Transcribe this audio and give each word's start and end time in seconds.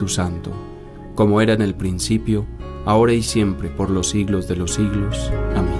tu 0.00 0.08
Santo, 0.08 0.50
como 1.14 1.42
era 1.42 1.52
en 1.52 1.60
el 1.60 1.74
principio, 1.74 2.46
ahora 2.86 3.12
y 3.12 3.22
siempre, 3.22 3.68
por 3.68 3.90
los 3.90 4.08
siglos 4.08 4.48
de 4.48 4.56
los 4.56 4.72
siglos. 4.74 5.30
Amén. 5.54 5.78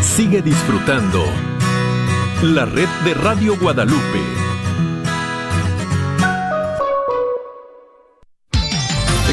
Sigue 0.00 0.40
disfrutando 0.40 1.22
la 2.42 2.64
red 2.64 2.88
de 3.04 3.12
Radio 3.12 3.58
Guadalupe. 3.60 4.47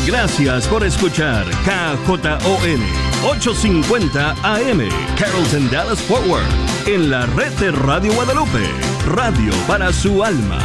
Gracias 0.06 0.68
por 0.68 0.84
escuchar 0.84 1.46
KJON 1.66 2.82
850 3.28 4.36
AM 4.44 4.88
Carrollton 5.18 5.70
Dallas 5.72 6.00
Forward 6.00 6.46
en 6.86 7.10
la 7.10 7.26
red 7.26 7.52
de 7.54 7.72
Radio 7.72 8.14
Guadalupe, 8.14 8.70
radio 9.08 9.52
para 9.68 9.92
su 9.92 10.24
alma. 10.24 10.60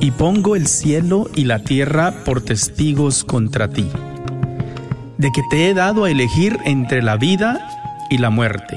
Y 0.00 0.10
pongo 0.10 0.56
el 0.56 0.66
cielo 0.66 1.30
y 1.36 1.44
la 1.44 1.60
tierra 1.60 2.24
por 2.24 2.40
testigos 2.40 3.22
contra 3.22 3.68
ti, 3.68 3.88
de 5.16 5.30
que 5.30 5.42
te 5.48 5.70
he 5.70 5.74
dado 5.74 6.04
a 6.04 6.10
elegir 6.10 6.58
entre 6.64 7.02
la 7.02 7.16
vida 7.16 7.60
y 8.10 8.18
la 8.18 8.30
muerte, 8.30 8.76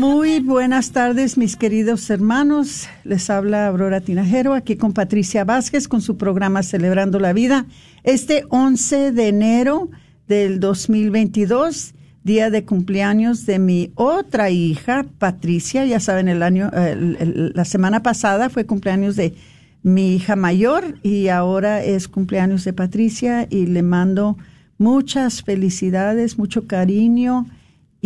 Muy 0.00 0.40
buenas 0.40 0.90
tardes, 0.92 1.38
mis 1.38 1.56
queridos 1.56 2.10
hermanos. 2.10 2.86
Les 3.04 3.30
habla 3.30 3.66
Aurora 3.66 4.02
Tinajero 4.02 4.52
aquí 4.52 4.76
con 4.76 4.92
Patricia 4.92 5.44
Vázquez 5.44 5.88
con 5.88 6.02
su 6.02 6.18
programa 6.18 6.62
Celebrando 6.62 7.18
la 7.18 7.32
Vida. 7.32 7.64
Este 8.04 8.44
11 8.50 9.12
de 9.12 9.28
enero 9.28 9.88
del 10.28 10.60
2022, 10.60 11.94
día 12.24 12.50
de 12.50 12.66
cumpleaños 12.66 13.46
de 13.46 13.58
mi 13.58 13.92
otra 13.94 14.50
hija, 14.50 15.06
Patricia. 15.18 15.86
Ya 15.86 15.98
saben, 15.98 16.28
el 16.28 16.42
año, 16.42 16.70
el- 16.74 17.16
el- 17.18 17.52
la 17.54 17.64
semana 17.64 18.02
pasada 18.02 18.50
fue 18.50 18.66
cumpleaños 18.66 19.16
de 19.16 19.34
mi 19.82 20.14
hija 20.14 20.36
mayor 20.36 20.98
y 21.02 21.28
ahora 21.28 21.82
es 21.82 22.06
cumpleaños 22.06 22.64
de 22.64 22.74
Patricia 22.74 23.46
y 23.48 23.64
le 23.64 23.82
mando 23.82 24.36
muchas 24.76 25.42
felicidades, 25.42 26.36
mucho 26.36 26.66
cariño 26.66 27.46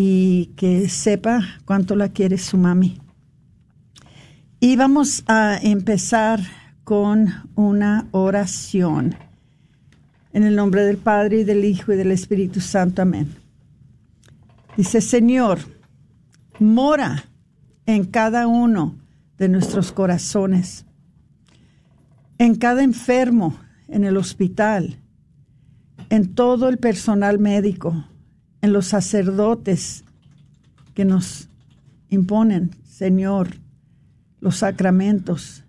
y 0.02 0.46
que 0.56 0.88
sepa 0.88 1.42
cuánto 1.66 1.94
la 1.94 2.08
quiere 2.08 2.38
su 2.38 2.56
mami. 2.56 2.98
Y 4.58 4.76
vamos 4.76 5.22
a 5.26 5.58
empezar 5.60 6.40
con 6.84 7.28
una 7.54 8.08
oración. 8.10 9.14
En 10.32 10.44
el 10.44 10.56
nombre 10.56 10.84
del 10.84 10.96
Padre 10.96 11.40
y 11.40 11.44
del 11.44 11.66
Hijo 11.66 11.92
y 11.92 11.96
del 11.96 12.12
Espíritu 12.12 12.62
Santo. 12.62 13.02
Amén. 13.02 13.28
Dice, 14.74 15.02
Señor, 15.02 15.58
mora 16.58 17.24
en 17.84 18.06
cada 18.06 18.46
uno 18.46 18.96
de 19.36 19.50
nuestros 19.50 19.92
corazones, 19.92 20.86
en 22.38 22.54
cada 22.54 22.82
enfermo 22.82 23.58
en 23.86 24.04
el 24.04 24.16
hospital, 24.16 24.96
en 26.08 26.34
todo 26.34 26.70
el 26.70 26.78
personal 26.78 27.38
médico, 27.38 28.06
en 28.62 28.72
los 28.72 28.86
sacerdotes 28.86 30.04
que 30.94 31.04
nos 31.04 31.48
imponen, 32.08 32.70
Señor, 32.84 33.56
los 34.40 34.56
sacramentos, 34.56 35.64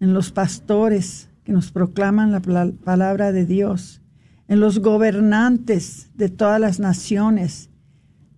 en 0.00 0.14
los 0.14 0.30
pastores 0.30 1.28
que 1.44 1.52
nos 1.52 1.72
proclaman 1.72 2.32
la 2.32 2.40
palabra 2.84 3.32
de 3.32 3.46
Dios, 3.46 4.00
en 4.48 4.60
los 4.60 4.78
gobernantes 4.80 6.10
de 6.14 6.28
todas 6.28 6.60
las 6.60 6.78
naciones, 6.80 7.70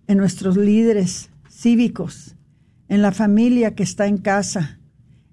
en 0.07 0.17
nuestros 0.17 0.57
líderes 0.57 1.29
cívicos, 1.49 2.35
en 2.89 3.01
la 3.01 3.11
familia 3.11 3.75
que 3.75 3.83
está 3.83 4.07
en 4.07 4.17
casa, 4.17 4.79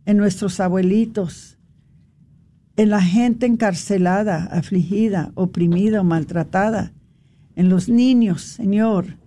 en 0.04 0.16
nuestros 0.16 0.60
abuelitos, 0.60 1.58
en 2.76 2.90
la 2.90 3.02
gente 3.02 3.46
encarcelada, 3.46 4.44
afligida, 4.44 5.32
oprimida 5.34 6.00
o 6.00 6.04
maltratada, 6.04 6.92
en 7.58 7.69
los 7.69 7.88
niños, 7.88 8.42
Señor, 8.42 9.19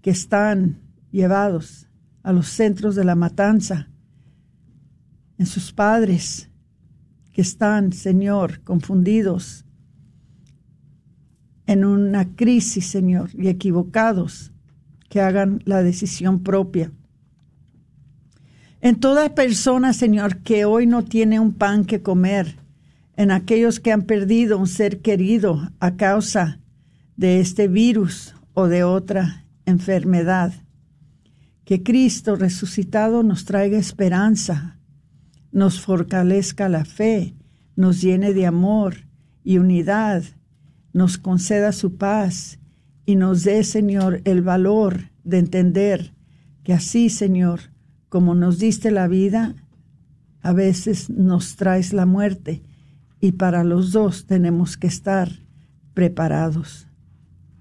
que 0.00 0.10
están 0.10 0.78
llevados 1.10 1.88
a 2.22 2.32
los 2.32 2.46
centros 2.46 2.94
de 2.94 3.02
la 3.02 3.16
matanza, 3.16 3.88
en 5.38 5.46
sus 5.46 5.72
padres 5.72 6.48
que 7.32 7.42
están, 7.42 7.92
Señor, 7.92 8.60
confundidos 8.60 9.64
en 11.66 11.84
una 11.84 12.36
crisis, 12.36 12.86
Señor, 12.86 13.30
y 13.34 13.48
equivocados, 13.48 14.52
que 15.08 15.20
hagan 15.20 15.60
la 15.64 15.82
decisión 15.82 16.44
propia. 16.44 16.92
En 18.82 19.00
toda 19.00 19.34
persona, 19.34 19.94
Señor, 19.94 20.36
que 20.42 20.64
hoy 20.64 20.86
no 20.86 21.02
tiene 21.02 21.40
un 21.40 21.52
pan 21.52 21.84
que 21.84 22.02
comer, 22.02 22.54
en 23.16 23.32
aquellos 23.32 23.80
que 23.80 23.90
han 23.90 24.02
perdido 24.02 24.58
un 24.58 24.68
ser 24.68 25.00
querido 25.00 25.72
a 25.80 25.96
causa 25.96 26.60
de 27.16 27.40
este 27.40 27.68
virus 27.68 28.34
o 28.52 28.68
de 28.68 28.84
otra 28.84 29.44
enfermedad. 29.66 30.52
Que 31.64 31.82
Cristo 31.82 32.36
resucitado 32.36 33.22
nos 33.22 33.44
traiga 33.44 33.78
esperanza, 33.78 34.78
nos 35.52 35.80
fortalezca 35.80 36.68
la 36.68 36.84
fe, 36.84 37.34
nos 37.76 38.00
llene 38.00 38.34
de 38.34 38.46
amor 38.46 39.06
y 39.42 39.58
unidad, 39.58 40.24
nos 40.92 41.18
conceda 41.18 41.72
su 41.72 41.96
paz 41.96 42.58
y 43.06 43.16
nos 43.16 43.44
dé, 43.44 43.64
Señor, 43.64 44.20
el 44.24 44.42
valor 44.42 45.10
de 45.24 45.38
entender 45.38 46.14
que 46.62 46.72
así, 46.72 47.10
Señor, 47.10 47.60
como 48.08 48.34
nos 48.34 48.58
diste 48.58 48.90
la 48.90 49.08
vida, 49.08 49.54
a 50.40 50.52
veces 50.52 51.10
nos 51.10 51.56
traes 51.56 51.92
la 51.92 52.06
muerte 52.06 52.62
y 53.20 53.32
para 53.32 53.64
los 53.64 53.92
dos 53.92 54.26
tenemos 54.26 54.76
que 54.76 54.86
estar 54.86 55.30
preparados. 55.94 56.86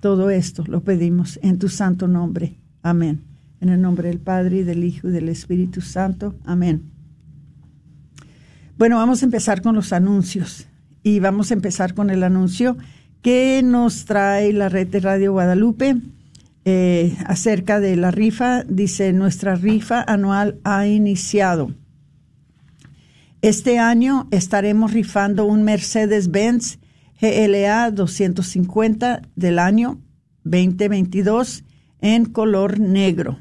Todo 0.03 0.29
esto 0.31 0.65
lo 0.67 0.83
pedimos 0.83 1.39
en 1.43 1.59
tu 1.59 1.69
santo 1.69 2.09
nombre. 2.09 2.59
Amén. 2.81 3.23
En 3.61 3.69
el 3.69 3.79
nombre 3.79 4.09
del 4.09 4.19
Padre, 4.19 4.57
y 4.57 4.63
del 4.63 4.83
Hijo, 4.83 5.07
y 5.07 5.11
del 5.11 5.29
Espíritu 5.29 5.79
Santo. 5.79 6.35
Amén. 6.43 6.91
Bueno, 8.77 8.97
vamos 8.97 9.21
a 9.21 9.25
empezar 9.25 9.61
con 9.61 9.75
los 9.75 9.93
anuncios. 9.93 10.67
Y 11.03 11.21
vamos 11.21 11.51
a 11.51 11.53
empezar 11.53 11.93
con 11.93 12.09
el 12.09 12.23
anuncio 12.23 12.75
que 13.21 13.61
nos 13.63 14.03
trae 14.03 14.51
la 14.51 14.67
red 14.67 14.89
de 14.89 14.99
Radio 14.99 15.31
Guadalupe 15.31 15.95
eh, 16.65 17.15
acerca 17.25 17.79
de 17.79 17.95
la 17.95 18.11
rifa. 18.11 18.65
Dice, 18.65 19.13
nuestra 19.13 19.55
rifa 19.55 20.03
anual 20.05 20.59
ha 20.65 20.85
iniciado. 20.85 21.71
Este 23.41 23.79
año 23.79 24.27
estaremos 24.31 24.91
rifando 24.91 25.45
un 25.45 25.63
Mercedes-Benz 25.63 26.79
GLA 27.21 27.91
250 27.91 29.21
del 29.35 29.59
año 29.59 29.99
2022 30.43 31.63
en 32.01 32.25
color 32.25 32.79
negro. 32.79 33.39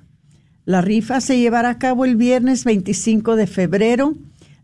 La 0.65 0.81
rifa 0.81 1.21
se 1.21 1.39
llevará 1.39 1.71
a 1.71 1.79
cabo 1.79 2.05
el 2.05 2.17
viernes 2.17 2.65
25 2.65 3.35
de 3.35 3.47
febrero. 3.47 4.15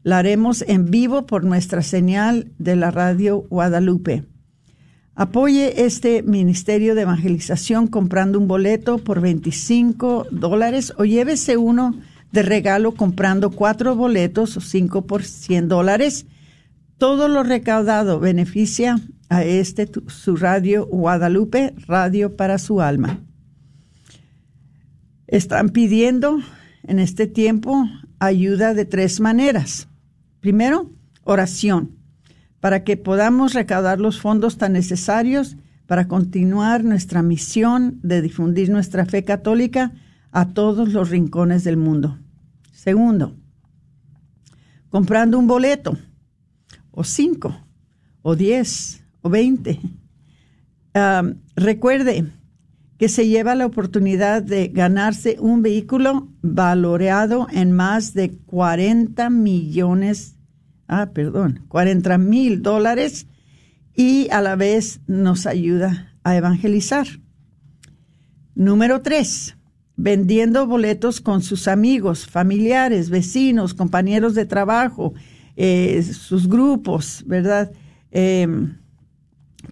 La 0.05 0.19
haremos 0.19 0.63
en 0.69 0.91
vivo 0.91 1.27
por 1.27 1.45
nuestra 1.45 1.83
señal 1.83 2.53
de 2.59 2.77
la 2.77 2.91
radio 2.93 3.41
Guadalupe. 3.51 4.25
Apoye 5.17 5.85
este 5.85 6.23
Ministerio 6.23 6.95
de 6.95 7.03
Evangelización 7.03 7.89
comprando 7.89 8.39
un 8.39 8.47
boleto 8.47 8.99
por 8.99 9.21
25 9.21 10.29
dólares 10.31 10.93
o 10.97 11.05
llévese 11.05 11.57
uno 11.57 11.97
de 12.31 12.43
regalo 12.45 12.93
comprando 12.93 13.51
cuatro 13.51 13.97
boletos 13.97 14.57
o 14.57 14.61
cinco 14.61 15.03
por 15.03 15.25
100 15.25 15.67
dólares. 15.67 16.27
Todo 16.99 17.29
lo 17.29 17.45
recaudado 17.45 18.19
beneficia 18.19 19.01
a 19.29 19.45
este 19.45 19.89
su 20.09 20.35
radio 20.35 20.85
Guadalupe, 20.87 21.73
radio 21.87 22.37
para 22.37 22.59
su 22.59 22.81
alma. 22.81 23.21
Están 25.29 25.69
pidiendo 25.69 26.41
en 26.83 26.99
este 26.99 27.29
tiempo 27.29 27.89
ayuda 28.19 28.75
de 28.75 28.85
tres 28.85 29.21
maneras. 29.21 29.87
Primero, 30.41 30.91
oración, 31.23 31.93
para 32.59 32.83
que 32.83 32.97
podamos 32.97 33.55
recaudar 33.55 34.01
los 34.01 34.21
fondos 34.21 34.59
tan 34.59 34.73
necesarios 34.73 35.57
para 35.87 36.09
continuar 36.09 36.83
nuestra 36.83 37.23
misión 37.23 38.01
de 38.03 38.23
difundir 38.23 38.71
nuestra 38.71 39.07
fe 39.07 39.23
católica 39.23 39.93
a 40.33 40.49
todos 40.49 40.93
los 40.93 41.11
rincones 41.11 41.63
del 41.63 41.77
mundo. 41.77 42.19
Segundo, 42.73 43.37
comprando 44.91 45.39
un 45.39 45.47
boleto, 45.47 45.97
o 46.99 47.05
cinco, 47.05 47.57
o 48.23 48.35
diez, 48.35 49.05
o 49.23 49.31
veinte. 49.31 49.79
Ah, 50.95 51.23
recuerde, 51.55 52.27
que 52.99 53.09
se 53.09 53.29
lleva 53.29 53.55
la 53.55 53.67
oportunidad 53.67 54.43
de 54.43 54.67
ganarse 54.67 55.37
un 55.39 55.63
vehículo 55.63 56.27
valoreado 56.43 57.47
en 57.53 57.71
más 57.71 58.15
de 58.15 58.33
40 58.47 59.31
millones, 59.31 60.35
ah, 60.89 61.11
perdón, 61.15 61.65
40 61.69 62.19
mil 62.19 62.63
dólares 62.63 63.29
y 63.95 64.29
a 64.33 64.41
la 64.41 64.57
vez 64.57 65.01
nos 65.07 65.47
ayuda 65.47 66.17
a 66.25 66.37
evangelizar. 66.37 67.07
Número 68.57 69.03
tres, 69.03 69.57
vendiendo 69.95 70.67
boletos 70.67 71.21
con 71.21 71.43
sus 71.43 71.69
amigos, 71.69 72.27
familiares, 72.27 73.09
vecinos, 73.09 73.73
compañeros 73.73 74.35
de 74.35 74.47
trabajo, 74.47 75.15
eh, 75.61 76.01
sus 76.05 76.49
grupos, 76.49 77.25
¿verdad? 77.27 77.73
Em, 78.13 78.77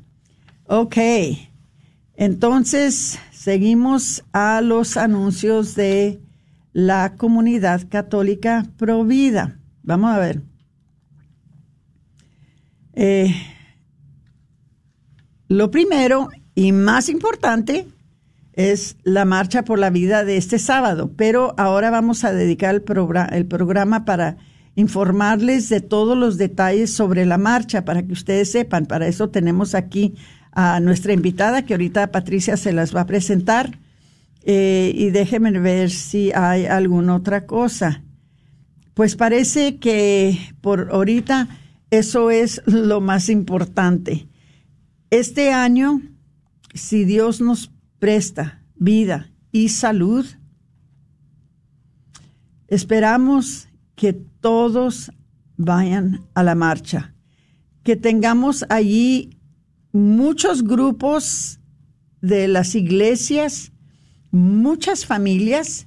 Ok, 0.67 0.97
entonces 2.15 3.19
seguimos 3.33 4.25
a 4.33 4.61
los 4.61 4.97
anuncios 4.97 5.75
de 5.75 6.21
la 6.73 7.15
comunidad 7.17 7.89
católica 7.89 8.67
Provida. 8.77 9.59
Vamos 9.83 10.11
a 10.11 10.19
ver. 10.19 10.43
Eh, 12.93 13.35
lo 15.49 15.71
primero 15.71 16.29
y 16.55 16.73
más 16.73 17.09
importante 17.09 17.87
es 18.59 18.97
la 19.05 19.25
marcha 19.25 19.63
por 19.63 19.79
la 19.79 19.89
vida 19.89 20.25
de 20.25 20.37
este 20.37 20.59
sábado, 20.59 21.13
pero 21.17 21.55
ahora 21.57 21.91
vamos 21.91 22.25
a 22.25 22.33
dedicar 22.33 22.75
el, 22.75 22.83
el 23.33 23.47
programa 23.47 24.05
para 24.05 24.37
informarles 24.75 25.69
de 25.69 25.81
todos 25.81 26.19
los 26.19 26.39
detalles 26.39 26.93
sobre 26.93 27.25
la 27.25 27.39
marcha, 27.39 27.85
para 27.85 28.03
que 28.03 28.13
ustedes 28.13 28.51
sepan. 28.51 28.87
Para 28.87 29.07
eso 29.07 29.31
tenemos 29.31 29.77
aquí 29.77 30.17
a 30.51 30.81
nuestra 30.81 31.13
invitada, 31.13 31.65
que 31.65 31.75
ahorita 31.75 32.11
Patricia 32.11 32.57
se 32.57 32.73
las 32.73 32.95
va 32.95 33.03
a 33.03 33.07
presentar. 33.07 33.79
Eh, 34.43 34.91
y 34.93 35.11
déjenme 35.11 35.53
ver 35.61 35.91
si 35.91 36.33
hay 36.33 36.67
alguna 36.67 37.15
otra 37.15 37.47
cosa. 37.47 38.03
Pues 38.95 39.15
parece 39.15 39.77
que 39.77 40.37
por 40.61 40.89
ahorita 40.91 41.47
eso 41.93 42.33
es 42.33 42.61
lo 42.67 43.01
más 43.01 43.29
importante. 43.29 44.27
Este 45.11 45.53
año, 45.53 46.03
si 46.75 47.05
Dios 47.05 47.41
nos 47.41 47.71
presta 47.99 48.63
vida 48.77 49.31
y 49.53 49.71
salud, 49.71 50.27
esperamos 52.69 53.69
que 53.97 54.13
todos 54.13 55.11
vayan 55.57 56.27
a 56.35 56.43
la 56.43 56.55
marcha, 56.55 57.15
que 57.83 57.97
tengamos 57.97 58.65
allí 58.69 59.39
muchos 59.93 60.63
grupos 60.63 61.61
de 62.21 62.49
las 62.49 62.75
iglesias, 62.75 63.73
muchas 64.31 65.07
familias, 65.07 65.87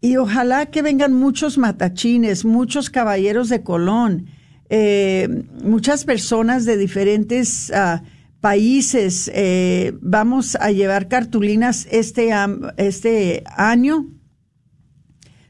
y 0.00 0.16
ojalá 0.16 0.66
que 0.66 0.82
vengan 0.82 1.12
muchos 1.12 1.58
matachines, 1.58 2.44
muchos 2.44 2.88
caballeros 2.88 3.48
de 3.48 3.62
Colón, 3.62 4.26
eh, 4.70 5.44
muchas 5.62 6.04
personas 6.04 6.64
de 6.64 6.76
diferentes 6.76 7.70
ah, 7.72 8.02
países. 8.40 9.30
Eh, 9.34 9.92
vamos 10.00 10.56
a 10.56 10.70
llevar 10.70 11.08
cartulinas 11.08 11.86
este, 11.90 12.30
este 12.76 13.44
año 13.46 14.06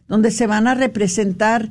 donde 0.08 0.32
se 0.32 0.46
van 0.46 0.66
a 0.66 0.74
representar 0.74 1.70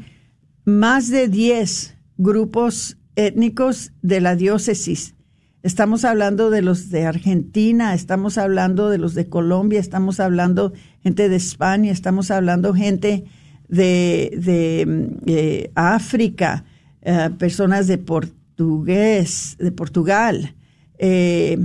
más 0.64 1.10
de 1.10 1.28
10 1.28 1.96
grupos 2.18 2.98
étnicos 3.16 3.92
de 4.02 4.22
la 4.22 4.36
diócesis. 4.36 5.16
Estamos 5.62 6.06
hablando 6.06 6.50
de 6.50 6.62
los 6.62 6.90
de 6.90 7.06
Argentina, 7.06 7.94
estamos 7.94 8.38
hablando 8.38 8.90
de 8.90 8.98
los 8.98 9.14
de 9.14 9.28
Colombia, 9.28 9.82
estamos 9.82 10.22
hablando 10.22 10.72
gente 11.04 11.28
de 11.28 11.36
España, 11.36 11.92
estamos 11.92 12.32
hablando 12.32 12.74
gente 12.74 13.26
de, 13.68 14.32
de, 14.38 15.18
eh, 15.26 15.72
África, 15.76 16.64
eh, 17.02 17.30
personas 17.38 17.88
de 17.88 17.98
portugués, 17.98 19.58
de 19.60 19.72
Portugal, 19.74 20.56
eh, 21.00 21.58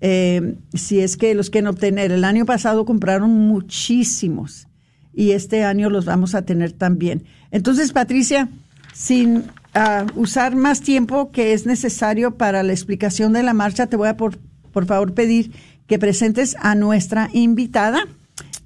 Eh, 0.00 0.56
si 0.74 1.00
es 1.00 1.16
que 1.16 1.34
los 1.34 1.50
quieren 1.50 1.68
obtener. 1.68 2.12
El 2.12 2.24
año 2.24 2.44
pasado 2.44 2.84
compraron 2.84 3.30
muchísimos 3.30 4.68
y 5.14 5.30
este 5.30 5.64
año 5.64 5.88
los 5.88 6.04
vamos 6.04 6.34
a 6.34 6.42
tener 6.42 6.72
también. 6.72 7.24
Entonces, 7.50 7.92
Patricia, 7.92 8.50
sin 8.92 9.44
uh, 9.76 10.20
usar 10.20 10.56
más 10.56 10.80
tiempo 10.80 11.30
que 11.30 11.52
es 11.52 11.66
necesario 11.66 12.36
para 12.36 12.62
la 12.62 12.72
explicación 12.72 13.32
de 13.32 13.42
la 13.42 13.54
marcha, 13.54 13.86
te 13.86 13.96
voy 13.96 14.08
a 14.08 14.16
por, 14.16 14.38
por 14.72 14.86
favor 14.86 15.14
pedir 15.14 15.52
que 15.86 15.98
presentes 15.98 16.56
a 16.60 16.74
nuestra 16.74 17.28
invitada 17.32 18.06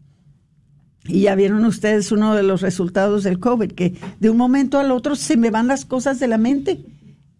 Y 1.07 1.21
ya 1.21 1.35
vieron 1.35 1.63
ustedes 1.65 2.11
uno 2.11 2.35
de 2.35 2.43
los 2.43 2.61
resultados 2.61 3.23
del 3.23 3.39
COVID, 3.39 3.71
que 3.71 3.95
de 4.19 4.29
un 4.29 4.37
momento 4.37 4.77
al 4.77 4.91
otro 4.91 5.15
se 5.15 5.37
me 5.37 5.49
van 5.51 5.67
las 5.67 5.85
cosas 5.85 6.19
de 6.19 6.27
la 6.27 6.37
mente 6.37 6.83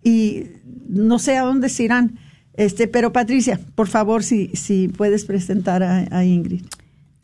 y 0.03 0.45
no 0.87 1.19
sé 1.19 1.37
a 1.37 1.43
dónde 1.43 1.69
se 1.69 1.83
irán. 1.83 2.17
Este, 2.53 2.87
pero 2.87 3.11
Patricia, 3.11 3.59
por 3.75 3.87
favor, 3.87 4.23
si, 4.23 4.47
si 4.53 4.87
puedes 4.87 5.25
presentar 5.25 5.83
a, 5.83 6.07
a 6.09 6.25
Ingrid. 6.25 6.63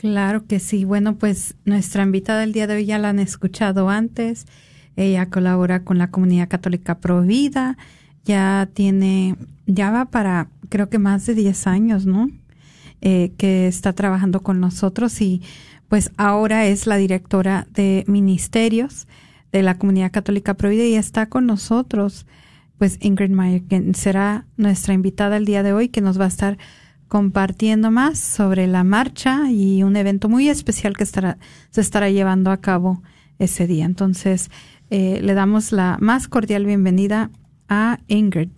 Claro 0.03 0.45
que 0.48 0.60
sí. 0.60 0.83
Bueno, 0.83 1.15
pues 1.15 1.55
nuestra 1.63 2.03
invitada 2.03 2.41
del 2.41 2.51
día 2.51 2.67
de 2.67 2.75
hoy 2.75 2.86
ya 2.86 3.00
la 3.00 3.07
han 3.07 3.19
escuchado 3.19 3.88
antes. 3.88 4.48
Ella 4.98 5.29
colabora 5.29 5.86
con 5.86 5.98
la 5.98 6.12
comunidad 6.12 6.50
católica 6.50 7.00
Provida. 7.00 7.77
Ya 8.25 8.67
tiene, 8.74 9.38
ya 9.65 9.91
va 9.91 10.03
para 10.03 10.50
creo 10.67 10.89
que 10.89 11.00
más 11.00 11.25
de 11.25 11.36
10 11.36 11.67
años, 11.67 12.05
¿no? 12.05 12.29
Eh, 13.00 13.31
que 13.38 13.65
está 13.67 13.93
trabajando 13.93 14.43
con 14.43 14.60
nosotros 14.60 15.22
y 15.22 15.41
pues 15.88 16.12
ahora 16.17 16.65
es 16.65 16.86
la 16.86 16.98
directora 16.98 17.65
de 17.74 18.03
ministerios 18.05 19.07
de 19.53 19.63
la 19.63 19.77
comunidad 19.77 20.12
católica 20.12 20.55
Provida 20.55 20.83
y 20.83 20.95
está 20.95 21.27
con 21.27 21.45
nosotros, 21.45 22.25
pues 22.77 22.98
Ingrid 23.00 23.31
Mayer, 23.31 23.63
que 23.63 23.93
será 23.93 24.48
nuestra 24.57 24.93
invitada 24.93 25.38
el 25.38 25.45
día 25.45 25.63
de 25.63 25.72
hoy, 25.72 25.88
que 25.88 26.01
nos 26.01 26.19
va 26.19 26.25
a 26.25 26.27
estar 26.27 26.57
compartiendo 27.13 27.91
más 27.91 28.17
sobre 28.17 28.65
la 28.65 28.84
marcha 28.84 29.51
y 29.51 29.84
un 29.84 29.96
evento 29.98 30.29
muy 30.29 30.50
especial 30.50 30.98
que 30.98 31.03
estará, 31.03 31.38
se 31.70 31.79
estará 31.79 32.10
llevando 32.10 32.50
a 32.50 32.58
cabo 32.58 33.03
ese 33.38 33.67
día. 33.67 33.86
Entonces, 33.86 34.50
eh, 34.89 35.20
le 35.22 35.36
damos 35.36 35.72
la 35.72 36.00
más 36.01 36.27
cordial 36.27 36.65
bienvenida 36.65 37.29
a 37.70 38.00
Ingrid. 38.08 38.50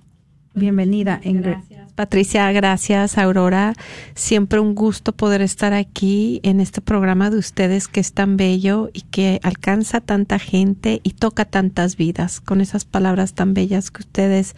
Bienvenida, 0.53 1.19
Ingrid. 1.21 1.51
Gracias, 1.51 1.74
Patricia. 1.95 2.51
Gracias, 2.51 3.17
Aurora. 3.17 3.73
Siempre 4.15 4.59
un 4.59 4.75
gusto 4.75 5.13
poder 5.13 5.41
estar 5.41 5.73
aquí 5.73 6.41
en 6.43 6.59
este 6.59 6.81
programa 6.81 7.29
de 7.29 7.37
ustedes 7.37 7.87
que 7.87 8.01
es 8.01 8.11
tan 8.11 8.35
bello 8.35 8.89
y 8.93 9.01
que 9.01 9.39
alcanza 9.43 10.01
tanta 10.01 10.37
gente 10.37 10.99
y 11.03 11.11
toca 11.11 11.45
tantas 11.45 11.95
vidas 11.95 12.41
con 12.41 12.59
esas 12.59 12.83
palabras 12.83 13.33
tan 13.33 13.53
bellas 13.53 13.91
que 13.91 14.01
ustedes 14.01 14.55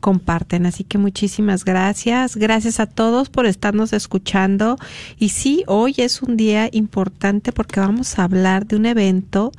comparten. 0.00 0.64
Así 0.64 0.82
que 0.82 0.96
muchísimas 0.96 1.64
gracias. 1.64 2.36
Gracias 2.36 2.80
a 2.80 2.86
todos 2.86 3.28
por 3.28 3.44
estarnos 3.44 3.92
escuchando. 3.92 4.78
Y 5.18 5.28
sí, 5.28 5.64
hoy 5.66 5.94
es 5.98 6.22
un 6.22 6.38
día 6.38 6.70
importante 6.72 7.52
porque 7.52 7.80
vamos 7.80 8.18
a 8.18 8.24
hablar 8.24 8.66
de 8.66 8.76
un 8.76 8.86
evento 8.86 9.52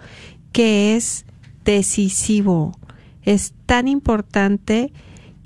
que 0.52 0.96
es 0.96 1.26
decisivo. 1.64 2.76
Es 3.24 3.54
tan 3.68 3.88
importante 3.88 4.92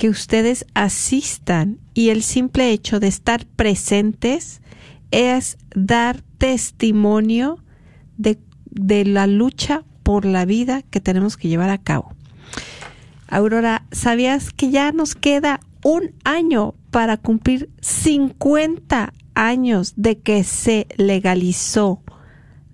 que 0.03 0.09
ustedes 0.09 0.65
asistan 0.73 1.79
y 1.93 2.09
el 2.09 2.23
simple 2.23 2.71
hecho 2.71 2.99
de 2.99 3.07
estar 3.07 3.45
presentes 3.45 4.61
es 5.11 5.57
dar 5.73 6.21
testimonio 6.37 7.63
de, 8.17 8.37
de, 8.69 9.05
la 9.05 9.27
lucha 9.27 9.85
por 10.03 10.25
la 10.25 10.43
vida 10.43 10.81
que 10.81 10.99
tenemos 10.99 11.37
que 11.37 11.47
llevar 11.47 11.69
a 11.69 11.77
cabo. 11.77 12.11
Aurora, 13.29 13.85
¿sabías 13.93 14.51
que 14.51 14.71
ya 14.71 14.91
nos 14.91 15.15
queda 15.15 15.61
un 15.85 16.11
año 16.25 16.75
para 16.91 17.15
cumplir 17.15 17.69
50 17.79 19.13
años 19.35 19.93
de 19.95 20.19
que 20.19 20.43
se 20.43 20.85
legalizó 20.97 22.01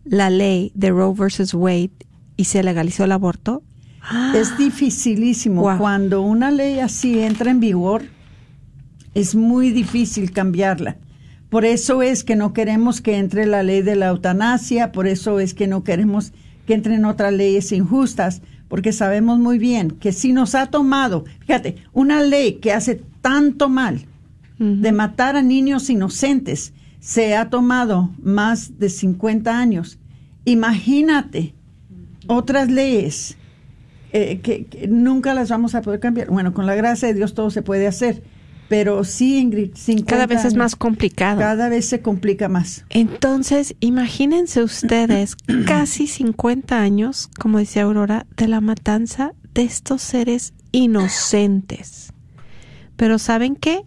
la 0.04 0.32
ley 0.32 0.72
de 0.74 0.90
Roe 0.90 1.14
versus 1.14 1.54
Wade 1.54 1.92
y 2.38 2.46
se 2.46 2.64
legalizó 2.64 3.04
el 3.04 3.12
aborto? 3.12 3.62
Es 4.36 4.58
dificilísimo. 4.58 5.62
Wow. 5.62 5.78
Cuando 5.78 6.22
una 6.22 6.52
ley 6.52 6.80
así 6.80 7.20
entra 7.20 7.52
en 7.52 7.60
vigor, 7.60 8.04
es 9.14 9.36
muy 9.36 9.72
difícil 9.72 10.32
cambiarla. 10.32 10.98
Por 11.50 11.66
eso 11.66 12.02
es 12.02 12.24
que 12.24 12.36
no 12.36 12.54
queremos 12.54 13.02
que 13.02 13.18
entre 13.18 13.46
la 13.46 13.64
ley 13.64 13.82
de 13.82 13.96
la 13.96 14.08
eutanasia, 14.08 14.92
por 14.92 15.08
eso 15.08 15.40
es 15.40 15.54
que 15.54 15.68
no 15.68 15.84
queremos 15.84 16.32
que 16.68 16.76
entren 16.76 17.06
otras 17.06 17.34
leyes 17.34 17.72
injustas, 17.72 18.42
porque 18.68 18.94
sabemos 18.94 19.40
muy 19.40 19.58
bien 19.58 19.90
que 19.92 20.12
si 20.12 20.32
nos 20.32 20.54
ha 20.54 20.68
tomado, 20.68 21.26
fíjate, 21.40 21.78
una 21.92 22.22
ley 22.22 22.60
que 22.62 22.72
hace 22.72 23.02
tanto 23.22 23.68
mal 23.68 24.06
uh 24.60 24.64
-huh. 24.64 24.80
de 24.80 24.92
matar 24.92 25.36
a 25.36 25.42
niños 25.42 25.90
inocentes, 25.90 26.74
se 27.00 27.36
ha 27.36 27.50
tomado 27.50 28.12
más 28.22 28.78
de 28.78 28.90
50 28.90 29.58
años. 29.58 29.98
Imagínate 30.46 31.56
otras 32.28 32.70
leyes 32.70 33.39
eh, 34.12 34.40
que, 34.42 34.66
que, 34.66 34.88
nunca 34.88 35.34
las 35.34 35.50
vamos 35.50 35.76
a 35.76 35.82
poder 35.82 36.00
cambiar. 36.00 36.30
Bueno, 36.30 36.54
con 36.54 36.66
la 36.66 36.76
gracia 36.76 37.08
de 37.08 37.14
Dios 37.14 37.34
todo 37.34 37.50
se 37.50 37.62
puede 37.62 37.88
hacer, 37.88 38.24
pero 38.70 39.04
sí, 39.04 39.40
Ingrid, 39.40 39.72
cada 40.06 40.28
vez 40.28 40.46
es 40.46 40.54
más 40.54 40.76
complicado. 40.76 41.40
Cada 41.40 41.70
vez 41.70 41.86
se 41.90 42.02
complica 42.02 42.48
más. 42.48 42.86
Entonces, 42.92 43.76
imagínense 43.80 44.62
ustedes 44.62 45.36
casi 45.66 46.06
50 46.06 46.80
años, 46.80 47.30
como 47.40 47.58
decía 47.58 47.84
Aurora, 47.84 48.28
de 48.38 48.48
la 48.48 48.62
matanza 48.62 49.34
de 49.56 49.64
estos 49.64 50.04
seres 50.04 50.54
inocentes. 50.72 52.14
Pero 52.96 53.18
¿saben 53.18 53.56
qué? 53.56 53.82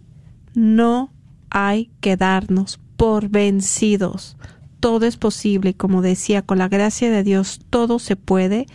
No 0.54 1.12
hay 1.48 1.92
que 2.00 2.16
darnos 2.16 2.80
por 2.96 3.28
vencidos. 3.28 4.36
Todo 4.80 5.06
es 5.06 5.16
posible, 5.16 5.74
como 5.74 6.02
decía, 6.02 6.42
con 6.42 6.58
la 6.58 6.68
gracia 6.68 7.08
de 7.08 7.22
Dios 7.22 7.60
todo 7.70 8.00
se 8.00 8.16
puede. 8.16 8.66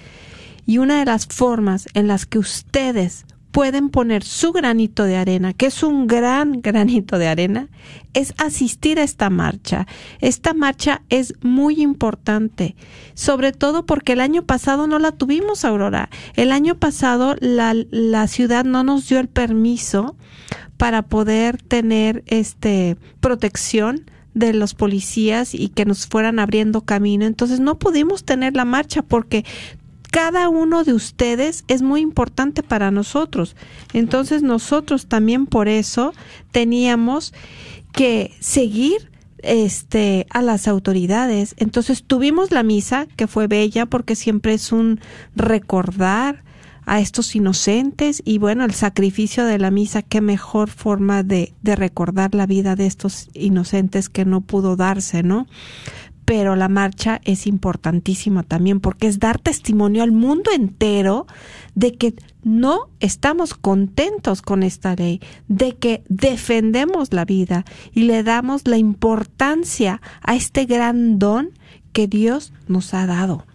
Y 0.68 0.78
una 0.78 1.00
de 1.00 1.06
las 1.06 1.26
formas 1.26 1.88
en 1.96 2.08
las 2.08 2.28
que 2.28 2.38
ustedes 2.38 3.26
pueden 3.52 3.90
poner 3.90 4.24
su 4.24 4.52
granito 4.52 5.04
de 5.06 5.16
arena, 5.16 5.52
que 5.52 5.66
es 5.66 5.82
un 5.82 6.06
gran 6.06 6.62
granito 6.62 7.18
de 7.18 7.28
arena, 7.28 7.70
es 8.14 8.36
asistir 8.38 9.00
a 9.00 9.04
esta 9.04 9.32
marcha. 9.32 9.88
Esta 10.20 10.54
marcha 10.54 11.02
es 11.10 11.34
muy 11.42 11.82
importante, 11.82 12.76
sobre 13.16 13.54
todo 13.54 13.86
porque 13.86 14.14
el 14.14 14.22
año 14.22 14.44
pasado 14.44 14.86
no 14.86 15.00
la 15.00 15.12
tuvimos, 15.12 15.66
Aurora. 15.66 16.12
El 16.36 16.52
año 16.52 16.76
pasado 16.76 17.36
la, 17.40 17.74
la 17.90 18.28
ciudad 18.28 18.64
no 18.64 18.84
nos 18.84 19.10
dio 19.10 19.20
el 19.20 19.28
permiso 19.28 20.16
para 20.78 21.02
poder 21.02 21.60
tener 21.60 22.24
este 22.28 22.98
protección 23.22 24.06
de 24.36 24.54
los 24.54 24.76
policías 24.76 25.56
y 25.56 25.70
que 25.70 25.86
nos 25.86 26.06
fueran 26.06 26.38
abriendo 26.38 26.82
camino. 26.82 27.26
Entonces 27.26 27.60
no 27.60 27.80
pudimos 27.80 28.24
tener 28.24 28.56
la 28.56 28.66
marcha 28.66 29.02
porque 29.02 29.46
cada 30.12 30.50
uno 30.50 30.84
de 30.84 30.94
ustedes 30.94 31.64
es 31.68 31.82
muy 31.82 32.02
importante 32.02 32.64
para 32.64 32.92
nosotros. 32.92 33.56
Entonces 33.94 34.44
nosotros 34.44 35.08
también 35.08 35.46
por 35.46 35.68
eso 35.68 36.14
teníamos 36.52 37.34
que 37.92 38.36
seguir 38.40 39.12
este 39.40 40.28
a 40.30 40.42
las 40.42 40.68
autoridades. 40.68 41.56
Entonces 41.58 42.04
tuvimos 42.04 42.52
la 42.52 42.64
misa 42.64 43.08
que 43.16 43.28
fue 43.28 43.48
bella 43.48 43.86
porque 43.86 44.16
siempre 44.16 44.54
es 44.54 44.72
un 44.72 45.00
recordar 45.36 46.44
a 46.86 47.02
estos 47.02 47.36
inocentes 47.36 48.22
y 48.24 48.38
bueno, 48.38 48.64
el 48.64 48.74
sacrificio 48.74 49.44
de 49.46 49.60
la 49.60 49.72
misa, 49.72 50.02
qué 50.02 50.22
mejor 50.22 50.70
forma 50.70 51.22
de, 51.22 51.54
de 51.62 51.76
recordar 51.76 52.34
la 52.34 52.46
vida 52.46 52.78
de 52.78 52.86
estos 52.86 53.30
inocentes 53.34 54.08
que 54.08 54.24
no 54.24 54.40
pudo 54.40 54.78
darse, 54.78 55.22
¿no? 55.22 55.48
Pero 56.28 56.58
la 56.58 56.68
marcha 56.68 57.22
es 57.24 57.48
importantísima 57.48 58.44
también 58.44 58.82
porque 58.82 59.08
es 59.08 59.18
dar 59.18 59.40
testimonio 59.40 60.04
al 60.04 60.12
mundo 60.12 60.52
entero 60.54 61.26
de 61.74 61.94
que 61.94 62.16
no 62.44 62.90
estamos 63.00 63.54
contentos 63.54 64.42
con 64.42 64.62
esta 64.62 64.94
ley, 64.94 65.22
de 65.48 65.78
que 65.78 66.04
defendemos 66.10 67.14
la 67.14 67.24
vida 67.24 67.64
y 67.94 68.04
le 68.04 68.24
damos 68.24 68.68
la 68.68 68.76
importancia 68.76 70.02
a 70.22 70.36
este 70.36 70.66
gran 70.66 71.18
don 71.18 71.52
que 71.94 72.08
Dios 72.08 72.52
nos 72.68 72.94
ha 72.94 73.06
dado. 73.06 73.46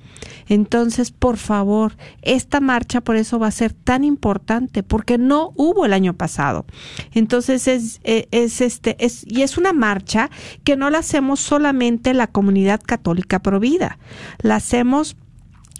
Entonces, 0.49 1.11
por 1.11 1.37
favor, 1.37 1.97
esta 2.23 2.61
marcha 2.61 3.01
por 3.01 3.17
eso 3.17 3.39
va 3.39 3.49
a 3.49 3.53
ser 3.53 3.73
tan 3.73 4.05
importante, 4.05 4.83
porque 4.83 5.19
no 5.19 5.53
hubo 5.57 5.85
el 5.85 5.93
año 5.93 6.15
pasado. 6.15 6.67
Entonces, 7.13 7.69
es, 7.69 8.01
eh, 8.05 8.29
es, 8.31 8.61
este, 8.61 8.97
es, 9.05 9.25
y 9.27 9.43
es 9.43 9.59
una 9.59 9.73
marcha 9.73 10.31
que 10.65 10.77
no 10.77 10.91
la 10.91 10.99
hacemos 10.99 11.41
solamente 11.41 12.15
la 12.15 12.27
comunidad 12.27 12.81
católica 12.81 13.41
provida, 13.41 13.99
la 14.41 14.57
hacemos 14.57 15.17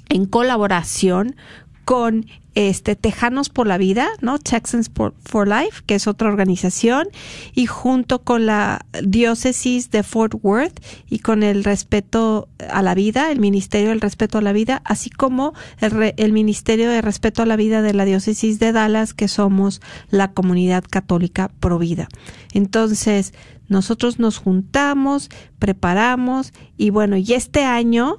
en 0.09 0.27
colaboración 0.27 1.37
con 1.85 2.27
este 2.55 2.97
Tejanos 2.97 3.49
por 3.49 3.67
la 3.67 3.79
Vida, 3.79 4.09
¿no? 4.21 4.39
Texans 4.39 4.91
for, 4.91 5.49
Life, 5.49 5.83
que 5.87 5.95
es 5.95 6.07
otra 6.07 6.29
organización, 6.29 7.09
y 7.55 7.67
junto 7.67 8.23
con 8.23 8.47
la 8.47 8.85
diócesis 9.03 9.91
de 9.91 10.03
Fort 10.03 10.35
Worth 10.43 10.81
y 11.09 11.21
con 11.21 11.43
el 11.43 11.65
respeto 11.65 12.49
a 12.71 12.83
la 12.83 12.95
vida, 12.95 13.31
el 13.31 13.41
Ministerio 13.41 13.89
del 13.89 14.01
Respeto 14.01 14.39
a 14.39 14.43
la 14.43 14.53
Vida, 14.53 14.83
así 14.85 15.09
como 15.09 15.55
el, 15.81 16.15
el 16.17 16.33
Ministerio 16.33 16.91
de 16.91 17.01
Respeto 17.01 17.43
a 17.43 17.47
la 17.47 17.57
Vida 17.57 17.81
de 17.81 17.95
la 17.95 18.05
diócesis 18.05 18.59
de 18.59 18.73
Dallas, 18.73 19.15
que 19.15 19.29
somos 19.29 19.81
la 20.11 20.33
comunidad 20.33 20.85
católica 20.89 21.51
provida. 21.59 22.09
Entonces, 22.53 23.33
nosotros 23.69 24.19
nos 24.19 24.37
juntamos, 24.37 25.31
preparamos 25.59 26.53
y 26.77 26.91
bueno, 26.91 27.17
y 27.17 27.33
este 27.33 27.65
año 27.65 28.19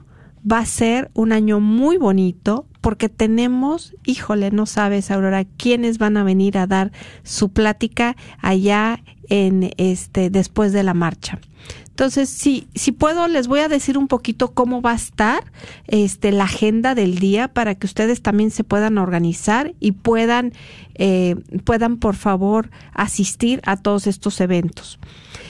va 0.49 0.59
a 0.59 0.65
ser 0.65 1.11
un 1.13 1.31
año 1.31 1.59
muy 1.59 1.97
bonito 1.97 2.65
porque 2.83 3.07
tenemos, 3.07 3.95
híjole, 4.05 4.51
no 4.51 4.65
sabes, 4.65 5.09
Aurora, 5.09 5.45
quiénes 5.45 5.99
van 5.99 6.17
a 6.17 6.23
venir 6.25 6.57
a 6.57 6.67
dar 6.67 6.91
su 7.23 7.47
plática 7.47 8.17
allá 8.41 9.01
en 9.29 9.71
este 9.77 10.29
después 10.29 10.73
de 10.73 10.83
la 10.83 10.93
marcha. 10.93 11.39
Entonces, 11.87 12.27
si, 12.27 12.67
si 12.75 12.91
puedo, 12.91 13.29
les 13.29 13.47
voy 13.47 13.61
a 13.61 13.69
decir 13.69 13.97
un 13.97 14.09
poquito 14.09 14.51
cómo 14.51 14.81
va 14.81 14.91
a 14.91 14.95
estar 14.95 15.45
este, 15.87 16.33
la 16.33 16.43
agenda 16.43 16.93
del 16.93 17.19
día 17.19 17.47
para 17.47 17.75
que 17.75 17.87
ustedes 17.87 18.21
también 18.21 18.51
se 18.51 18.65
puedan 18.65 18.97
organizar 18.97 19.75
y 19.79 19.93
puedan, 19.93 20.51
eh, 20.95 21.37
puedan, 21.63 21.95
por 21.95 22.15
favor, 22.15 22.69
asistir 22.91 23.61
a 23.65 23.77
todos 23.77 24.07
estos 24.07 24.41
eventos. 24.41 24.99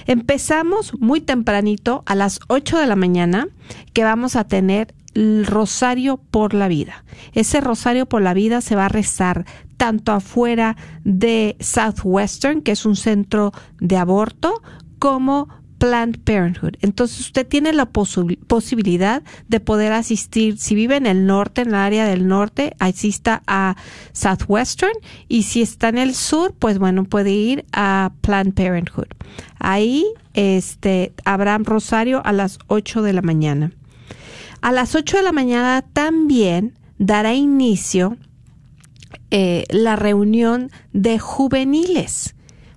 Empezamos 0.06 0.94
muy 1.00 1.20
tempranito, 1.20 2.04
a 2.06 2.14
las 2.14 2.42
8 2.48 2.78
de 2.78 2.86
la 2.86 2.96
mañana, 2.96 3.48
que 3.94 4.04
vamos 4.04 4.36
a 4.36 4.44
tener 4.44 4.94
el 5.14 5.46
rosario 5.46 6.18
por 6.18 6.54
la 6.54 6.68
vida. 6.68 7.04
Ese 7.34 7.62
rosario 7.62 8.06
por 8.06 8.22
la 8.22 8.34
vida 8.34 8.62
se 8.62 8.76
va 8.76 8.86
a 8.86 8.90
rezar 8.90 9.46
tanto 9.78 10.12
afuera 10.12 10.78
de 11.04 11.58
Southwestern, 11.60 12.62
que 12.62 12.72
es 12.72 12.86
un 12.86 12.96
centro 12.96 13.52
de 13.80 13.98
aborto, 13.98 14.62
como 15.00 15.50
Planned 15.84 16.20
Parenthood. 16.24 16.76
Entonces 16.82 17.20
usted 17.20 17.46
tiene 17.46 17.74
la 17.74 17.88
posibilidad 17.88 19.22
de 19.50 19.60
poder 19.60 19.92
asistir, 19.92 20.58
si 20.58 20.76
vive 20.76 20.96
en 20.96 21.06
el 21.06 21.26
norte, 21.26 21.64
en 21.64 21.70
el 21.70 21.76
área 21.76 22.06
del 22.06 22.26
norte, 22.26 22.74
asista 22.80 23.44
a 23.48 23.76
Southwestern 24.14 24.94
y 25.28 25.44
si 25.44 25.62
está 25.62 25.90
en 25.90 25.98
el 25.98 26.16
sur, 26.16 26.56
pues 26.58 26.80
bueno, 26.80 27.04
puede 27.04 27.32
ir 27.32 27.66
a 27.74 28.14
Planned 28.22 28.54
Parenthood. 28.54 29.08
Ahí 29.60 30.06
este, 30.34 31.12
habrá 31.26 31.58
Rosario 31.58 32.26
a 32.26 32.32
las 32.32 32.60
8 32.68 33.02
de 33.02 33.12
la 33.12 33.22
mañana. 33.22 33.74
A 34.64 34.72
las 34.72 34.96
8 34.96 35.18
de 35.18 35.24
la 35.24 35.34
mañana 35.34 35.82
también 35.82 36.80
dará 36.98 37.34
inicio 37.34 38.16
eh, 39.30 39.66
la 39.70 39.98
reunión 39.98 40.72
de 40.94 41.20
juveniles. 41.20 42.36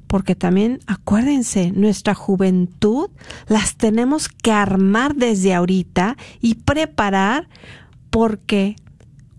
Porque 0.08 0.34
también 0.34 0.80
acuérdense, 0.88 1.70
nuestra 1.70 2.12
juventud 2.12 3.10
las 3.46 3.76
tenemos 3.76 4.28
que 4.28 4.50
armar 4.50 5.14
desde 5.14 5.54
ahorita 5.54 6.16
y 6.40 6.56
preparar 6.56 7.48
porque 8.10 8.74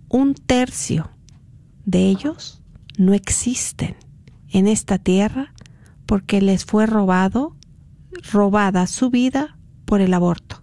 un 0.08 0.34
tercio 0.34 1.12
de 1.84 2.08
ellos 2.08 2.62
no 2.98 3.14
existen 3.14 3.98
en 4.48 4.70
esta 4.70 4.98
tierra 4.98 5.54
porque 6.06 6.42
les 6.42 6.64
fue 6.64 6.86
robado, 6.86 7.58
robada 8.32 8.88
su 8.88 9.10
vida 9.10 9.58
por 9.84 10.00
el 10.00 10.14
aborto. 10.14 10.62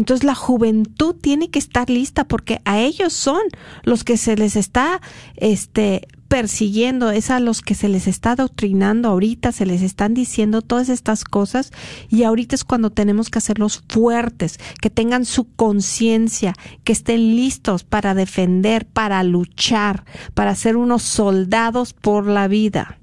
Entonces 0.00 0.24
la 0.24 0.34
juventud 0.34 1.14
tiene 1.14 1.50
que 1.50 1.58
estar 1.58 1.90
lista 1.90 2.24
porque 2.24 2.62
a 2.64 2.80
ellos 2.80 3.12
son 3.12 3.42
los 3.82 4.02
que 4.02 4.16
se 4.16 4.34
les 4.34 4.56
está 4.56 5.02
este 5.36 6.08
persiguiendo, 6.26 7.10
es 7.10 7.30
a 7.30 7.38
los 7.38 7.60
que 7.60 7.74
se 7.74 7.90
les 7.90 8.06
está 8.06 8.32
adoctrinando 8.32 9.10
ahorita, 9.10 9.52
se 9.52 9.66
les 9.66 9.82
están 9.82 10.14
diciendo 10.14 10.62
todas 10.62 10.88
estas 10.88 11.24
cosas 11.24 11.70
y 12.08 12.22
ahorita 12.22 12.54
es 12.54 12.64
cuando 12.64 12.88
tenemos 12.88 13.28
que 13.28 13.36
hacerlos 13.36 13.84
fuertes, 13.90 14.58
que 14.80 14.88
tengan 14.88 15.26
su 15.26 15.52
conciencia, 15.52 16.54
que 16.82 16.92
estén 16.92 17.36
listos 17.36 17.84
para 17.84 18.14
defender, 18.14 18.86
para 18.86 19.22
luchar, 19.22 20.06
para 20.32 20.54
ser 20.54 20.78
unos 20.78 21.02
soldados 21.02 21.92
por 21.92 22.26
la 22.26 22.48
vida. 22.48 22.96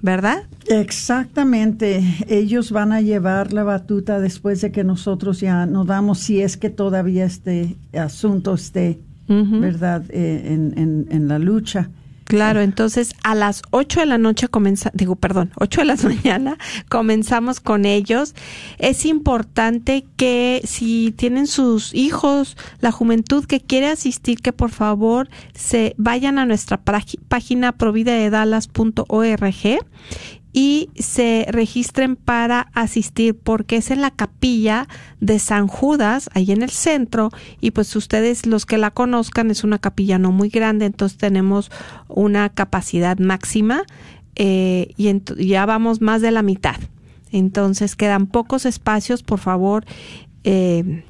¿verdad? 0.00 0.46
Exactamente. 0.68 2.02
Ellos 2.28 2.72
van 2.72 2.92
a 2.92 3.00
llevar 3.00 3.52
la 3.52 3.64
batuta 3.64 4.20
después 4.20 4.60
de 4.60 4.70
que 4.70 4.84
nosotros 4.84 5.40
ya 5.40 5.66
nos 5.66 5.86
damos, 5.86 6.18
si 6.18 6.42
es 6.42 6.56
que 6.56 6.70
todavía 6.70 7.24
este 7.24 7.76
asunto 7.98 8.54
esté, 8.54 9.00
¿verdad?, 9.28 10.04
eh, 10.10 10.42
en, 10.46 10.78
en, 10.78 11.06
en, 11.10 11.28
la 11.28 11.38
lucha. 11.38 11.90
Claro, 12.28 12.60
entonces 12.60 13.14
a 13.22 13.34
las 13.34 13.62
8 13.70 14.00
de 14.00 14.06
la 14.06 14.18
noche 14.18 14.48
comienza, 14.48 14.90
digo, 14.92 15.16
perdón, 15.16 15.50
8 15.56 15.80
de 15.80 15.86
la 15.86 15.96
mañana 16.02 16.58
comenzamos 16.90 17.60
con 17.60 17.86
ellos. 17.86 18.34
Es 18.78 19.06
importante 19.06 20.04
que 20.16 20.60
si 20.64 21.14
tienen 21.16 21.46
sus 21.46 21.94
hijos, 21.94 22.58
la 22.80 22.92
juventud 22.92 23.46
que 23.46 23.60
quiere 23.60 23.86
asistir, 23.86 24.42
que 24.42 24.52
por 24.52 24.70
favor 24.70 25.30
se 25.54 25.94
vayan 25.96 26.38
a 26.38 26.44
nuestra 26.44 26.78
página 26.78 27.72
providadedalas.org 27.72 29.78
y 30.52 30.90
se 30.96 31.46
registren 31.50 32.16
para 32.16 32.68
asistir 32.72 33.36
porque 33.36 33.76
es 33.76 33.90
en 33.90 34.00
la 34.00 34.10
capilla 34.10 34.88
de 35.20 35.38
San 35.38 35.68
Judas, 35.68 36.30
ahí 36.34 36.50
en 36.52 36.62
el 36.62 36.70
centro, 36.70 37.30
y 37.60 37.72
pues 37.72 37.94
ustedes 37.96 38.46
los 38.46 38.64
que 38.66 38.78
la 38.78 38.90
conozcan 38.90 39.50
es 39.50 39.64
una 39.64 39.78
capilla 39.78 40.18
no 40.18 40.32
muy 40.32 40.48
grande, 40.48 40.86
entonces 40.86 41.18
tenemos 41.18 41.70
una 42.08 42.48
capacidad 42.48 43.18
máxima 43.18 43.82
eh, 44.36 44.94
y 44.96 45.12
ya 45.46 45.66
vamos 45.66 46.00
más 46.00 46.22
de 46.22 46.30
la 46.30 46.40
mitad. 46.42 46.76
Entonces 47.30 47.94
quedan 47.94 48.26
pocos 48.26 48.64
espacios, 48.64 49.22
por 49.22 49.38
favor, 49.38 49.84
eh, 50.44 51.04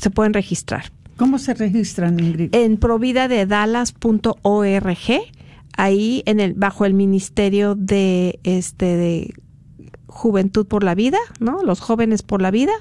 se 0.00 0.08
pueden 0.10 0.32
registrar. 0.32 0.90
¿Cómo 1.16 1.38
se 1.38 1.52
registran, 1.54 2.18
Ingrid? 2.18 2.54
En 2.54 2.78
providadedalas.org 2.78 5.32
ahí 5.76 6.22
en 6.26 6.40
el 6.40 6.54
bajo 6.54 6.84
el 6.84 6.94
ministerio 6.94 7.74
de 7.74 8.40
este 8.44 8.96
de 8.96 9.34
Juventud 10.06 10.66
por 10.66 10.84
la 10.84 10.94
Vida, 10.94 11.18
¿no? 11.40 11.62
Los 11.62 11.80
jóvenes 11.80 12.22
por 12.22 12.42
la 12.42 12.50
vida. 12.50 12.72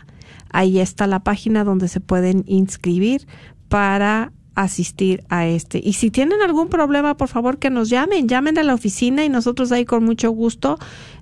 Ahí 0.51 0.79
está 0.79 1.07
la 1.07 1.23
página 1.23 1.63
donde 1.63 1.87
se 1.87 2.01
pueden 2.01 2.43
inscribir 2.45 3.27
para 3.69 4.33
asistir 4.55 5.23
a 5.29 5.47
este. 5.47 5.79
Y 5.83 5.93
si 5.93 6.11
tienen 6.11 6.41
algún 6.41 6.67
problema, 6.67 7.15
por 7.15 7.29
favor 7.29 7.57
que 7.57 7.69
nos 7.69 7.89
llamen, 7.89 8.27
llamen 8.27 8.57
a 8.57 8.63
la 8.63 8.73
oficina 8.73 9.23
y 9.23 9.29
nosotros 9.29 9.71
ahí 9.71 9.85
con 9.85 10.03
mucho 10.03 10.29
gusto 10.31 10.77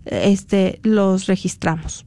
este 0.05 0.79
los 0.83 1.27
registramos. 1.27 2.05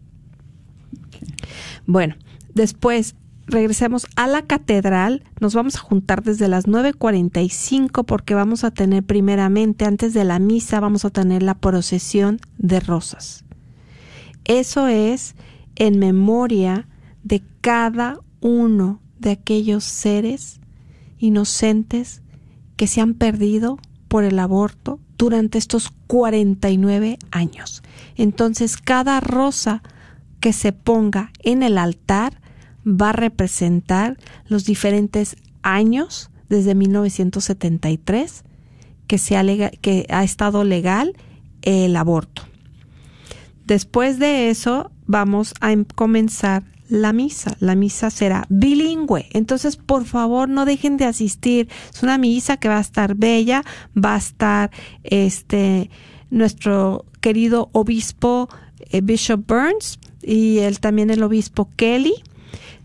Bueno, 1.87 2.17
después 2.55 3.15
regresemos 3.53 4.07
a 4.17 4.27
la 4.27 4.43
catedral. 4.43 5.25
Nos 5.41 5.55
vamos 5.55 5.77
a 5.77 5.81
juntar 5.81 6.23
desde 6.23 6.49
las 6.49 6.67
9.45 6.67 8.05
porque 8.05 8.35
vamos 8.35 8.65
a 8.65 8.73
tener 8.73 9.05
primeramente, 9.05 9.85
antes 9.85 10.15
de 10.15 10.25
la 10.25 10.39
misa, 10.39 10.81
vamos 10.81 11.05
a 11.05 11.11
tener 11.11 11.43
la 11.43 11.55
procesión 11.55 12.41
de 12.59 12.81
rosas. 12.81 13.45
Eso 14.45 14.89
es 14.89 15.37
en 15.77 15.99
memoria 15.99 16.89
de 17.23 17.43
cada 17.61 18.19
uno 18.41 19.01
de 19.21 19.31
aquellos 19.31 19.85
seres 19.85 20.61
inocentes 21.19 22.23
que 22.77 22.89
se 22.89 23.01
han 23.01 23.15
perdido 23.15 23.79
por 24.09 24.25
el 24.25 24.39
aborto 24.41 24.99
durante 25.17 25.59
estos 25.59 25.93
49 26.09 27.19
años. 27.31 27.83
Entonces, 28.17 28.77
cada 28.77 29.21
rosa 29.21 29.83
que 30.41 30.53
se 30.53 30.73
ponga 30.73 31.31
en 31.39 31.63
el 31.63 31.79
altar 31.79 32.42
va 32.87 33.11
a 33.11 33.13
representar 33.13 34.19
los 34.47 34.65
diferentes 34.65 35.37
años 35.63 36.31
desde 36.49 36.75
1973 36.75 38.45
que, 39.07 39.19
se 39.19 39.37
ha, 39.37 39.71
que 39.71 40.07
ha 40.11 40.25
estado 40.25 40.65
legal 40.65 41.15
el 41.63 41.97
aborto. 41.97 42.43
Después 43.67 44.19
de 44.19 44.51
eso 44.51 44.91
vamos 45.07 45.55
a 45.61 45.73
em-, 45.73 45.85
comenzar 45.85 46.65
la 46.89 47.13
misa. 47.13 47.57
La 47.59 47.75
misa 47.75 48.11
será 48.11 48.45
bilingüe. 48.51 49.27
Entonces, 49.33 49.77
por 49.77 50.05
favor, 50.05 50.49
no 50.49 50.67
dejen 50.67 50.99
de 50.99 51.07
asistir. 51.07 51.69
Es 51.93 52.03
una 52.03 52.19
misa 52.19 52.59
que 52.59 52.69
va 52.69 52.79
a 52.79 52.83
estar 52.83 53.15
bella, 53.15 53.65
va 53.97 54.15
a 54.15 54.19
estar 54.19 54.71
este 55.03 55.91
nuestro 56.31 57.07
querido 57.21 57.71
obispo 57.73 58.49
eh, 58.91 59.01
Bishop 59.01 59.47
Burns 59.47 59.99
y 60.23 60.59
el, 60.59 60.81
también 60.81 61.11
el 61.11 61.23
obispo 61.23 61.71
Kelly. 61.77 62.15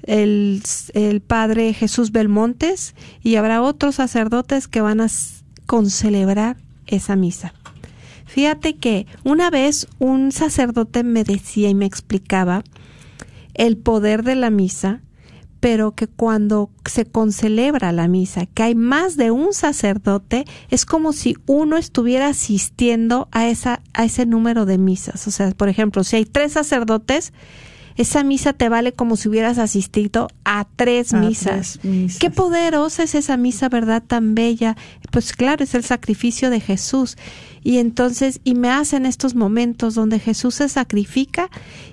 El, 0.08 0.64
el 0.94 1.22
padre 1.22 1.74
Jesús 1.74 2.12
Belmontes 2.12 2.96
y 3.22 3.36
habrá 3.36 3.62
otros 3.62 3.96
sacerdotes 3.96 4.68
que 4.68 4.82
van 4.82 5.02
a 5.02 5.08
concelebrar 5.68 6.58
esa 6.88 7.16
misa. 7.16 7.54
Fíjate 8.26 8.76
que 8.76 9.08
una 9.24 9.50
vez 9.50 9.88
un 10.00 10.32
sacerdote 10.32 11.04
me 11.04 11.24
decía 11.24 11.70
y 11.70 11.76
me 11.76 11.86
explicaba 11.86 12.64
el 13.54 13.78
poder 13.78 14.24
de 14.24 14.36
la 14.36 14.50
misa, 14.50 15.02
pero 15.60 15.96
que 15.96 16.08
cuando 16.08 16.70
se 16.86 17.06
concelebra 17.06 17.92
la 17.92 18.08
misa, 18.08 18.46
que 18.46 18.64
hay 18.64 18.76
más 18.76 19.18
de 19.18 19.32
un 19.32 19.54
sacerdote, 19.54 20.46
es 20.70 20.86
como 20.86 21.14
si 21.14 21.36
uno 21.48 21.78
estuviera 21.78 22.28
asistiendo 22.28 23.28
a 23.32 23.48
esa 23.48 23.82
a 23.94 24.06
ese 24.06 24.26
número 24.26 24.66
de 24.66 24.78
misas. 24.78 25.26
O 25.28 25.32
sea, 25.32 25.52
por 25.52 25.70
ejemplo, 25.70 26.04
si 26.04 26.18
hay 26.18 26.26
tres 26.26 26.52
sacerdotes, 26.54 27.34
esa 27.98 28.24
misa 28.24 28.54
te 28.54 28.70
vale 28.70 28.94
como 28.94 29.16
si 29.16 29.28
hubieras 29.28 29.58
asistido 29.58 30.28
a 30.46 30.68
tres, 30.76 31.14
misas. 31.14 31.80
Qué 32.20 32.30
poderosa 32.30 33.04
es 33.04 33.16
esa 33.16 33.38
misa, 33.38 33.70
¿verdad? 33.70 34.04
Tan 34.06 34.36
bella. 34.36 34.78
Pues 35.12 35.34
claro, 35.34 35.64
es 35.64 35.74
el 35.74 35.84
sacrificio 35.84 36.52
de 36.52 36.60
Jesús. 36.60 37.18
Y 37.64 37.80
entonces, 37.80 38.40
y 38.44 38.54
me 38.54 38.70
hacen 38.70 39.08
estos 39.08 39.34
momentos 39.34 39.96
donde 39.96 40.20
Jesús 40.20 40.56
se 40.56 40.70
sacrifica 40.70 41.50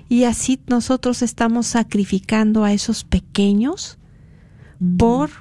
y 0.07 0.25
así 0.25 0.59
nosotros 0.67 1.23
estamos 1.23 1.65
sacrificando 1.65 2.63
a 2.63 2.71
esos 2.71 3.03
pequeños 3.03 3.97
por 4.97 5.31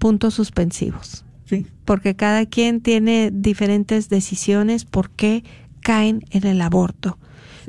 puntos 0.00 0.34
suspensivos. 0.34 1.24
Sí. 1.44 1.66
Porque 1.84 2.16
cada 2.16 2.46
quien 2.46 2.80
tiene 2.80 3.30
diferentes 3.32 4.08
decisiones 4.08 4.84
por 4.84 5.10
qué 5.10 5.44
caen 5.80 6.24
en 6.30 6.46
el 6.46 6.60
aborto. 6.60 7.16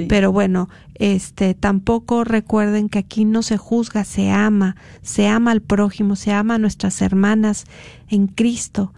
Pero 0.07 0.31
bueno, 0.31 0.69
este 0.95 1.53
tampoco 1.53 2.23
recuerden 2.23 2.89
que 2.89 2.99
aquí 2.99 3.25
no 3.25 3.41
se 3.43 3.57
juzga, 3.57 4.03
se 4.03 4.31
ama, 4.31 4.75
se 5.01 5.27
ama 5.27 5.51
al 5.51 5.61
prójimo, 5.61 6.15
se 6.15 6.31
ama 6.31 6.55
a 6.55 6.59
nuestras 6.59 7.01
hermanas 7.01 7.65
en 8.09 8.27
Cristo 8.27 8.93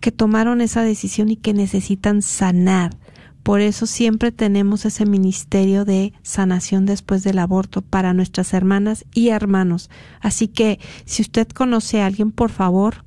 que 0.00 0.12
tomaron 0.12 0.60
esa 0.60 0.82
decisión 0.82 1.30
y 1.30 1.36
que 1.36 1.52
necesitan 1.52 2.22
sanar. 2.22 2.96
Por 3.42 3.60
eso 3.60 3.86
siempre 3.86 4.30
tenemos 4.30 4.84
ese 4.84 5.06
ministerio 5.06 5.84
de 5.84 6.12
sanación 6.22 6.86
después 6.86 7.24
del 7.24 7.38
aborto 7.38 7.82
para 7.82 8.12
nuestras 8.12 8.52
hermanas 8.52 9.06
y 9.14 9.28
hermanos. 9.28 9.90
Así 10.20 10.48
que 10.48 10.78
si 11.06 11.22
usted 11.22 11.48
conoce 11.48 12.02
a 12.02 12.06
alguien, 12.06 12.30
por 12.30 12.50
favor, 12.50 13.04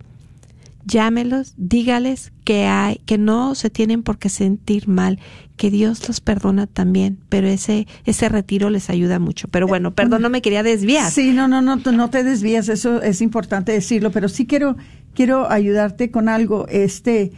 llámelos, 0.86 1.54
dígales 1.58 2.32
que 2.44 2.66
hay, 2.66 3.02
que 3.06 3.18
no 3.18 3.56
se 3.56 3.70
tienen 3.70 4.04
por 4.04 4.18
qué 4.18 4.30
sentir 4.30 4.88
mal, 4.88 5.20
que 5.58 5.70
Dios 5.70 6.08
los 6.08 6.22
perdona 6.22 6.66
también, 6.68 7.20
pero 7.30 7.48
ese, 7.48 7.88
ese 8.06 8.30
retiro 8.30 8.70
les 8.70 8.90
ayuda 8.90 9.20
mucho. 9.20 9.48
Pero 9.48 9.68
bueno, 9.68 9.94
perdón, 9.94 10.24
no 10.24 10.30
me 10.30 10.42
quería 10.42 10.64
desviar. 10.64 11.12
Sí, 11.12 11.34
no, 11.34 11.48
no, 11.48 11.62
no, 11.62 11.76
no 11.76 12.10
te 12.10 12.24
desvías, 12.24 12.68
eso 12.70 13.02
es 13.02 13.22
importante 13.22 13.72
decirlo, 13.72 14.12
pero 14.12 14.28
sí 14.28 14.48
quiero, 14.48 14.76
quiero 15.14 15.52
ayudarte 15.52 16.10
con 16.10 16.30
algo. 16.30 16.68
Este, 16.68 17.32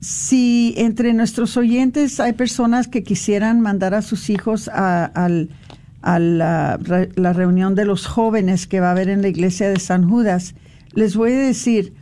si 0.00 0.74
entre 0.76 1.12
nuestros 1.12 1.56
oyentes 1.56 2.18
hay 2.18 2.32
personas 2.32 2.88
que 2.88 3.04
quisieran 3.04 3.60
mandar 3.60 3.94
a 3.94 4.02
sus 4.02 4.30
hijos 4.30 4.68
a, 4.68 5.04
al, 5.04 5.50
a 6.02 6.18
la, 6.18 6.78
la 7.14 7.32
reunión 7.32 7.74
de 7.74 7.84
los 7.84 8.06
jóvenes 8.06 8.66
que 8.66 8.80
va 8.80 8.88
a 8.88 8.92
haber 8.92 9.10
en 9.10 9.22
la 9.22 9.28
iglesia 9.28 9.68
de 9.68 9.78
San 9.78 10.08
Judas, 10.08 10.54
les 10.92 11.14
voy 11.14 11.32
a 11.32 11.38
decir, 11.38 11.99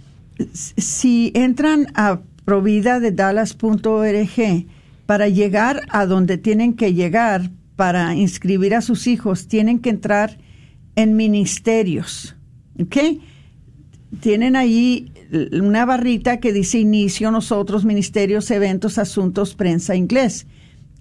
si 0.53 1.33
entran 1.35 1.89
a 1.95 2.21
provida 2.45 3.01
de 3.01 3.13
dallas.org 3.13 4.67
para 5.07 5.29
llegar 5.29 5.83
a 5.91 6.07
donde 6.07 6.39
tienen 6.39 6.75
que 6.75 6.95
llegar 6.95 7.51
para 7.77 8.15
inscribir 8.15 8.75
a 8.75 8.81
sus 8.81 9.07
hijos, 9.07 9.49
tienen 9.49 9.79
que 9.79 9.91
entrar 9.91 10.39
en 10.97 11.15
ministerios. 11.17 12.37
¿Ok? 12.81 12.97
Tienen 14.21 14.57
ahí 14.57 15.13
una 15.53 15.85
barrita 15.85 16.41
que 16.41 16.53
dice 16.53 16.79
inicio, 16.79 17.31
nosotros, 17.31 17.85
ministerios, 17.85 18.51
eventos, 18.51 18.99
asuntos, 18.99 19.55
prensa, 19.55 19.95
inglés. 19.95 20.47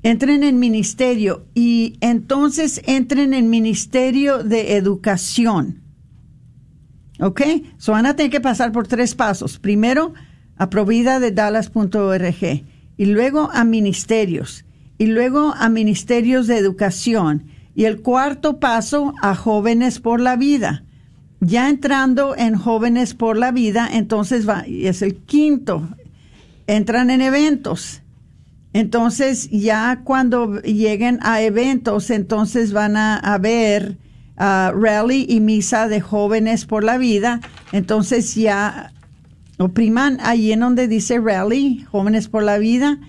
Entren 0.03 0.43
en 0.43 0.59
ministerio 0.59 1.45
y 1.55 1.97
entonces 2.01 2.81
entren 2.85 3.33
en 3.33 3.49
ministerio 3.49 4.43
de 4.43 4.75
educación. 4.75 5.86
¿Ok? 7.19 7.41
So 7.77 7.93
van 7.93 8.05
a 8.05 8.15
tener 8.15 8.31
que 8.31 8.41
pasar 8.41 8.71
por 8.71 8.87
tres 8.87 9.15
pasos. 9.15 9.59
Primero, 9.59 10.13
a 10.57 10.69
provida 10.69 11.19
de 11.19 11.31
dallas.org 11.31 12.63
y 12.97 13.05
luego 13.05 13.49
a 13.53 13.63
ministerios 13.63 14.65
y 14.97 15.07
luego 15.07 15.53
a 15.55 15.69
ministerios 15.69 16.47
de 16.47 16.57
educación 16.57 17.45
y 17.75 17.85
el 17.85 18.01
cuarto 18.01 18.59
paso 18.59 19.13
a 19.21 19.35
jóvenes 19.35 19.99
por 19.99 20.19
la 20.19 20.35
vida. 20.35 20.83
Ya 21.39 21.69
entrando 21.69 22.35
en 22.35 22.55
jóvenes 22.55 23.13
por 23.13 23.37
la 23.37 23.51
vida, 23.51 23.87
entonces 23.93 24.49
va, 24.49 24.67
y 24.67 24.87
es 24.87 25.03
el 25.03 25.15
quinto, 25.15 25.87
entran 26.65 27.11
en 27.11 27.21
eventos. 27.21 28.01
Entonces 28.73 29.47
ya 29.51 30.01
cuando 30.03 30.59
lleguen 30.61 31.19
a 31.21 31.41
eventos, 31.41 32.09
entonces 32.09 32.73
van 32.73 32.97
a, 32.97 33.17
a 33.17 33.37
ver 33.37 33.97
rally 34.37 35.25
y 35.27 35.39
misa 35.39 35.87
de 35.87 36.01
jóvenes 36.01 36.65
por 36.65 36.83
la 36.83 36.97
vida. 36.97 37.41
Entonces 37.71 38.35
ya 38.35 38.93
opriman 39.57 40.19
allí 40.21 40.51
en 40.51 40.59
donde 40.59 40.87
dice 40.87 41.19
rally, 41.19 41.85
jóvenes 41.91 42.27
por 42.27 42.43
la 42.43 42.57
vida, 42.57 42.99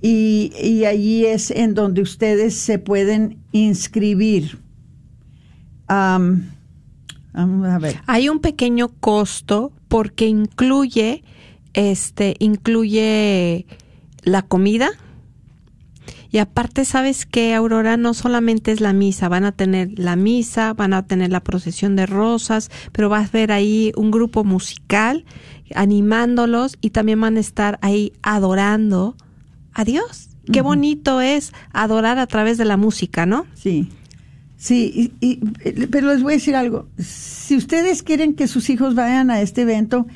y, 0.00 0.52
y 0.60 0.84
allí 0.84 1.26
es 1.26 1.50
en 1.50 1.74
donde 1.74 2.02
ustedes 2.02 2.54
se 2.54 2.78
pueden 2.78 3.38
inscribir. 3.52 4.58
a 5.88 6.18
ver. 7.80 8.00
Hay 8.06 8.28
un 8.28 8.40
pequeño 8.40 8.88
costo 8.88 9.72
porque 9.88 10.26
incluye, 10.26 11.22
este, 11.74 12.34
incluye 12.38 13.66
la 14.22 14.42
comida, 14.42 14.90
y 16.32 16.38
aparte, 16.38 16.86
¿sabes 16.86 17.26
que 17.26 17.54
Aurora? 17.54 17.98
No 17.98 18.14
solamente 18.14 18.72
es 18.72 18.80
la 18.80 18.94
misa, 18.94 19.28
van 19.28 19.44
a 19.44 19.52
tener 19.52 19.98
la 19.98 20.16
misa, 20.16 20.72
van 20.72 20.94
a 20.94 21.06
tener 21.06 21.30
la 21.30 21.44
procesión 21.44 21.94
de 21.94 22.06
rosas, 22.06 22.70
pero 22.90 23.10
vas 23.10 23.28
a 23.28 23.32
ver 23.32 23.52
ahí 23.52 23.92
un 23.96 24.10
grupo 24.10 24.42
musical 24.42 25.26
animándolos 25.74 26.78
y 26.80 26.90
también 26.90 27.20
van 27.20 27.36
a 27.36 27.40
estar 27.40 27.78
ahí 27.82 28.14
adorando 28.22 29.14
a 29.74 29.84
Dios. 29.84 30.30
Qué 30.50 30.62
bonito 30.62 31.20
es 31.20 31.52
adorar 31.72 32.18
a 32.18 32.26
través 32.26 32.56
de 32.56 32.64
la 32.64 32.78
música, 32.78 33.26
¿no? 33.26 33.46
Sí. 33.54 33.88
Sí, 34.56 35.12
y, 35.20 35.36
pero 35.86 36.08
les 36.08 36.22
voy 36.22 36.32
a 36.32 36.36
decir 36.36 36.56
algo. 36.56 36.88
Si 36.98 37.56
ustedes 37.56 38.02
quieren 38.02 38.34
que 38.34 38.48
sus 38.48 38.70
hijos 38.70 38.94
vayan 38.94 39.30
a 39.30 39.42
este 39.42 39.62
evento 39.62 40.06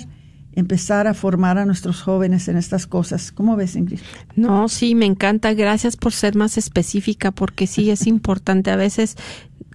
empezar 0.53 1.07
a 1.07 1.15
formar 1.15 1.59
a 1.59 1.67
nuestros 1.67 2.01
jóvenes 2.01 2.49
en 2.49 2.57
estas 2.57 2.87
cosas. 2.87 3.33
¿Cómo 3.33 3.57
ves, 3.57 3.77
Ingrid? 3.77 4.01
No, 4.37 4.69
sí, 4.69 4.95
me 4.95 5.05
encanta. 5.05 5.53
Gracias 5.53 5.97
por 5.97 6.13
ser 6.13 6.35
más 6.37 6.59
específica, 6.59 7.31
porque 7.31 7.67
sí 7.67 7.91
es 7.91 8.07
importante. 8.07 8.71
A 8.71 8.77
veces 8.77 9.17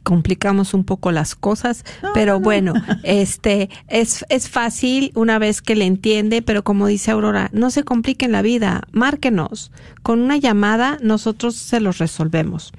complicamos 0.04 0.74
un 0.74 0.84
poco 0.84 1.12
las 1.12 1.36
cosas, 1.36 1.86
pero 2.14 2.40
bueno, 2.40 2.74
este 3.04 3.70
es, 3.88 4.26
es 4.30 4.50
fácil 4.50 5.12
una 5.16 5.40
vez 5.40 5.62
que 5.62 5.76
le 5.76 5.86
entiende, 5.86 6.42
pero 6.42 6.64
como 6.64 6.88
dice 6.88 7.12
Aurora, 7.12 7.50
no 7.54 7.72
se 7.72 7.84
compliquen 7.84 8.32
la 8.32 8.42
vida, 8.42 8.82
márquenos. 8.92 9.72
Con 10.02 10.22
una 10.22 10.38
llamada 10.38 10.98
nosotros 11.02 11.56
se 11.56 11.80
los 11.80 11.98
resolvemos. 11.98 12.74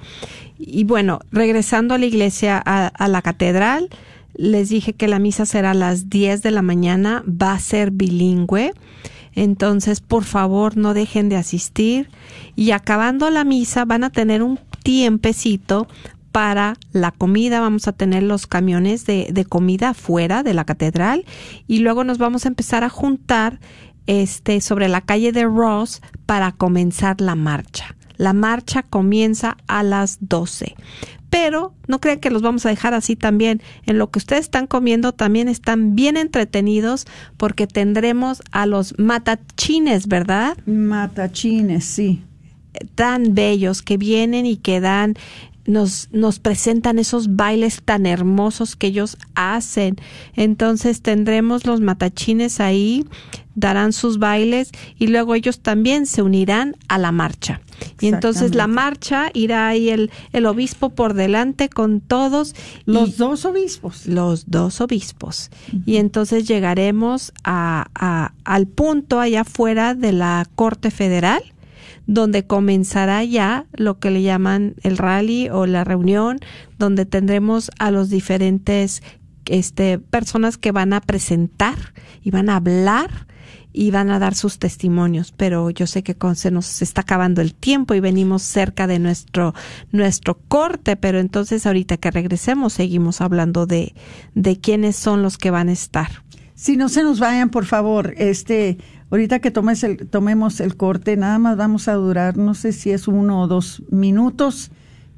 Y 0.59 0.85
bueno, 0.85 1.21
regresando 1.31 1.95
a 1.95 1.99
la 1.99 2.07
iglesia, 2.07 2.63
a, 2.65 2.87
a 2.87 3.09
la 3.09 3.23
catedral, 3.23 3.89
les 4.35 4.69
dije 4.69 4.93
que 4.93 5.09
la 5.09 5.19
misa 5.19 5.47
será 5.47 5.73
a 5.73 5.75
las 5.75 6.09
10 6.09 6.43
de 6.43 6.51
la 6.51 6.63
mañana, 6.63 7.25
va 7.27 7.53
a 7.53 7.59
ser 7.59 7.91
bilingüe. 7.91 8.73
Entonces, 9.35 10.01
por 10.01 10.25
favor, 10.25 10.77
no 10.77 10.95
dejen 10.95 11.29
de 11.29 11.37
asistir. 11.37 12.11
Y 12.55 12.73
acabando 12.73 13.31
la 13.31 13.45
misa, 13.45 13.85
van 13.85 14.05
a 14.05 14.11
tener 14.11 14.43
un 14.43 14.59
tiempecito 14.83 15.87
para 16.33 16.77
la 16.93 17.13
comida. 17.13 17.61
Vamos 17.61 17.87
a 17.87 17.93
tener 17.93 18.23
los 18.23 18.47
camiones 18.47 19.07
de, 19.07 19.29
de 19.33 19.45
comida 19.45 19.95
fuera 19.95 20.43
de 20.43 20.55
la 20.55 20.65
catedral 20.65 21.25
y 21.67 21.79
luego 21.79 22.05
nos 22.05 22.19
vamos 22.19 22.45
a 22.45 22.49
empezar 22.49 22.83
a 22.83 22.89
juntar 22.89 23.61
este 24.07 24.61
sobre 24.61 24.89
la 24.89 25.03
calle 25.03 25.33
de 25.33 25.45
Ross 25.45 26.03
para 26.27 26.53
comenzar 26.53 27.21
la 27.21 27.35
marcha. 27.35 27.95
La 28.17 28.33
marcha 28.33 28.83
comienza 28.83 29.57
a 29.67 29.83
las 29.83 30.19
12. 30.21 30.75
Pero 31.31 31.75
no 31.89 31.99
crean 31.99 32.21
que 32.21 32.31
los 32.31 32.43
vamos 32.43 32.67
a 32.67 32.69
dejar 32.69 32.93
así 32.93 33.17
también. 33.17 33.63
En 33.87 33.97
lo 33.97 34.11
que 34.11 34.19
ustedes 34.19 34.43
están 34.43 34.67
comiendo 34.67 35.13
también 35.13 35.49
están 35.49 35.95
bien 35.95 36.19
entretenidos 36.19 37.07
porque 37.39 37.67
tendremos 37.67 38.43
a 38.53 38.67
los 38.67 38.99
matachines, 38.99 40.09
¿verdad? 40.09 40.59
Matachines, 40.67 41.87
sí. 41.87 42.23
Tan 42.95 43.35
bellos 43.35 43.83
que 43.83 43.97
vienen 43.97 44.45
y 44.45 44.57
que 44.57 44.81
dan 44.81 45.15
nos, 45.65 46.09
nos 46.13 46.39
presentan 46.39 46.99
esos 46.99 47.37
bailes 47.37 47.83
tan 47.85 48.07
hermosos 48.07 48.77
que 48.77 48.89
ellos 48.89 49.17
hacen. 49.35 49.97
Entonces 50.35 51.03
tendremos 51.03 51.67
los 51.67 51.81
matachines 51.81 52.61
ahí, 52.61 53.07
darán 53.55 53.93
sus 53.93 54.19
bailes 54.19 54.71
y 54.99 55.09
luego 55.09 55.35
ellos 55.35 55.61
también 55.61 56.07
se 56.07 56.23
unirán 56.23 56.77
a 56.89 56.99
la 56.99 57.13
marcha. 57.13 57.61
Y 58.01 58.09
entonces 58.09 58.55
la 58.55 58.67
marcha 58.67 59.31
irá 59.35 59.69
ahí 59.69 59.91
el, 59.91 60.11
el 60.33 60.47
obispo 60.47 60.91
por 60.91 61.15
delante 61.15 61.69
con 61.69 62.01
todos. 62.01 62.55
Los 62.85 63.17
dos 63.17 63.45
obispos. 63.45 64.07
Los 64.07 64.51
dos 64.51 64.81
obispos. 64.81 65.51
Y 65.87 65.97
entonces 65.97 66.47
llegaremos 66.47 67.33
a, 67.45 67.89
a, 67.95 68.33
al 68.45 68.67
punto 68.67 69.21
allá 69.21 69.43
afuera 69.43 69.95
de 69.95 70.13
la 70.13 70.47
Corte 70.55 70.91
Federal 70.91 71.43
donde 72.13 72.47
comenzará 72.47 73.25
ya 73.25 73.65
lo 73.73 73.99
que 73.99 74.11
le 74.11 74.21
llaman 74.21 74.75
el 74.83 74.99
rally 74.99 75.49
o 75.49 75.65
la 75.65 75.83
reunión, 75.83 76.41
donde 76.79 77.07
tendremos 77.07 77.71
a 77.79 77.91
los 77.91 78.11
diferentes 78.11 79.03
este, 79.47 79.99
personas 79.99 80.59
que 80.59 80.73
van 80.73 80.93
a 80.93 81.01
presentar 81.01 81.95
y 82.23 82.31
van 82.31 82.51
a 82.51 82.57
hablar 82.57 83.27
y 83.73 83.91
van 83.91 84.11
a 84.11 84.19
dar 84.19 84.35
sus 84.35 84.59
testimonios, 84.59 85.33
pero 85.35 85.71
yo 85.71 85.87
sé 85.87 86.03
que 86.03 86.15
se 86.35 86.51
nos 86.51 86.83
está 86.83 87.01
acabando 87.01 87.41
el 87.41 87.55
tiempo 87.55 87.95
y 87.95 88.01
venimos 88.01 88.43
cerca 88.43 88.87
de 88.87 88.99
nuestro 88.99 89.55
nuestro 89.91 90.39
corte, 90.49 90.97
pero 90.97 91.19
entonces 91.19 91.65
ahorita 91.65 91.97
que 91.97 92.11
regresemos 92.11 92.75
seguimos 92.75 93.23
hablando 93.23 93.65
de 93.65 93.95
de 94.35 94.61
quiénes 94.61 94.97
son 94.97 95.23
los 95.23 95.39
que 95.39 95.51
van 95.51 95.71
a 95.71 95.73
estar. 95.73 96.11
Si 96.55 96.77
no 96.77 96.91
se 96.91 97.03
nos 97.03 97.19
vayan, 97.19 97.49
por 97.49 97.65
favor, 97.65 98.13
este 98.19 98.77
Ahorita 99.13 99.41
que 99.41 99.51
tomes 99.51 99.85
el, 99.85 100.09
tomemos 100.09 100.59
el 100.61 100.75
corte, 100.75 101.19
nada 101.19 101.39
más 101.39 101.59
vamos 101.59 101.87
a 101.87 101.93
durar, 101.93 102.39
no 102.39 102.55
sé 102.55 102.73
si 102.73 102.93
es 102.93 103.07
uno 103.07 103.43
o 103.43 103.47
dos 103.47 103.83
minutos, 103.91 104.71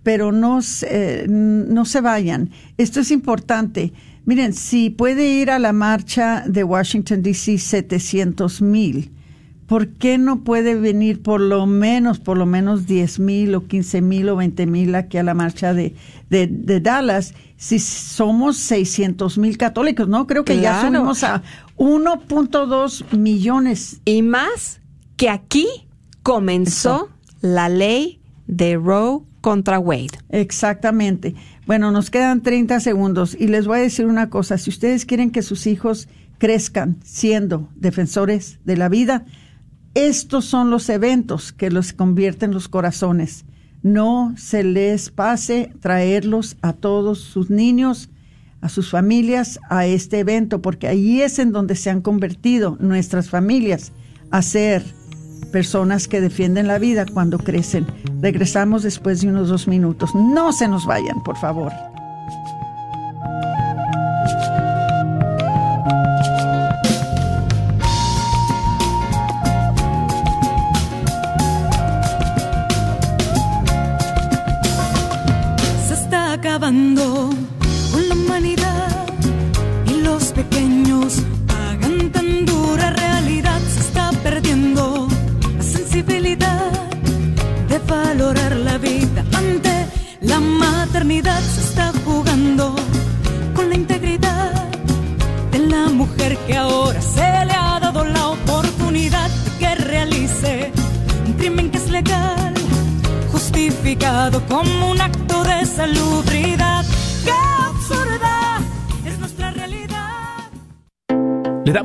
pero 0.02 0.33
no, 0.33 0.62
se, 0.62 1.26
no 1.28 1.85
se 1.85 2.00
vayan. 2.00 2.50
Esto 2.76 2.98
es 2.98 3.12
importante. 3.12 3.92
Miren, 4.24 4.52
si 4.52 4.90
puede 4.90 5.28
ir 5.28 5.48
a 5.48 5.61
la 5.61 5.72
marcha 5.72 6.42
de 6.44 6.64
Washington, 6.64 7.22
D.C., 7.22 7.57
700 7.57 8.62
mil, 8.62 9.12
¿por 9.68 9.87
qué 9.87 10.18
no 10.18 10.42
puede 10.42 10.74
venir 10.74 11.22
por 11.22 11.40
lo 11.40 11.64
menos, 11.66 12.18
por 12.18 12.37
lo 12.37 12.46
menos 12.46 12.87
10 12.87 13.20
mil 13.20 13.54
o 13.54 13.68
15 13.68 14.02
mil 14.02 14.28
o 14.28 14.35
20 14.35 14.66
mil 14.66 14.92
aquí 14.96 15.18
a 15.18 15.22
la 15.22 15.35
marcha 15.35 15.72
de, 15.72 15.94
de, 16.30 16.48
de 16.48 16.80
Dallas? 16.80 17.33
Si 17.57 17.78
somos 17.78 18.57
600 18.57 19.38
mil 19.38 19.57
católicos, 19.57 20.09
¿no? 20.09 20.26
Creo 20.26 20.44
que 20.44 20.61
ya 20.61 20.80
subimos 20.80 21.22
a 21.22 21.44
1.2 21.76 23.16
millones. 23.16 24.00
Y 24.04 24.22
más 24.22 24.80
que 25.16 25.28
aquí 25.28 25.66
comenzó 26.22 27.10
la 27.40 27.68
ley 27.68 28.20
de 28.46 28.76
Roe 28.76 29.22
contra 29.40 29.78
Wade. 29.78 30.18
Exactamente. 30.30 31.34
Bueno, 31.66 31.90
nos 31.92 32.10
quedan 32.10 32.42
30 32.42 32.80
segundos 32.80 33.37
y 33.38 33.48
les 33.48 33.66
voy 33.66 33.78
a 33.78 33.82
decir 33.82 34.06
una 34.06 34.30
cosa. 34.30 34.58
Si 34.58 34.70
ustedes 34.70 35.04
quieren 35.04 35.30
que 35.30 35.42
sus 35.42 35.66
hijos 35.66 36.08
crezcan 36.38 36.98
siendo 37.04 37.68
defensores 37.76 38.58
de 38.64 38.76
la 38.76 38.88
vida, 38.88 39.24
estos 39.94 40.44
son 40.44 40.70
los 40.70 40.88
eventos 40.88 41.52
que 41.52 41.70
los 41.70 41.92
convierten 41.92 42.52
los 42.52 42.68
corazones. 42.68 43.44
No 43.82 44.34
se 44.37 44.64
les 44.64 45.10
pase 45.10 45.72
traerlos 45.80 46.56
a 46.62 46.72
todos 46.72 47.20
sus 47.20 47.50
niños 47.50 48.08
a 48.64 48.70
sus 48.70 48.90
familias 48.90 49.61
a 49.68 49.85
este 49.85 50.20
evento, 50.20 50.62
porque 50.62 50.88
ahí 50.88 51.20
es 51.20 51.38
en 51.38 51.53
donde 51.53 51.77
se 51.77 51.90
han 51.90 52.00
convertido 52.00 52.79
nuestras 52.81 53.29
familias 53.29 53.92
a 54.31 54.40
ser 54.40 54.83
personas 55.53 56.09
que 56.09 56.22
defienden 56.22 56.66
la 56.66 56.79
vida 56.79 57.05
cuando 57.05 57.37
crecen. 57.38 57.87
Regresamos 58.22 58.83
después 58.83 59.20
de 59.20 59.29
unos 59.29 59.50
dos 59.50 59.68
minutos. 59.68 60.14
No 60.14 60.50
se 60.55 60.66
nos 60.66 60.87
vayan, 60.87 61.22
por 61.22 61.37
favor. 61.37 61.72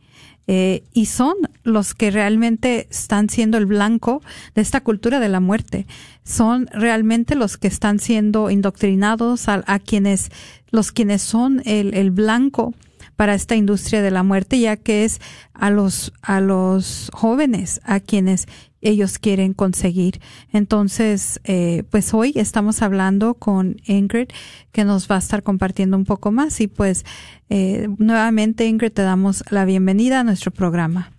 eh, 0.52 0.82
y 0.94 1.06
son 1.06 1.36
los 1.64 1.94
que 1.94 2.10
realmente 2.10 2.88
están 2.90 3.30
siendo 3.30 3.60
el 3.60 3.68
blanco 3.68 4.24
de 4.56 4.64
esta 4.64 4.82
cultura 4.82 5.20
de 5.20 5.30
la 5.30 5.40
muerte. 5.40 5.86
Son 6.24 6.66
realmente 6.74 7.36
los 7.36 7.58
que 7.58 7.68
están 7.68 8.00
siendo 8.00 8.50
indoctrinados 8.50 9.48
a, 9.48 9.64
a 9.68 9.78
quienes, 9.78 10.32
los 10.72 10.92
quienes 10.92 11.22
son 11.22 11.62
el, 11.66 11.94
el 11.94 12.10
blanco 12.10 12.74
para 13.16 13.36
esta 13.36 13.56
industria 13.56 14.02
de 14.02 14.10
la 14.10 14.24
muerte, 14.24 14.60
ya 14.60 14.76
que 14.76 15.06
es 15.06 15.22
a 15.54 15.70
los, 15.70 16.14
a 16.24 16.42
los 16.42 17.12
jóvenes 17.14 17.80
a 17.84 18.00
quienes 18.00 18.48
ellos 18.82 19.20
quieren 19.20 19.54
conseguir. 19.54 20.22
Entonces, 20.52 21.40
eh, 21.44 21.84
pues 21.90 22.14
hoy 22.14 22.34
estamos 22.36 22.82
hablando 22.82 23.34
con 23.34 23.78
Ingrid, 23.86 24.30
que 24.72 24.86
nos 24.86 25.10
va 25.10 25.16
a 25.16 25.20
estar 25.20 25.44
compartiendo 25.44 25.98
un 25.98 26.06
poco 26.06 26.32
más. 26.32 26.62
Y 26.62 26.68
pues, 26.68 27.06
eh, 27.50 27.88
nuevamente, 27.98 28.66
Ingrid, 28.66 28.92
te 28.92 29.02
damos 29.02 29.44
la 29.50 29.66
bienvenida 29.66 30.22
a 30.22 30.24
nuestro 30.24 30.52
programa. 30.52 31.12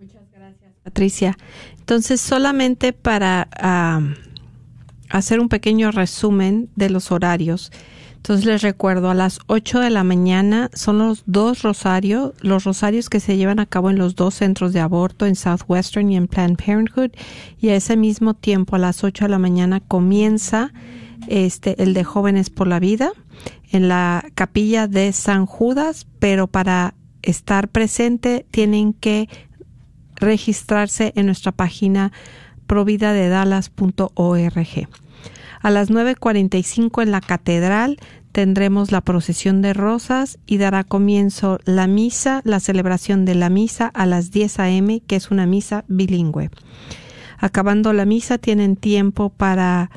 Muchas 0.00 0.30
gracias, 0.32 0.72
Patricia. 0.82 1.36
Entonces, 1.78 2.20
solamente 2.20 2.92
para 2.92 3.48
ah, 3.58 4.00
hacer 5.10 5.40
un 5.40 5.48
pequeño 5.48 5.90
resumen 5.90 6.68
de 6.76 6.90
los 6.90 7.12
horarios. 7.12 7.72
Entonces 8.26 8.44
les 8.44 8.62
recuerdo, 8.62 9.08
a 9.08 9.14
las 9.14 9.38
8 9.46 9.78
de 9.78 9.90
la 9.90 10.02
mañana 10.02 10.68
son 10.74 10.98
los 10.98 11.22
dos 11.26 11.62
rosarios, 11.62 12.32
los 12.40 12.64
rosarios 12.64 13.08
que 13.08 13.20
se 13.20 13.36
llevan 13.36 13.60
a 13.60 13.66
cabo 13.66 13.88
en 13.88 13.98
los 13.98 14.16
dos 14.16 14.34
centros 14.34 14.72
de 14.72 14.80
aborto, 14.80 15.26
en 15.26 15.36
Southwestern 15.36 16.10
y 16.10 16.16
en 16.16 16.26
Planned 16.26 16.56
Parenthood. 16.56 17.12
Y 17.60 17.68
a 17.68 17.76
ese 17.76 17.96
mismo 17.96 18.34
tiempo, 18.34 18.74
a 18.74 18.80
las 18.80 19.04
8 19.04 19.26
de 19.26 19.28
la 19.28 19.38
mañana, 19.38 19.78
comienza 19.78 20.72
este, 21.28 21.80
el 21.80 21.94
de 21.94 22.02
Jóvenes 22.02 22.50
por 22.50 22.66
la 22.66 22.80
Vida 22.80 23.12
en 23.70 23.86
la 23.86 24.24
capilla 24.34 24.88
de 24.88 25.12
San 25.12 25.46
Judas, 25.46 26.08
pero 26.18 26.48
para 26.48 26.94
estar 27.22 27.68
presente 27.68 28.44
tienen 28.50 28.92
que 28.92 29.28
registrarse 30.16 31.12
en 31.14 31.26
nuestra 31.26 31.52
página 31.52 32.10
providadedalas.org. 32.66 35.05
A 35.66 35.70
las 35.72 35.90
9.45 35.90 37.02
en 37.02 37.10
la 37.10 37.20
catedral 37.20 37.98
tendremos 38.30 38.92
la 38.92 39.00
procesión 39.00 39.62
de 39.62 39.72
rosas 39.72 40.38
y 40.46 40.58
dará 40.58 40.84
comienzo 40.84 41.58
la 41.64 41.88
misa, 41.88 42.40
la 42.44 42.60
celebración 42.60 43.24
de 43.24 43.34
la 43.34 43.50
misa 43.50 43.90
a 43.92 44.06
las 44.06 44.30
10 44.30 44.60
a.m., 44.60 45.02
que 45.04 45.16
es 45.16 45.32
una 45.32 45.44
misa 45.44 45.84
bilingüe. 45.88 46.50
Acabando 47.38 47.92
la 47.92 48.04
misa 48.04 48.38
tienen 48.38 48.76
tiempo 48.76 49.30
para 49.30 49.90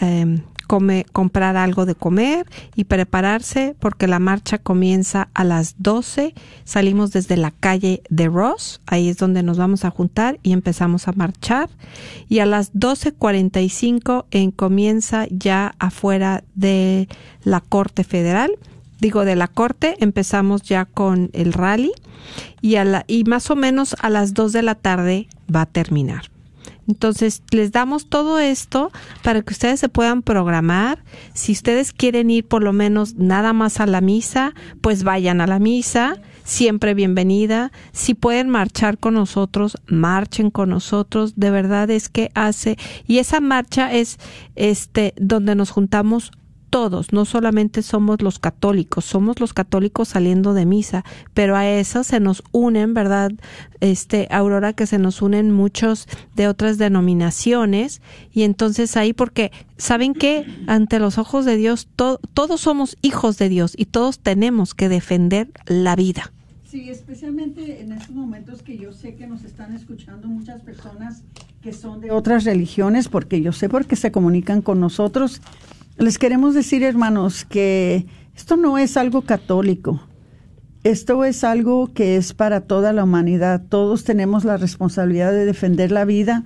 eh, 0.00 0.42
comprar 0.66 1.56
algo 1.56 1.86
de 1.86 1.94
comer 1.94 2.46
y 2.74 2.84
prepararse 2.84 3.76
porque 3.78 4.06
la 4.06 4.18
marcha 4.18 4.58
comienza 4.58 5.28
a 5.34 5.44
las 5.44 5.76
12. 5.78 6.34
Salimos 6.64 7.12
desde 7.12 7.36
la 7.36 7.50
calle 7.50 8.02
de 8.10 8.28
Ross, 8.28 8.80
ahí 8.86 9.08
es 9.08 9.16
donde 9.18 9.42
nos 9.42 9.58
vamos 9.58 9.84
a 9.84 9.90
juntar 9.90 10.38
y 10.42 10.52
empezamos 10.52 11.08
a 11.08 11.12
marchar. 11.12 11.70
Y 12.28 12.40
a 12.40 12.46
las 12.46 12.72
12.45 12.74 14.26
en, 14.30 14.50
comienza 14.50 15.26
ya 15.30 15.74
afuera 15.78 16.44
de 16.54 17.08
la 17.42 17.60
Corte 17.60 18.04
Federal. 18.04 18.52
Digo, 19.00 19.24
de 19.24 19.36
la 19.36 19.48
Corte 19.48 19.96
empezamos 20.00 20.62
ya 20.62 20.86
con 20.86 21.30
el 21.32 21.52
rally 21.52 21.92
y, 22.60 22.76
a 22.76 22.84
la, 22.84 23.04
y 23.06 23.24
más 23.24 23.50
o 23.50 23.56
menos 23.56 23.94
a 24.00 24.10
las 24.10 24.34
2 24.34 24.52
de 24.52 24.62
la 24.62 24.74
tarde 24.74 25.28
va 25.54 25.62
a 25.62 25.66
terminar. 25.66 26.35
Entonces, 26.88 27.42
les 27.50 27.72
damos 27.72 28.08
todo 28.08 28.38
esto 28.38 28.90
para 29.22 29.42
que 29.42 29.52
ustedes 29.52 29.80
se 29.80 29.88
puedan 29.88 30.22
programar. 30.22 31.02
Si 31.34 31.52
ustedes 31.52 31.92
quieren 31.92 32.30
ir 32.30 32.46
por 32.46 32.62
lo 32.62 32.72
menos 32.72 33.14
nada 33.16 33.52
más 33.52 33.80
a 33.80 33.86
la 33.86 34.00
misa, 34.00 34.54
pues 34.80 35.02
vayan 35.02 35.40
a 35.40 35.46
la 35.46 35.58
misa. 35.58 36.16
siempre 36.44 36.94
bienvenida. 36.94 37.72
Si 37.92 38.14
pueden 38.14 38.48
marchar 38.48 38.98
con 38.98 39.14
nosotros, 39.14 39.76
marchen 39.86 40.50
con 40.50 40.70
nosotros. 40.70 41.34
De 41.36 41.50
verdad 41.50 41.90
es 41.90 42.08
que 42.08 42.30
hace, 42.34 42.78
y 43.06 43.18
esa 43.18 43.40
marcha 43.40 43.92
es 43.92 44.18
este, 44.54 45.12
donde 45.16 45.56
nos 45.56 45.70
juntamos 45.70 46.30
todos, 46.76 47.10
no 47.10 47.24
solamente 47.24 47.80
somos 47.80 48.20
los 48.20 48.38
católicos, 48.38 49.06
somos 49.06 49.40
los 49.40 49.54
católicos 49.54 50.08
saliendo 50.08 50.52
de 50.52 50.66
misa, 50.66 51.06
pero 51.32 51.56
a 51.56 51.66
eso 51.66 52.04
se 52.04 52.20
nos 52.20 52.42
unen, 52.52 52.92
¿verdad? 52.92 53.32
Este, 53.80 54.28
Aurora, 54.30 54.74
que 54.74 54.84
se 54.86 54.98
nos 54.98 55.22
unen 55.22 55.52
muchos 55.52 56.06
de 56.34 56.48
otras 56.48 56.76
denominaciones, 56.76 58.02
y 58.30 58.42
entonces 58.42 58.94
ahí, 58.98 59.14
porque, 59.14 59.52
¿saben 59.78 60.12
qué? 60.12 60.44
Ante 60.66 60.98
los 60.98 61.16
ojos 61.16 61.46
de 61.46 61.56
Dios, 61.56 61.88
todos 61.96 62.60
somos 62.60 62.98
hijos 63.00 63.38
de 63.38 63.48
Dios 63.48 63.72
y 63.74 63.86
todos 63.86 64.18
tenemos 64.18 64.74
que 64.74 64.90
defender 64.90 65.48
la 65.64 65.96
vida. 65.96 66.30
Sí, 66.64 66.90
especialmente 66.90 67.80
en 67.80 67.92
estos 67.92 68.14
momentos 68.14 68.60
que 68.60 68.76
yo 68.76 68.92
sé 68.92 69.14
que 69.14 69.26
nos 69.26 69.44
están 69.44 69.72
escuchando 69.74 70.28
muchas 70.28 70.60
personas 70.60 71.22
que 71.62 71.72
son 71.72 72.02
de 72.02 72.10
otras 72.10 72.44
religiones, 72.44 73.08
porque 73.08 73.40
yo 73.40 73.52
sé 73.52 73.70
por 73.70 73.86
qué 73.86 73.96
se 73.96 74.12
comunican 74.12 74.60
con 74.60 74.78
nosotros 74.78 75.40
les 75.98 76.18
queremos 76.18 76.54
decir, 76.54 76.82
hermanos, 76.82 77.44
que 77.44 78.06
esto 78.36 78.56
no 78.56 78.78
es 78.78 78.96
algo 78.96 79.22
católico. 79.22 80.02
Esto 80.84 81.24
es 81.24 81.42
algo 81.42 81.92
que 81.92 82.16
es 82.16 82.32
para 82.32 82.60
toda 82.60 82.92
la 82.92 83.04
humanidad. 83.04 83.62
Todos 83.68 84.04
tenemos 84.04 84.44
la 84.44 84.56
responsabilidad 84.56 85.32
de 85.32 85.44
defender 85.44 85.90
la 85.90 86.04
vida 86.04 86.44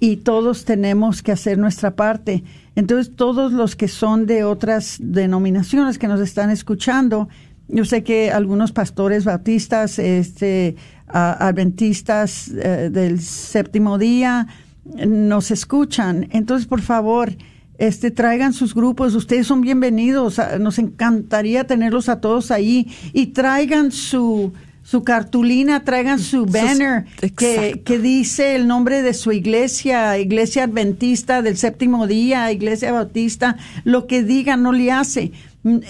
y 0.00 0.18
todos 0.18 0.64
tenemos 0.64 1.22
que 1.22 1.32
hacer 1.32 1.58
nuestra 1.58 1.94
parte. 1.94 2.42
Entonces, 2.74 3.14
todos 3.14 3.52
los 3.52 3.76
que 3.76 3.88
son 3.88 4.26
de 4.26 4.44
otras 4.44 4.96
denominaciones 4.98 5.98
que 5.98 6.08
nos 6.08 6.20
están 6.20 6.50
escuchando, 6.50 7.28
yo 7.68 7.84
sé 7.84 8.02
que 8.02 8.30
algunos 8.30 8.72
pastores 8.72 9.24
bautistas, 9.24 9.98
este, 9.98 10.76
adventistas 11.06 12.48
eh, 12.48 12.88
del 12.90 13.20
séptimo 13.20 13.98
día, 13.98 14.46
nos 14.84 15.50
escuchan. 15.50 16.28
Entonces, 16.30 16.66
por 16.66 16.80
favor, 16.80 17.32
este, 17.78 18.10
traigan 18.10 18.52
sus 18.52 18.74
grupos, 18.74 19.14
ustedes 19.14 19.46
son 19.46 19.60
bienvenidos, 19.60 20.40
nos 20.60 20.78
encantaría 20.78 21.66
tenerlos 21.66 22.08
a 22.08 22.20
todos 22.20 22.50
ahí 22.50 22.88
y 23.12 23.28
traigan 23.28 23.92
su, 23.92 24.52
su 24.82 25.02
cartulina, 25.04 25.84
traigan 25.84 26.18
su 26.18 26.46
banner 26.46 27.06
que, 27.36 27.82
que, 27.84 27.98
dice 27.98 28.54
el 28.54 28.66
nombre 28.66 29.02
de 29.02 29.14
su 29.14 29.32
iglesia, 29.32 30.18
iglesia 30.18 30.64
adventista 30.64 31.42
del 31.42 31.56
séptimo 31.56 32.06
día, 32.06 32.52
iglesia 32.52 32.92
bautista, 32.92 33.56
lo 33.84 34.06
que 34.06 34.22
digan 34.22 34.62
no 34.62 34.72
le 34.72 34.92
hace. 34.92 35.32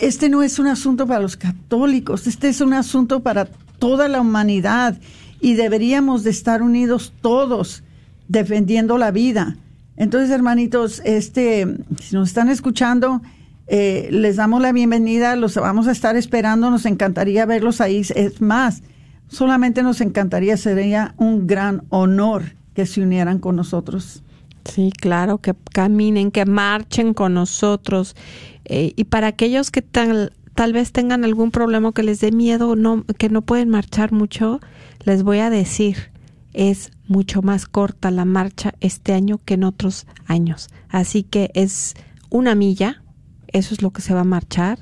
Este 0.01 0.29
no 0.29 0.43
es 0.43 0.59
un 0.59 0.67
asunto 0.67 1.07
para 1.07 1.21
los 1.21 1.37
católicos, 1.37 2.27
este 2.27 2.49
es 2.49 2.61
un 2.61 2.75
asunto 2.75 3.21
para 3.23 3.47
toda 3.79 4.07
la 4.09 4.21
humanidad 4.21 4.99
y 5.41 5.55
deberíamos 5.55 6.23
de 6.23 6.31
estar 6.31 6.63
unidos 6.63 7.13
todos 7.21 7.83
defendiendo 8.29 8.99
la 8.99 9.11
vida. 9.11 9.57
Entonces, 9.97 10.31
hermanitos, 10.31 11.03
este, 11.05 11.67
si 12.01 12.15
nos 12.15 12.29
están 12.29 12.49
escuchando, 12.49 13.23
eh, 13.67 14.09
les 14.11 14.37
damos 14.37 14.61
la 14.61 14.73
bienvenida, 14.73 15.37
los 15.37 15.55
vamos 15.57 15.87
a 15.87 15.93
estar 15.93 16.17
esperando, 16.17 16.71
nos 16.71 16.87
encantaría 16.87 17.47
verlos 17.47 17.81
ahí. 17.81 18.03
Es 18.15 18.41
más, 18.41 18.83
solamente 19.29 19.83
nos 19.83 20.01
encantaría, 20.01 20.57
sería 20.57 21.15
un 21.17 21.47
gran 21.47 21.83
honor 21.91 22.57
que 22.75 22.87
se 22.87 23.03
unieran 23.03 23.39
con 23.39 23.57
nosotros. 23.57 24.23
Sí, 24.65 24.93
claro, 24.99 25.39
que 25.39 25.55
caminen, 25.73 26.31
que 26.31 26.45
marchen 26.47 27.15
con 27.15 27.35
nosotros. 27.35 28.17
Eh, 28.65 28.93
y 28.97 29.05
para 29.05 29.27
aquellos 29.29 29.71
que 29.71 29.83
tal, 29.83 30.33
tal 30.55 30.73
vez 30.73 30.93
tengan 30.93 31.25
algún 31.25 31.51
problema 31.51 31.93
que 31.93 32.03
les 32.03 32.21
dé 32.21 32.31
miedo, 32.31 32.77
no, 32.77 33.05
que 33.19 33.29
no 33.29 33.43
pueden 33.43 33.69
marchar 33.71 34.13
mucho, 34.13 34.61
les 35.05 35.23
voy 35.23 35.39
a 35.39 35.51
decir, 35.51 36.12
es 36.53 36.91
mucho 37.07 37.43
más 37.43 37.67
corta 37.67 38.11
la 38.11 38.25
marcha 38.25 38.75
este 38.81 39.13
año 39.13 39.41
que 39.45 39.55
en 39.55 39.65
otros 39.65 40.07
años. 40.27 40.69
Así 40.89 41.23
que 41.23 41.51
es 41.55 41.95
una 42.31 42.55
milla, 42.55 43.03
eso 43.49 43.75
es 43.75 43.83
lo 43.83 43.91
que 43.91 44.03
se 44.03 44.15
va 44.15 44.21
a 44.21 44.25
marchar. 44.25 44.79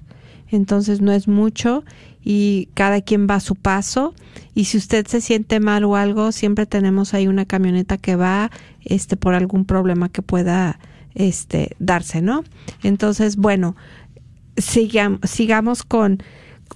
Entonces 0.49 1.01
no 1.01 1.13
es 1.13 1.29
mucho 1.29 1.85
y 2.23 2.69
cada 2.75 3.01
quien 3.01 3.27
va 3.29 3.37
a 3.37 3.41
su 3.41 3.55
paso. 3.55 4.15
Y 4.55 4.65
si 4.65 4.79
usted 4.79 5.07
se 5.07 5.21
siente 5.21 5.61
mal 5.61 5.85
o 5.85 5.97
algo, 5.97 6.33
siempre 6.33 6.67
tenemos 6.67 7.15
ahí 7.15 7.29
una 7.29 7.45
camioneta 7.45 7.99
que 7.99 8.17
va 8.17 8.51
este, 8.85 9.17
por 9.17 9.35
algún 9.35 9.65
problema 9.65 10.09
que 10.09 10.23
pueda 10.23 10.79
este, 11.15 11.77
darse, 11.79 12.21
¿no? 12.21 12.45
Entonces, 12.83 13.37
bueno, 13.37 13.77
sigamos 14.57 15.83
con 15.85 16.23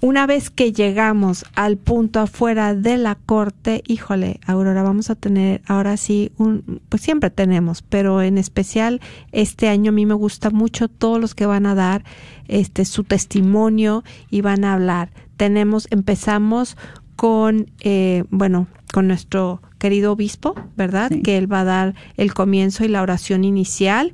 una 0.01 0.26
vez 0.26 0.51
que 0.51 0.72
llegamos 0.72 1.45
al 1.55 1.76
punto 1.76 2.20
afuera 2.20 2.74
de 2.74 2.97
la 2.97 3.14
corte, 3.14 3.82
híjole, 3.86 4.40
Aurora, 4.47 4.82
vamos 4.82 5.11
a 5.11 5.14
tener 5.14 5.62
ahora 5.66 5.97
sí 5.97 6.32
un, 6.36 6.80
pues 6.88 7.03
siempre 7.03 7.30
tenemos, 7.30 7.82
pero 7.82 8.20
en 8.20 8.38
especial 8.38 9.01
este 9.32 9.68
año 9.68 9.90
a 9.90 9.92
mí 9.92 10.07
me 10.07 10.14
gusta 10.14 10.51
mucho 10.51 10.88
todos 10.88 11.20
los 11.20 11.34
que 11.34 11.47
van 11.47 11.66
a 11.66 11.74
dar 11.74 12.05
este 12.49 12.84
su 12.84 13.05
testimonio 13.05 14.05
y 14.30 14.40
van 14.40 14.64
a 14.64 14.74
hablar. 14.74 15.11
Tenemos, 15.36 15.86
empezamos 15.90 16.76
con, 17.16 17.70
eh, 17.80 18.24
bueno, 18.30 18.66
con 18.92 19.09
nuestro 19.09 19.61
querido 19.78 20.12
obispo, 20.12 20.55
¿verdad? 20.76 21.11
Que 21.22 21.36
él 21.36 21.53
va 21.53 21.61
a 21.61 21.64
dar 21.64 21.95
el 22.16 22.32
comienzo 22.32 22.84
y 22.84 22.88
la 22.88 23.03
oración 23.03 23.45
inicial. 23.45 24.12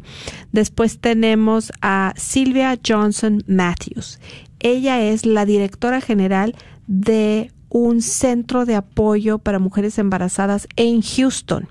Después 0.52 0.98
tenemos 0.98 1.72
a 1.80 2.12
Silvia 2.16 2.78
Johnson 2.86 3.44
Matthews. 3.46 4.18
Ella 4.60 5.02
es 5.02 5.26
la 5.26 5.44
directora 5.44 6.00
general 6.00 6.54
de 6.86 7.50
un 7.70 8.02
centro 8.02 8.66
de 8.66 8.74
apoyo 8.74 9.38
para 9.38 9.58
mujeres 9.58 9.98
embarazadas 9.98 10.68
en 10.76 11.02
Houston. 11.02 11.68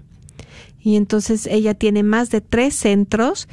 Y 0.82 0.96
entonces 0.96 1.46
ella 1.46 1.74
tiene 1.74 2.04
más 2.04 2.30
de 2.30 2.42
tres 2.42 2.74
centros 2.74 3.48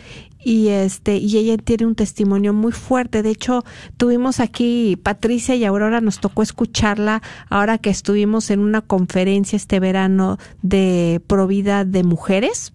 y 0.47 0.69
este 0.69 1.17
y 1.17 1.39
ella 1.39 1.59
tiene 1.59 1.87
un 1.87 1.97
testimonio 1.97 2.53
muy 2.53 2.71
fuerte. 2.71 3.25
De 3.25 3.31
hecho, 3.31 3.65
tuvimos 3.97 4.39
aquí 4.39 4.97
Patricia 5.03 5.57
y 5.57 5.65
Aurora 5.65 6.01
nos 6.01 6.21
tocó 6.21 6.41
escucharla 6.45 7.21
ahora 7.51 7.79
que 7.79 7.91
estuvimos 7.91 8.51
en 8.51 8.61
una 8.61 8.81
conferencia 8.81 9.57
este 9.57 9.81
verano 9.81 10.39
de 10.63 11.21
Provida 11.27 11.85
de 11.85 12.05
mujeres 12.05 12.73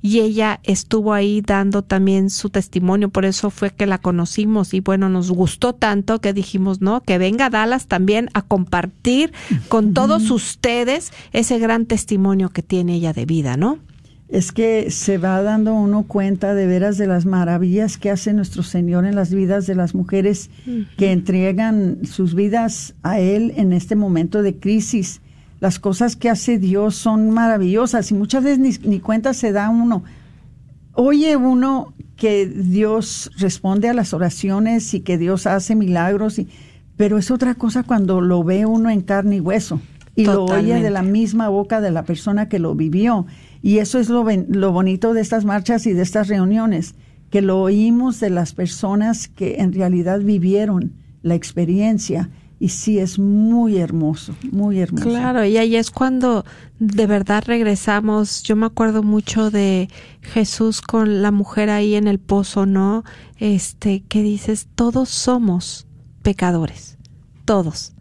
y 0.00 0.18
ella 0.18 0.58
estuvo 0.64 1.12
ahí 1.12 1.42
dando 1.42 1.82
también 1.82 2.28
su 2.28 2.50
testimonio, 2.50 3.08
por 3.08 3.24
eso 3.24 3.50
fue 3.50 3.70
que 3.70 3.86
la 3.86 3.98
conocimos 3.98 4.74
y 4.74 4.80
bueno, 4.80 5.08
nos 5.08 5.30
gustó 5.30 5.74
tanto 5.74 6.20
que 6.20 6.32
dijimos, 6.32 6.80
"No, 6.80 7.02
que 7.02 7.18
venga 7.18 7.50
Dallas 7.50 7.86
también 7.86 8.30
a 8.34 8.42
compartir 8.42 9.32
con 9.68 9.94
todos 9.94 10.28
ustedes 10.32 11.12
ese 11.32 11.60
gran 11.60 11.86
testimonio 11.86 12.48
que 12.48 12.62
tiene 12.62 12.96
ella 12.96 13.12
de 13.12 13.26
vida, 13.26 13.56
¿no?" 13.56 13.78
Es 14.32 14.50
que 14.50 14.90
se 14.90 15.18
va 15.18 15.42
dando 15.42 15.74
uno 15.74 16.04
cuenta 16.04 16.54
de 16.54 16.66
veras 16.66 16.96
de 16.96 17.06
las 17.06 17.26
maravillas 17.26 17.98
que 17.98 18.10
hace 18.10 18.32
nuestro 18.32 18.62
Señor 18.62 19.04
en 19.04 19.14
las 19.14 19.32
vidas 19.32 19.66
de 19.66 19.74
las 19.74 19.94
mujeres 19.94 20.48
que 20.96 21.12
entregan 21.12 21.98
sus 22.04 22.34
vidas 22.34 22.94
a 23.02 23.20
Él 23.20 23.52
en 23.56 23.74
este 23.74 23.94
momento 23.94 24.42
de 24.42 24.56
crisis. 24.56 25.20
Las 25.60 25.78
cosas 25.78 26.16
que 26.16 26.30
hace 26.30 26.58
Dios 26.58 26.94
son 26.94 27.28
maravillosas 27.28 28.10
y 28.10 28.14
muchas 28.14 28.42
veces 28.42 28.80
ni, 28.82 29.00
cuenta 29.00 29.34
se 29.34 29.52
da 29.52 29.68
uno. 29.68 30.02
Oye 30.94 31.36
uno 31.36 31.92
que 32.16 32.46
Dios 32.46 33.30
responde 33.36 33.90
a 33.90 33.94
las 33.94 34.14
oraciones 34.14 34.94
y 34.94 35.00
que 35.00 35.18
Dios 35.18 35.46
hace 35.46 35.74
milagros, 35.74 36.38
y, 36.38 36.48
pero 36.96 37.18
es 37.18 37.30
otra 37.30 37.54
cosa 37.54 37.82
cuando 37.82 38.22
lo 38.22 38.42
ve 38.44 38.64
uno 38.64 38.88
en 38.88 39.02
carne 39.02 39.36
y 39.36 39.40
hueso 39.40 39.78
y 40.14 40.26
lo 40.26 40.44
oye 40.44 40.80
de 40.80 40.90
la 40.90 41.02
misma 41.02 41.48
boca 41.48 41.80
de 41.80 41.90
la 41.90 42.04
persona 42.04 42.48
que 42.48 42.58
lo 42.58 42.74
vivió. 42.74 43.26
Y 43.62 43.78
eso 43.78 43.98
es 43.98 44.08
lo, 44.08 44.26
lo 44.48 44.72
bonito 44.72 45.14
de 45.14 45.20
estas 45.20 45.44
marchas 45.44 45.86
y 45.86 45.92
de 45.92 46.02
estas 46.02 46.28
reuniones, 46.28 46.94
que 47.30 47.42
lo 47.42 47.60
oímos 47.60 48.20
de 48.20 48.30
las 48.30 48.52
personas 48.52 49.28
que 49.28 49.56
en 49.60 49.72
realidad 49.72 50.20
vivieron 50.20 50.92
la 51.22 51.34
experiencia 51.34 52.28
y 52.62 52.68
sí 52.68 53.00
es 53.00 53.18
muy 53.18 53.78
hermoso, 53.78 54.36
muy 54.52 54.78
hermoso. 54.78 55.08
Claro, 55.08 55.44
y 55.44 55.56
ahí 55.56 55.74
es 55.74 55.90
cuando 55.90 56.44
de 56.78 57.08
verdad 57.08 57.42
regresamos. 57.44 58.44
Yo 58.44 58.54
me 58.54 58.66
acuerdo 58.66 59.02
mucho 59.02 59.50
de 59.50 59.88
Jesús 60.20 60.80
con 60.80 61.22
la 61.22 61.32
mujer 61.32 61.70
ahí 61.70 61.96
en 61.96 62.06
el 62.06 62.20
pozo, 62.20 62.64
¿no? 62.64 63.02
Este, 63.38 64.04
que 64.04 64.22
dices, 64.22 64.68
todos 64.76 65.08
somos 65.08 65.88
pecadores, 66.22 66.98
todos. 67.44 67.94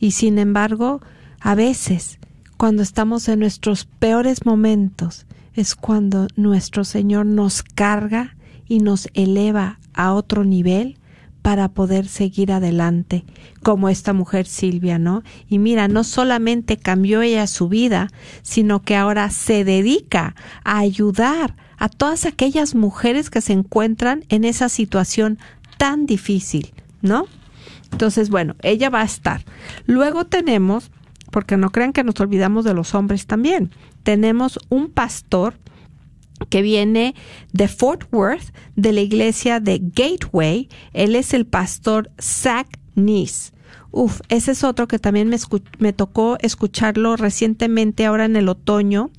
Y 0.00 0.10
sin 0.10 0.38
embargo, 0.38 1.00
a 1.38 1.54
veces 1.54 2.17
cuando 2.58 2.82
estamos 2.82 3.28
en 3.28 3.38
nuestros 3.38 3.84
peores 3.84 4.44
momentos, 4.44 5.26
es 5.54 5.76
cuando 5.76 6.26
nuestro 6.34 6.84
Señor 6.84 7.24
nos 7.24 7.62
carga 7.62 8.36
y 8.66 8.80
nos 8.80 9.08
eleva 9.14 9.78
a 9.94 10.12
otro 10.12 10.44
nivel 10.44 10.98
para 11.40 11.68
poder 11.68 12.08
seguir 12.08 12.50
adelante, 12.50 13.24
como 13.62 13.88
esta 13.88 14.12
mujer 14.12 14.46
Silvia, 14.46 14.98
¿no? 14.98 15.22
Y 15.48 15.60
mira, 15.60 15.86
no 15.86 16.02
solamente 16.02 16.76
cambió 16.76 17.22
ella 17.22 17.46
su 17.46 17.68
vida, 17.68 18.08
sino 18.42 18.82
que 18.82 18.96
ahora 18.96 19.30
se 19.30 19.64
dedica 19.64 20.34
a 20.64 20.78
ayudar 20.78 21.54
a 21.78 21.88
todas 21.88 22.26
aquellas 22.26 22.74
mujeres 22.74 23.30
que 23.30 23.40
se 23.40 23.52
encuentran 23.52 24.24
en 24.30 24.44
esa 24.44 24.68
situación 24.68 25.38
tan 25.78 26.06
difícil, 26.06 26.72
¿no? 27.02 27.26
Entonces, 27.92 28.30
bueno, 28.30 28.56
ella 28.62 28.90
va 28.90 29.02
a 29.02 29.04
estar. 29.04 29.42
Luego 29.86 30.26
tenemos, 30.26 30.90
porque 31.30 31.56
no 31.56 31.70
crean 31.70 31.92
que 31.92 32.04
nos 32.04 32.18
olvidamos 32.20 32.64
de 32.64 32.74
los 32.74 32.94
hombres 32.94 33.26
también, 33.26 33.70
tenemos 34.02 34.58
un 34.68 34.90
pastor 34.90 35.54
que 36.50 36.62
viene 36.62 37.14
de 37.52 37.68
Fort 37.68 38.12
Worth, 38.12 38.54
de 38.76 38.92
la 38.92 39.00
iglesia 39.00 39.60
de 39.60 39.80
Gateway. 39.82 40.68
Él 40.92 41.16
es 41.16 41.34
el 41.34 41.46
pastor 41.46 42.10
Zach 42.20 42.68
Neese. 42.94 43.52
Uf, 43.90 44.20
ese 44.28 44.52
es 44.52 44.64
otro 44.64 44.86
que 44.86 44.98
también 44.98 45.28
me, 45.28 45.38
me 45.78 45.92
tocó 45.92 46.36
escucharlo 46.40 47.16
recientemente, 47.16 48.04
ahora 48.04 48.26
en 48.26 48.36
el 48.36 48.48
otoño, 48.48 49.10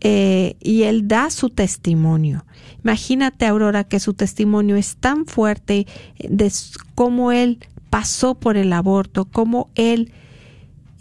eh, 0.00 0.56
y 0.60 0.84
él 0.84 1.08
da 1.08 1.30
su 1.30 1.50
testimonio. 1.50 2.44
Imagínate, 2.84 3.46
Aurora, 3.46 3.84
que 3.84 4.00
su 4.00 4.14
testimonio 4.14 4.76
es 4.76 4.96
tan 4.96 5.26
fuerte 5.26 5.86
de 6.18 6.52
cómo 6.94 7.32
él 7.32 7.58
pasó 7.90 8.34
por 8.34 8.56
el 8.56 8.72
aborto, 8.72 9.26
cómo 9.26 9.70
él, 9.74 10.12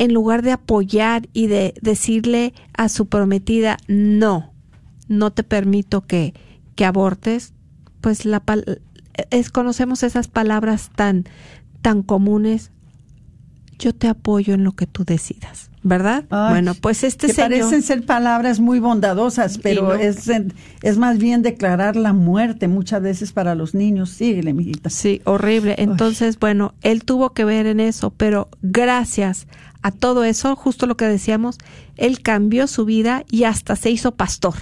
en 0.02 0.16
lugar 0.16 0.42
de 0.42 0.52
apoyar 0.52 1.30
y 1.32 1.46
de 1.46 1.76
decirle 1.80 2.56
a 2.74 2.90
su 2.90 3.06
prometida, 3.06 3.78
no, 3.88 4.52
no 5.08 5.32
te 5.32 5.44
permito 5.44 6.08
que, 6.08 6.34
que 6.74 6.86
abortes, 6.86 7.54
pues 8.02 8.26
la, 8.26 8.42
es, 9.30 9.52
conocemos 9.52 10.02
esas 10.02 10.28
palabras 10.28 10.90
tan, 10.96 11.26
tan 11.84 12.02
comunes, 12.02 12.72
yo 13.82 13.94
te 13.96 14.08
apoyo 14.08 14.54
en 14.54 14.64
lo 14.64 14.74
que 14.74 14.86
tú 14.86 15.04
decidas, 15.04 15.72
¿verdad? 15.82 16.26
bueno, 16.30 16.76
pues 16.76 17.04
este 17.04 17.28
que 17.28 17.34
parecen 17.34 17.82
ser 17.82 18.06
palabras 18.06 18.60
muy 18.60 18.80
bondadosas, 18.80 19.58
pero 19.58 19.96
es, 19.96 20.30
es 20.84 20.98
más 20.98 21.18
bien 21.18 21.42
declarar 21.42 21.96
la 21.96 22.14
muerte 22.14 22.68
muchas 22.68 23.02
veces 23.02 23.32
para 23.34 23.56
los 23.56 23.74
niños. 23.74 24.12
Síguele, 24.12 24.54
mijita. 24.54 24.92
Sí, 24.92 25.22
horrible. 25.26 25.76
Entonces, 25.80 26.38
bueno, 26.40 26.76
él 26.82 27.04
tuvo 27.04 27.32
que 27.32 27.44
ver 27.44 27.66
en 27.66 27.80
eso, 27.80 28.12
pero 28.12 28.50
gracias 28.62 29.48
a 29.82 29.92
todo 29.92 30.24
eso, 30.24 30.56
justo 30.56 30.86
lo 30.86 30.96
que 30.96 31.06
decíamos, 31.06 31.58
él 31.98 32.22
cambió 32.22 32.68
su 32.68 32.86
vida 32.86 33.26
y 33.32 33.46
hasta 33.46 33.76
se 33.76 33.90
hizo 33.90 34.12
pastor. 34.12 34.54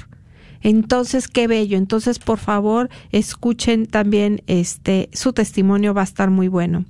Entonces, 0.61 1.27
qué 1.27 1.47
bello. 1.47 1.77
Entonces, 1.77 2.19
por 2.19 2.39
favor, 2.39 2.89
escuchen 3.11 3.85
también 3.85 4.41
este 4.47 5.09
su 5.13 5.33
testimonio 5.33 5.93
va 5.93 6.01
a 6.01 6.05
estar 6.05 6.29
muy 6.29 6.47
bueno. 6.47 6.85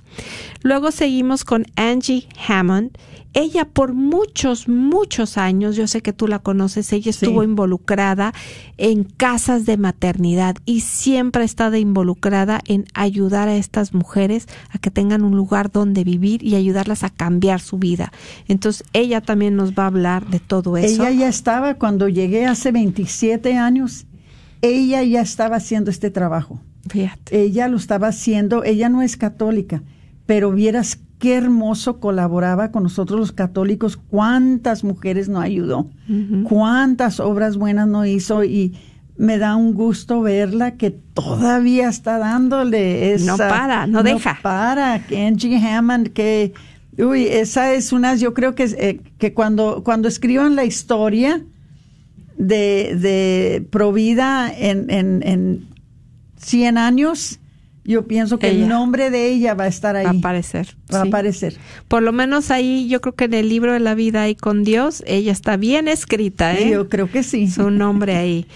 Luego 0.62 0.90
seguimos 0.90 1.44
con 1.44 1.66
Angie 1.76 2.26
Hammond 2.48 2.96
ella 3.32 3.64
por 3.64 3.94
muchos, 3.94 4.68
muchos 4.68 5.38
años, 5.38 5.76
yo 5.76 5.86
sé 5.86 6.02
que 6.02 6.12
tú 6.12 6.26
la 6.26 6.40
conoces, 6.40 6.92
ella 6.92 7.10
estuvo 7.10 7.42
involucrada 7.42 8.32
en 8.76 9.04
casas 9.04 9.66
de 9.66 9.76
maternidad 9.76 10.56
y 10.64 10.80
siempre 10.80 11.42
ha 11.42 11.44
estado 11.44 11.76
involucrada 11.76 12.60
en 12.66 12.86
ayudar 12.94 13.48
a 13.48 13.56
estas 13.56 13.94
mujeres 13.94 14.46
a 14.70 14.78
que 14.78 14.90
tengan 14.90 15.22
un 15.22 15.36
lugar 15.36 15.70
donde 15.70 16.02
vivir 16.02 16.42
y 16.42 16.56
ayudarlas 16.56 17.04
a 17.04 17.10
cambiar 17.10 17.60
su 17.60 17.78
vida. 17.78 18.12
Entonces, 18.48 18.84
ella 18.92 19.20
también 19.20 19.56
nos 19.56 19.74
va 19.74 19.84
a 19.84 19.88
hablar 19.88 20.26
de 20.26 20.40
todo 20.40 20.76
eso. 20.76 21.02
Ella 21.02 21.12
ya 21.12 21.28
estaba, 21.28 21.74
cuando 21.74 22.08
llegué 22.08 22.46
hace 22.46 22.72
27 22.72 23.56
años, 23.56 24.06
ella 24.62 25.02
ya 25.02 25.20
estaba 25.20 25.56
haciendo 25.56 25.90
este 25.90 26.10
trabajo. 26.10 26.60
Fíjate. 26.88 27.42
Ella 27.42 27.68
lo 27.68 27.76
estaba 27.76 28.08
haciendo, 28.08 28.64
ella 28.64 28.88
no 28.88 29.02
es 29.02 29.16
católica, 29.16 29.82
pero 30.26 30.50
vieras 30.50 30.98
qué 31.20 31.34
hermoso 31.34 32.00
colaboraba 32.00 32.72
con 32.72 32.82
nosotros 32.82 33.20
los 33.20 33.32
católicos, 33.32 33.98
cuántas 33.98 34.82
mujeres 34.82 35.28
no 35.28 35.38
ayudó, 35.38 35.90
cuántas 36.44 37.20
obras 37.20 37.58
buenas 37.58 37.86
no 37.86 38.06
hizo 38.06 38.42
y 38.42 38.74
me 39.18 39.36
da 39.36 39.54
un 39.54 39.74
gusto 39.74 40.22
verla 40.22 40.78
que 40.78 40.90
todavía 40.90 41.90
está 41.90 42.16
dándole 42.16 43.12
esa... 43.12 43.32
No 43.32 43.36
para, 43.36 43.86
no, 43.86 44.02
deja. 44.02 44.38
para, 44.42 44.94
Angie 44.94 45.58
Hammond, 45.58 46.08
que... 46.08 46.54
Uy, 46.96 47.26
esa 47.26 47.72
es 47.72 47.92
una, 47.92 48.14
yo 48.14 48.32
creo 48.32 48.54
que, 48.54 48.64
eh, 48.64 49.00
que 49.18 49.34
cuando, 49.34 49.82
cuando 49.84 50.08
escriban 50.08 50.56
la 50.56 50.64
historia 50.64 51.44
de, 52.38 52.96
de 52.98 53.66
Provida 53.70 54.50
en, 54.56 54.90
en, 54.90 55.22
en 55.22 55.68
100 56.36 56.78
años, 56.78 57.39
yo 57.90 58.06
pienso 58.06 58.38
que 58.38 58.48
el 58.48 58.68
nombre 58.68 59.10
de 59.10 59.26
ella 59.26 59.54
va 59.54 59.64
a 59.64 59.66
estar 59.66 59.96
ahí. 59.96 60.04
Va 60.04 60.12
a 60.12 60.14
aparecer. 60.14 60.76
Va 60.92 61.00
a 61.00 61.02
aparecer. 61.02 61.56
Por 61.88 62.02
lo 62.02 62.12
menos 62.12 62.50
ahí, 62.50 62.88
yo 62.88 63.00
creo 63.00 63.14
que 63.14 63.24
en 63.24 63.34
el 63.34 63.48
libro 63.48 63.72
de 63.72 63.80
la 63.80 63.94
vida 63.94 64.28
y 64.28 64.36
con 64.36 64.62
Dios, 64.62 65.02
ella 65.06 65.32
está 65.32 65.56
bien 65.56 65.88
escrita, 65.88 66.56
¿eh? 66.56 66.70
Yo 66.70 66.88
creo 66.88 67.10
que 67.10 67.22
sí. 67.22 67.50
Su 67.50 67.70
nombre 67.70 68.16
ahí. 68.16 68.46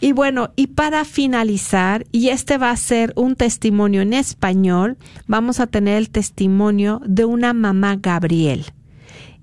Y 0.00 0.10
bueno, 0.10 0.50
y 0.56 0.66
para 0.66 1.04
finalizar, 1.04 2.04
y 2.10 2.30
este 2.30 2.58
va 2.58 2.70
a 2.70 2.76
ser 2.76 3.12
un 3.14 3.36
testimonio 3.36 4.02
en 4.02 4.14
español, 4.14 4.96
vamos 5.28 5.60
a 5.60 5.68
tener 5.68 5.96
el 5.96 6.10
testimonio 6.10 7.00
de 7.06 7.24
una 7.24 7.52
mamá 7.52 7.96
Gabriel 8.00 8.66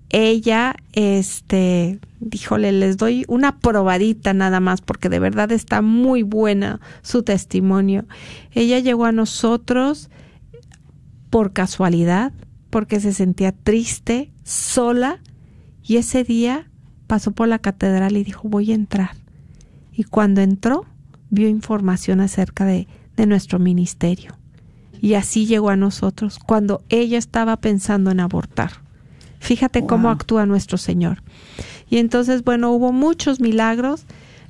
ella, 0.09 0.75
este, 0.93 1.99
díjole, 2.19 2.71
les 2.71 2.97
doy 2.97 3.25
una 3.27 3.59
probadita 3.59 4.33
nada 4.33 4.59
más 4.59 4.81
porque 4.81 5.09
de 5.09 5.19
verdad 5.19 5.51
está 5.51 5.81
muy 5.81 6.23
buena 6.23 6.79
su 7.01 7.23
testimonio. 7.23 8.05
Ella 8.51 8.79
llegó 8.79 9.05
a 9.05 9.11
nosotros 9.11 10.09
por 11.29 11.53
casualidad, 11.53 12.33
porque 12.71 12.99
se 12.99 13.13
sentía 13.13 13.51
triste, 13.51 14.31
sola, 14.43 15.19
y 15.83 15.97
ese 15.97 16.23
día 16.23 16.69
pasó 17.07 17.31
por 17.31 17.47
la 17.47 17.59
catedral 17.59 18.17
y 18.17 18.23
dijo, 18.23 18.47
voy 18.47 18.71
a 18.71 18.75
entrar. 18.75 19.11
Y 19.93 20.03
cuando 20.03 20.41
entró, 20.41 20.85
vio 21.29 21.47
información 21.47 22.19
acerca 22.19 22.65
de, 22.65 22.87
de 23.15 23.25
nuestro 23.27 23.59
ministerio. 23.59 24.37
Y 25.01 25.13
así 25.13 25.45
llegó 25.45 25.69
a 25.69 25.75
nosotros, 25.75 26.39
cuando 26.39 26.83
ella 26.89 27.17
estaba 27.17 27.57
pensando 27.57 28.11
en 28.11 28.19
abortar. 28.19 28.88
Fíjate 29.39 29.85
cómo 29.85 30.09
actúa 30.09 30.45
nuestro 30.45 30.77
Señor. 30.77 31.23
Y 31.89 31.97
entonces, 31.97 32.43
bueno, 32.43 32.71
hubo 32.71 32.91
muchos 32.91 33.39
milagros, 33.39 34.05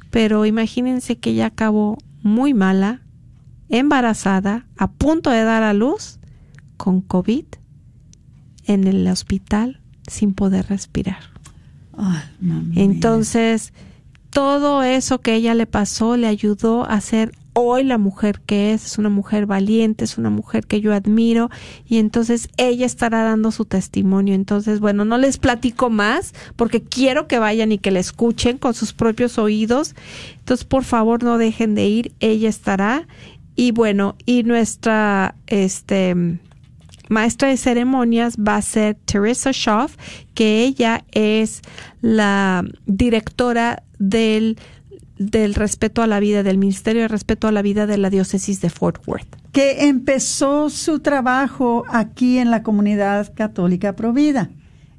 pero 0.10 0.46
imagínense 0.46 1.18
que 1.18 1.32
ella 1.32 1.48
acabó 1.48 1.98
muy 2.22 2.54
mala, 2.54 3.02
embarazada, 3.70 4.66
a 4.78 4.92
punto 4.92 5.30
de 5.30 5.44
dar 5.44 5.64
a 5.64 5.74
luz, 5.74 6.20
con 6.76 7.02
COVID, 7.02 7.46
en 8.66 8.88
el 8.88 9.08
hospital, 9.08 9.80
sin 10.08 10.34
poder 10.34 10.68
respirar. 10.68 11.20
entonces, 12.76 13.74
todo 14.30 14.84
eso 14.84 15.20
que 15.22 15.36
ella 15.36 15.54
le 15.54 15.66
pasó 15.66 16.18
le 16.18 16.28
ayudó 16.28 16.86
a 16.86 17.00
ser 17.02 17.32
hoy 17.60 17.84
la 17.84 17.98
mujer 17.98 18.42
que 18.46 18.74
es, 18.74 18.86
es 18.86 18.98
una 18.98 19.10
mujer 19.10 19.46
valiente, 19.46 20.06
es 20.06 20.18
una 20.18 20.30
mujer 20.30 20.66
que 20.66 20.82
yo 20.82 20.94
admiro 20.94 21.50
y 21.86 21.98
entonces 21.98 22.50
ella 22.58 22.86
estará 22.86 23.24
dando 23.24 23.52
su 23.52 23.66
testimonio. 23.66 24.34
Entonces, 24.34 24.80
bueno, 24.80 25.06
no 25.06 25.18
les 25.18 25.38
platico 25.38 25.90
más 25.90 26.34
porque 26.56 26.82
quiero 26.82 27.28
que 27.28 27.40
vayan 27.40 27.72
y 27.72 27.78
que 27.78 27.92
la 27.92 28.00
escuchen 28.00 28.58
con 28.58 28.74
sus 28.74 28.94
propios 28.94 29.38
oídos. 29.38 29.96
Entonces, 30.40 30.66
por 30.66 30.84
favor, 30.84 31.24
no 31.24 31.38
dejen 31.38 31.76
de 31.76 31.88
ir, 31.88 32.12
ella 32.20 32.50
estará. 32.50 33.08
Y 33.56 33.72
bueno, 33.72 34.16
y 34.26 34.44
nuestra, 34.44 35.36
este, 35.48 36.16
maestra 37.10 37.50
de 37.50 37.58
ceremonias 37.58 38.38
va 38.38 38.56
a 38.56 38.62
ser 38.62 38.96
Teresa 39.06 39.52
Schaff, 39.52 39.98
que 40.34 40.64
ella 40.64 41.04
es 41.12 41.62
la 42.02 42.64
directora 42.86 43.84
del 43.98 44.58
del 45.20 45.54
respeto 45.54 46.02
a 46.02 46.08
la 46.08 46.20
vida, 46.20 46.42
del 46.44 46.58
Ministerio 46.58 47.04
de 47.04 47.10
Respeto 47.10 47.48
a 47.48 47.52
la 47.52 47.62
Vida 47.62 47.86
de 47.86 47.98
la 47.98 48.10
Diócesis 48.10 48.62
de 48.62 48.70
Fort 48.70 49.06
Worth. 49.06 49.36
Que 49.52 49.88
empezó 49.88 50.70
su 50.70 51.00
trabajo 51.02 51.84
aquí 51.90 52.40
en 52.40 52.50
la 52.50 52.64
comunidad 52.64 53.34
católica 53.36 53.96
Provida. 53.96 54.50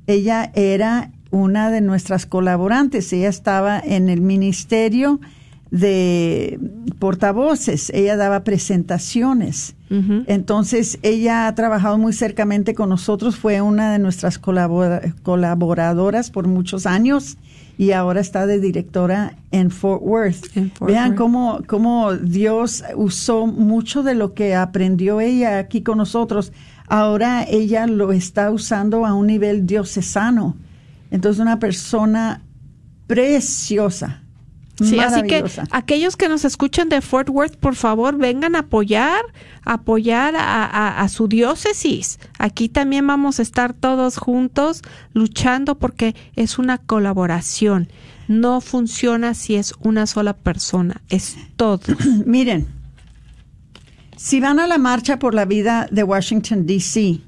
Ella 0.06 0.52
era 0.54 1.10
una 1.30 1.70
de 1.70 1.80
nuestras 1.80 2.26
colaborantes, 2.26 3.12
ella 3.12 3.28
estaba 3.28 3.80
en 3.80 4.08
el 4.08 4.20
Ministerio 4.20 5.20
de 5.70 6.58
portavoces, 6.98 7.90
ella 7.94 8.16
daba 8.16 8.44
presentaciones. 8.44 9.74
Entonces, 10.26 11.00
ella 11.02 11.48
ha 11.48 11.54
trabajado 11.56 11.98
muy 11.98 12.12
cercamente 12.12 12.74
con 12.74 12.90
nosotros, 12.90 13.34
fue 13.36 13.60
una 13.60 13.92
de 13.92 13.98
nuestras 13.98 14.38
colaboradoras 14.38 16.30
por 16.30 16.46
muchos 16.46 16.86
años 16.86 17.38
y 17.80 17.92
ahora 17.92 18.20
está 18.20 18.44
de 18.44 18.60
directora 18.60 19.38
en 19.52 19.70
Fort 19.70 20.02
Worth. 20.04 20.54
Vean 20.82 21.16
Cómo, 21.16 21.62
cómo 21.66 22.12
Dios 22.14 22.84
usó 22.94 23.46
mucho 23.46 24.02
de 24.02 24.14
lo 24.14 24.34
que 24.34 24.54
aprendió 24.54 25.22
ella 25.22 25.56
aquí 25.56 25.80
con 25.80 25.96
nosotros. 25.96 26.52
Ahora 26.88 27.42
ella 27.48 27.86
lo 27.86 28.12
está 28.12 28.50
usando 28.50 29.06
a 29.06 29.14
un 29.14 29.28
nivel 29.28 29.64
diocesano. 29.64 30.58
Entonces, 31.10 31.40
una 31.40 31.58
persona 31.58 32.42
preciosa. 33.06 34.24
Sí, 34.82 34.98
así 34.98 35.22
que 35.24 35.44
aquellos 35.70 36.16
que 36.16 36.28
nos 36.28 36.44
escuchan 36.44 36.88
de 36.88 37.00
Fort 37.02 37.28
Worth, 37.28 37.56
por 37.56 37.74
favor, 37.74 38.16
vengan 38.16 38.56
a 38.56 38.60
apoyar, 38.60 39.20
apoyar 39.64 40.34
a, 40.36 41.06
su 41.08 41.28
diócesis. 41.28 42.18
Aquí 42.38 42.68
también 42.68 43.06
vamos 43.06 43.38
a 43.38 43.42
estar 43.42 43.74
todos 43.74 44.16
juntos 44.16 44.82
luchando 45.12 45.78
porque 45.78 46.14
es 46.34 46.58
una 46.58 46.78
colaboración. 46.78 47.88
No 48.28 48.60
funciona 48.60 49.34
si 49.34 49.56
es 49.56 49.74
una 49.80 50.06
sola 50.06 50.34
persona, 50.34 51.02
es 51.08 51.36
todo. 51.56 51.80
Miren, 52.26 52.66
Si 54.16 54.40
van 54.40 54.60
a 54.60 54.66
la 54.66 54.78
marcha 54.78 55.18
por 55.18 55.34
la 55.34 55.44
vida 55.44 55.88
de 55.90 56.04
Washington, 56.04 56.66
D.C., 56.66 57.20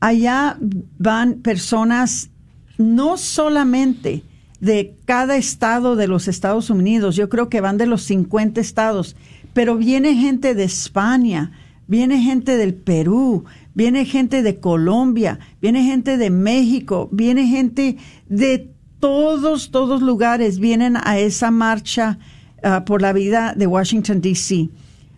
allá 0.00 0.58
van 0.98 1.34
personas 1.42 2.30
no 2.78 3.16
solamente 3.16 4.24
de 4.62 4.94
cada 5.06 5.36
estado 5.36 5.96
de 5.96 6.06
los 6.06 6.28
Estados 6.28 6.70
Unidos, 6.70 7.16
yo 7.16 7.28
creo 7.28 7.48
que 7.48 7.60
van 7.60 7.78
de 7.78 7.86
los 7.86 8.04
50 8.04 8.60
estados, 8.60 9.16
pero 9.52 9.76
viene 9.76 10.14
gente 10.14 10.54
de 10.54 10.62
España, 10.62 11.50
viene 11.88 12.22
gente 12.22 12.56
del 12.56 12.72
Perú, 12.72 13.44
viene 13.74 14.04
gente 14.04 14.40
de 14.40 14.60
Colombia, 14.60 15.40
viene 15.60 15.82
gente 15.82 16.16
de 16.16 16.30
México, 16.30 17.08
viene 17.10 17.48
gente 17.48 17.96
de 18.28 18.70
todos, 19.00 19.72
todos 19.72 20.00
lugares, 20.00 20.60
vienen 20.60 20.96
a 20.96 21.18
esa 21.18 21.50
marcha 21.50 22.20
ah, 22.62 22.84
por 22.84 23.02
la 23.02 23.12
vida 23.12 23.54
de 23.56 23.66
Washington, 23.66 24.20
D.C. 24.20 24.68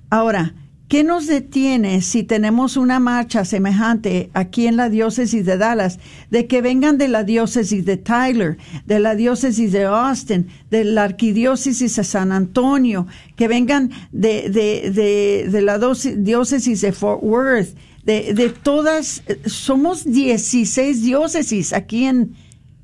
Ahora, 0.08 0.54
¿Qué 0.88 1.02
nos 1.02 1.26
detiene 1.26 2.02
si 2.02 2.24
tenemos 2.24 2.76
una 2.76 3.00
marcha 3.00 3.46
semejante 3.46 4.30
aquí 4.34 4.66
en 4.66 4.76
la 4.76 4.90
diócesis 4.90 5.46
de 5.46 5.56
Dallas, 5.56 5.98
de 6.30 6.46
que 6.46 6.60
vengan 6.60 6.98
de 6.98 7.08
la 7.08 7.24
diócesis 7.24 7.86
de 7.86 7.96
Tyler, 7.96 8.58
de 8.84 9.00
la 9.00 9.14
diócesis 9.14 9.72
de 9.72 9.84
Austin, 9.84 10.48
de 10.70 10.84
la 10.84 11.04
arquidiócesis 11.04 11.96
de 11.96 12.04
San 12.04 12.32
Antonio, 12.32 13.06
que 13.34 13.48
vengan 13.48 13.90
de, 14.12 14.50
de, 14.50 15.48
de, 15.50 15.62
la 15.62 15.78
diócesis 16.16 16.82
de 16.82 16.92
Fort 16.92 17.22
Worth, 17.22 17.74
de, 18.04 18.34
de 18.34 18.50
todas, 18.50 19.22
somos 19.46 20.04
16 20.04 21.02
diócesis 21.02 21.72
aquí 21.72 22.04
en, 22.04 22.34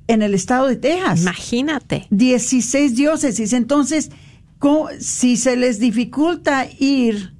en 0.08 0.22
el 0.22 0.32
estado 0.32 0.68
de 0.68 0.76
Texas. 0.76 1.20
Imagínate. 1.20 2.06
16 2.08 2.96
diócesis. 2.96 3.52
Entonces, 3.52 4.10
si 4.98 5.36
se 5.36 5.56
les 5.56 5.78
dificulta 5.78 6.66
ir 6.78 7.34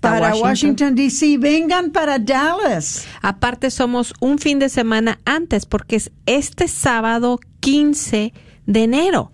para 0.00 0.34
Washington, 0.34 0.94
D.C. 0.94 1.38
Vengan 1.38 1.90
para 1.90 2.18
Dallas. 2.18 3.06
Aparte 3.22 3.70
somos 3.70 4.14
un 4.20 4.38
fin 4.38 4.58
de 4.58 4.68
semana 4.68 5.18
antes 5.24 5.66
porque 5.66 5.96
es 5.96 6.10
este 6.26 6.68
sábado 6.68 7.38
15 7.60 8.32
de 8.66 8.82
enero. 8.82 9.32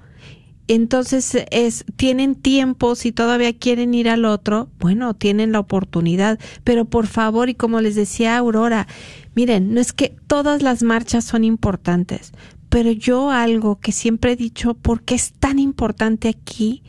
Entonces 0.67 1.37
es 1.51 1.85
tienen 1.97 2.37
tiempo 2.37 2.95
si 2.95 3.11
todavía 3.11 3.53
quieren 3.53 3.93
ir 3.93 4.09
al 4.09 4.25
otro, 4.25 4.69
bueno, 4.79 5.15
tienen 5.15 5.51
la 5.51 5.59
oportunidad, 5.59 6.39
pero 6.63 6.85
por 6.85 7.09
favor 7.09 7.49
y 7.49 7.55
como 7.55 7.81
les 7.81 7.97
decía 7.97 8.37
Aurora, 8.37 8.87
miren, 9.35 9.75
no 9.75 9.81
es 9.81 9.93
que 9.93 10.15
todas 10.29 10.63
las 10.63 10.85
marchas 10.85 11.25
son 11.25 11.43
importantes, 11.43 12.33
pero 12.69 12.93
yo 12.93 13.33
algo 13.33 13.81
que 13.81 13.91
siempre 13.91 14.33
he 14.33 14.37
dicho, 14.37 14.75
¿por 14.75 15.03
qué 15.03 15.17
es 15.17 15.33
tan 15.33 15.59
importante 15.59 16.29
aquí? 16.29 16.85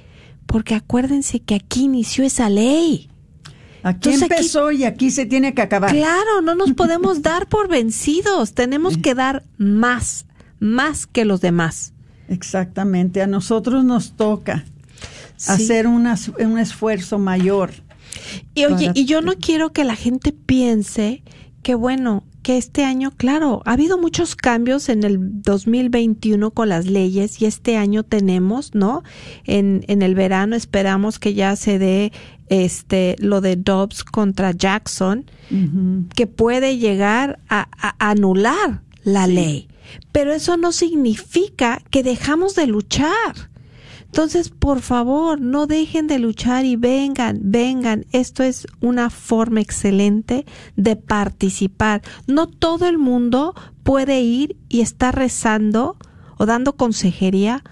Porque 0.46 0.76
acuérdense 0.76 1.40
que 1.40 1.56
aquí 1.56 1.86
inició 1.86 2.24
esa 2.24 2.52
ley. 2.52 3.11
Aquí 3.84 4.12
empezó 4.12 4.72
y 4.72 4.84
aquí 4.84 5.12
se 5.12 5.26
tiene 5.26 5.54
que 5.54 5.62
acabar. 5.62 5.92
Claro, 5.92 6.42
no 6.44 6.56
nos 6.56 6.74
podemos 6.76 7.22
dar 7.22 7.48
por 7.48 7.68
vencidos, 7.68 8.54
tenemos 8.54 8.98
que 8.98 9.16
dar 9.16 9.44
más, 9.58 10.26
más 10.60 11.08
que 11.08 11.26
los 11.26 11.42
demás. 11.42 11.94
Exactamente, 12.28 13.22
a 13.22 13.28
nosotros 13.28 13.84
nos 13.84 14.14
toca 14.14 14.66
hacer 15.48 15.88
un 15.88 16.08
esfuerzo 16.60 17.18
mayor. 17.20 17.72
Y 18.54 18.66
oye, 18.66 18.92
y 18.94 19.06
yo 19.06 19.22
no 19.22 19.34
quiero 19.36 19.72
que 19.72 19.84
la 19.84 19.96
gente 19.96 20.32
piense 20.32 21.24
que 21.64 21.76
bueno, 21.76 22.24
que 22.42 22.58
este 22.58 22.84
año, 22.84 23.12
claro, 23.12 23.62
ha 23.66 23.74
habido 23.74 24.00
muchos 24.00 24.36
cambios 24.36 24.90
en 24.90 25.04
el 25.04 25.42
2021 25.44 26.52
con 26.52 26.70
las 26.70 26.88
leyes 26.88 27.40
y 27.42 27.46
este 27.46 27.78
año 27.78 28.04
tenemos, 28.04 28.74
¿no? 28.74 29.04
En, 29.46 29.86
en 29.88 30.02
el 30.02 30.16
verano 30.16 30.56
esperamos 30.56 31.20
que 31.20 31.36
ya 31.36 31.56
se 31.56 31.78
dé 31.78 32.12
este 32.52 33.16
lo 33.18 33.40
de 33.40 33.56
Dobbs 33.56 34.04
contra 34.04 34.52
Jackson, 34.52 35.26
que 36.16 36.28
puede 36.28 36.78
llegar 36.78 37.40
a, 37.50 37.68
anular 37.98 38.84
la 39.04 39.26
ley. 39.26 39.68
Pero 40.12 40.34
eso 40.34 40.58
no 40.58 40.72
significa 40.72 41.82
que 41.90 42.04
dejamos 42.04 42.54
de 42.56 42.68
luchar. 42.68 43.50
Entonces, 44.06 44.50
por 44.50 44.82
favor, 44.82 45.40
no 45.40 45.66
dejen 45.66 46.08
de 46.08 46.20
luchar 46.20 46.66
y 46.66 46.76
vengan, 46.76 47.40
vengan. 47.42 48.06
Esto 48.12 48.44
es 48.44 48.68
una 48.82 49.10
forma 49.10 49.62
excelente 49.62 50.46
de 50.76 50.98
participar. 50.98 52.02
No 52.28 52.48
todo 52.48 52.88
el 52.88 52.98
mundo 52.98 53.56
puede 53.84 54.22
ir 54.22 54.58
y 54.68 54.82
estar 54.82 55.16
rezando 55.16 55.96
o 56.38 56.46
dando 56.46 56.76
consejería 56.76 57.64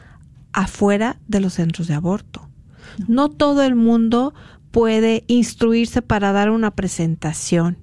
afuera 0.54 1.20
de 1.28 1.42
los 1.42 1.56
centros 1.56 1.88
de 1.88 1.96
aborto. 1.96 2.48
No 3.08 3.30
todo 3.30 3.64
el 3.64 3.76
mundo 3.76 4.34
puede 4.72 5.24
instruirse 5.28 6.02
para 6.02 6.32
dar 6.32 6.50
una 6.50 6.72
presentación. 6.72 7.78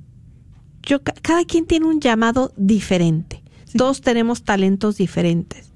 Yo, 0.82 1.02
cada 1.02 1.44
quien 1.44 1.66
tiene 1.66 1.86
un 1.86 2.00
llamado 2.00 2.52
diferente. 2.56 3.42
Todos 3.76 4.00
tenemos 4.00 4.44
talentos 4.44 4.96
diferentes. 4.96 5.72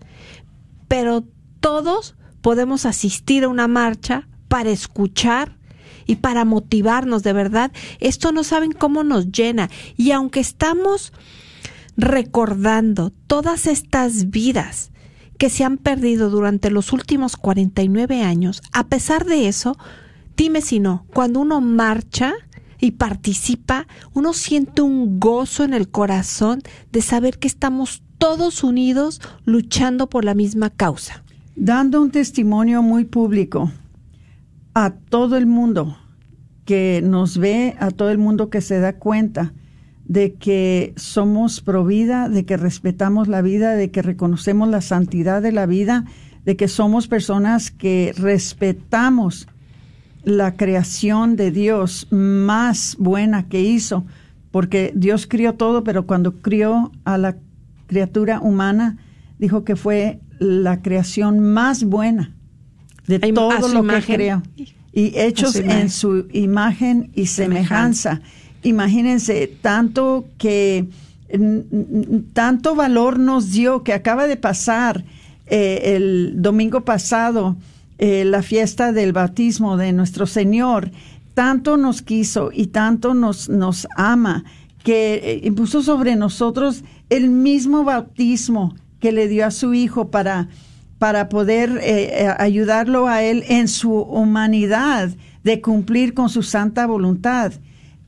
Pero 0.88 1.24
todos 1.60 2.16
podemos 2.40 2.86
asistir 2.86 3.44
a 3.44 3.48
una 3.48 3.68
marcha 3.68 4.28
para 4.48 4.70
escuchar 4.70 5.58
y 6.06 6.16
para 6.16 6.44
motivarnos 6.44 7.22
de 7.22 7.32
verdad. 7.32 7.72
Esto 8.00 8.32
no 8.32 8.44
saben 8.44 8.72
cómo 8.72 9.04
nos 9.04 9.30
llena. 9.30 9.70
Y 9.96 10.12
aunque 10.12 10.40
estamos 10.40 11.12
recordando 11.96 13.10
todas 13.26 13.66
estas 13.66 14.30
vidas 14.30 14.90
que 15.38 15.50
se 15.50 15.64
han 15.64 15.78
perdido 15.78 16.30
durante 16.30 16.70
los 16.70 16.92
últimos 16.92 17.36
49 17.36 18.22
años, 18.22 18.62
a 18.72 18.86
pesar 18.88 19.24
de 19.24 19.48
eso, 19.48 19.76
dime 20.40 20.62
si 20.62 20.80
no, 20.80 21.04
cuando 21.12 21.40
uno 21.40 21.60
marcha 21.60 22.32
y 22.78 22.92
participa, 22.92 23.86
uno 24.14 24.32
siente 24.32 24.80
un 24.80 25.20
gozo 25.20 25.64
en 25.64 25.74
el 25.74 25.90
corazón 25.90 26.62
de 26.90 27.02
saber 27.02 27.38
que 27.38 27.46
estamos 27.46 28.02
todos 28.16 28.64
unidos 28.64 29.20
luchando 29.44 30.08
por 30.08 30.24
la 30.24 30.32
misma 30.32 30.70
causa. 30.70 31.22
Dando 31.56 32.00
un 32.00 32.10
testimonio 32.10 32.80
muy 32.80 33.04
público 33.04 33.70
a 34.72 34.94
todo 34.94 35.36
el 35.36 35.44
mundo 35.44 35.98
que 36.64 37.02
nos 37.04 37.36
ve, 37.36 37.76
a 37.78 37.90
todo 37.90 38.08
el 38.08 38.16
mundo 38.16 38.48
que 38.48 38.62
se 38.62 38.80
da 38.80 38.94
cuenta 38.94 39.52
de 40.06 40.36
que 40.36 40.94
somos 40.96 41.60
pro 41.60 41.84
vida, 41.84 42.30
de 42.30 42.46
que 42.46 42.56
respetamos 42.56 43.28
la 43.28 43.42
vida, 43.42 43.74
de 43.74 43.90
que 43.90 44.00
reconocemos 44.00 44.70
la 44.70 44.80
santidad 44.80 45.42
de 45.42 45.52
la 45.52 45.66
vida, 45.66 46.06
de 46.46 46.56
que 46.56 46.66
somos 46.66 47.08
personas 47.08 47.70
que 47.70 48.14
respetamos 48.16 49.46
la 50.24 50.56
creación 50.56 51.36
de 51.36 51.50
Dios 51.50 52.06
más 52.10 52.96
buena 52.98 53.48
que 53.48 53.60
hizo, 53.60 54.04
porque 54.50 54.92
Dios 54.94 55.26
crió 55.26 55.54
todo, 55.54 55.84
pero 55.84 56.06
cuando 56.06 56.40
crió 56.42 56.92
a 57.04 57.18
la 57.18 57.36
criatura 57.86 58.40
humana, 58.40 58.98
dijo 59.38 59.64
que 59.64 59.76
fue 59.76 60.20
la 60.38 60.82
creación 60.82 61.40
más 61.40 61.84
buena 61.84 62.34
de 63.06 63.18
todo 63.32 63.68
lo 63.68 63.86
que 63.86 64.02
creó. 64.02 64.42
Y 64.92 65.18
hechos 65.18 65.56
en 65.56 65.88
su 65.88 66.26
imagen 66.32 67.10
y 67.14 67.26
semejanza. 67.26 68.20
Imagínense 68.62 69.46
tanto 69.60 70.26
que 70.36 70.88
tanto 72.32 72.74
valor 72.74 73.18
nos 73.18 73.52
dio 73.52 73.84
que 73.84 73.92
acaba 73.92 74.26
de 74.26 74.36
pasar 74.36 75.04
eh, 75.46 75.94
el 75.96 76.34
domingo 76.42 76.84
pasado 76.84 77.56
eh, 78.02 78.24
la 78.24 78.42
fiesta 78.42 78.92
del 78.92 79.12
bautismo 79.12 79.76
de 79.76 79.92
nuestro 79.92 80.24
Señor. 80.26 80.90
Tanto 81.34 81.76
nos 81.76 82.00
quiso 82.00 82.50
y 82.50 82.68
tanto 82.68 83.12
nos, 83.12 83.50
nos 83.50 83.86
ama 83.94 84.44
que 84.82 85.16
eh, 85.16 85.40
impuso 85.44 85.82
sobre 85.82 86.16
nosotros 86.16 86.82
el 87.10 87.28
mismo 87.28 87.84
bautismo 87.84 88.74
que 89.00 89.12
le 89.12 89.28
dio 89.28 89.44
a 89.44 89.50
su 89.50 89.74
hijo 89.74 90.10
para, 90.10 90.48
para 90.98 91.28
poder 91.28 91.78
eh, 91.82 92.34
ayudarlo 92.38 93.06
a 93.06 93.22
él 93.22 93.44
en 93.48 93.68
su 93.68 93.92
humanidad 93.92 95.10
de 95.44 95.60
cumplir 95.60 96.14
con 96.14 96.30
su 96.30 96.42
santa 96.42 96.86
voluntad. 96.86 97.52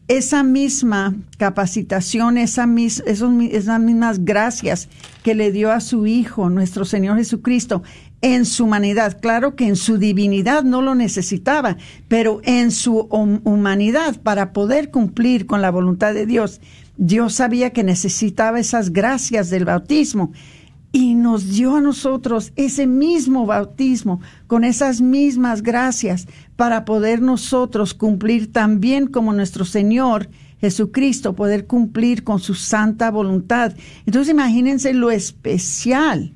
Esa 0.08 0.42
misma 0.42 1.14
capacitación, 1.36 2.38
esa 2.38 2.66
mis, 2.66 3.00
esos, 3.06 3.30
esas 3.50 3.78
mismas 3.78 4.24
gracias 4.24 4.88
que 5.22 5.34
le 5.34 5.52
dio 5.52 5.70
a 5.70 5.80
su 5.80 6.06
Hijo, 6.06 6.48
nuestro 6.48 6.86
Señor 6.86 7.18
Jesucristo, 7.18 7.82
en 8.22 8.46
su 8.46 8.64
humanidad. 8.64 9.20
Claro 9.20 9.54
que 9.54 9.66
en 9.66 9.76
su 9.76 9.98
divinidad 9.98 10.64
no 10.64 10.80
lo 10.80 10.94
necesitaba, 10.94 11.76
pero 12.08 12.40
en 12.44 12.70
su 12.70 13.08
humanidad, 13.44 14.20
para 14.22 14.52
poder 14.52 14.90
cumplir 14.90 15.46
con 15.46 15.60
la 15.60 15.70
voluntad 15.70 16.14
de 16.14 16.24
Dios, 16.24 16.60
Dios 16.96 17.34
sabía 17.34 17.70
que 17.70 17.84
necesitaba 17.84 18.60
esas 18.60 18.92
gracias 18.92 19.50
del 19.50 19.64
bautismo 19.64 20.32
y 20.92 21.14
nos 21.14 21.50
dio 21.50 21.76
a 21.76 21.80
nosotros 21.80 22.52
ese 22.54 22.86
mismo 22.86 23.46
bautismo 23.46 24.20
con 24.46 24.62
esas 24.62 25.00
mismas 25.00 25.62
gracias 25.62 26.28
para 26.54 26.84
poder 26.84 27.22
nosotros 27.22 27.94
cumplir 27.94 28.52
también 28.52 29.06
como 29.06 29.32
nuestro 29.32 29.64
Señor 29.64 30.28
Jesucristo, 30.60 31.34
poder 31.34 31.66
cumplir 31.66 32.22
con 32.22 32.38
su 32.38 32.54
santa 32.54 33.10
voluntad. 33.10 33.72
Entonces 34.06 34.32
imagínense 34.32 34.92
lo 34.92 35.10
especial, 35.10 36.34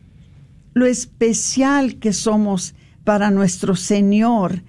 lo 0.77 0.85
especial 0.85 1.97
que 1.97 2.12
somos 2.12 2.74
para 3.03 3.31
nuestro 3.31 3.77
Señor. 3.77 4.62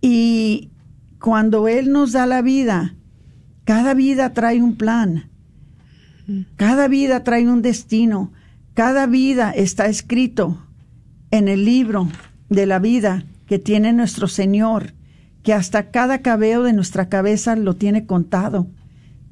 Y 0.00 0.70
cuando 1.20 1.68
Él 1.68 1.92
nos 1.92 2.12
da 2.12 2.24
la 2.24 2.40
vida, 2.40 2.96
cada 3.64 3.92
vida 3.92 4.32
trae 4.32 4.62
un 4.62 4.76
plan, 4.76 5.28
cada 6.56 6.88
vida 6.88 7.22
trae 7.22 7.46
un 7.46 7.60
destino, 7.60 8.32
cada 8.72 9.04
vida 9.04 9.50
está 9.50 9.88
escrito 9.88 10.66
en 11.30 11.48
el 11.48 11.66
libro 11.66 12.08
de 12.48 12.64
la 12.64 12.78
vida 12.78 13.26
que 13.44 13.58
tiene 13.58 13.92
nuestro 13.92 14.26
Señor, 14.26 14.94
que 15.42 15.52
hasta 15.52 15.90
cada 15.90 16.22
cabello 16.22 16.62
de 16.62 16.72
nuestra 16.72 17.10
cabeza 17.10 17.56
lo 17.56 17.76
tiene 17.76 18.06
contado. 18.06 18.68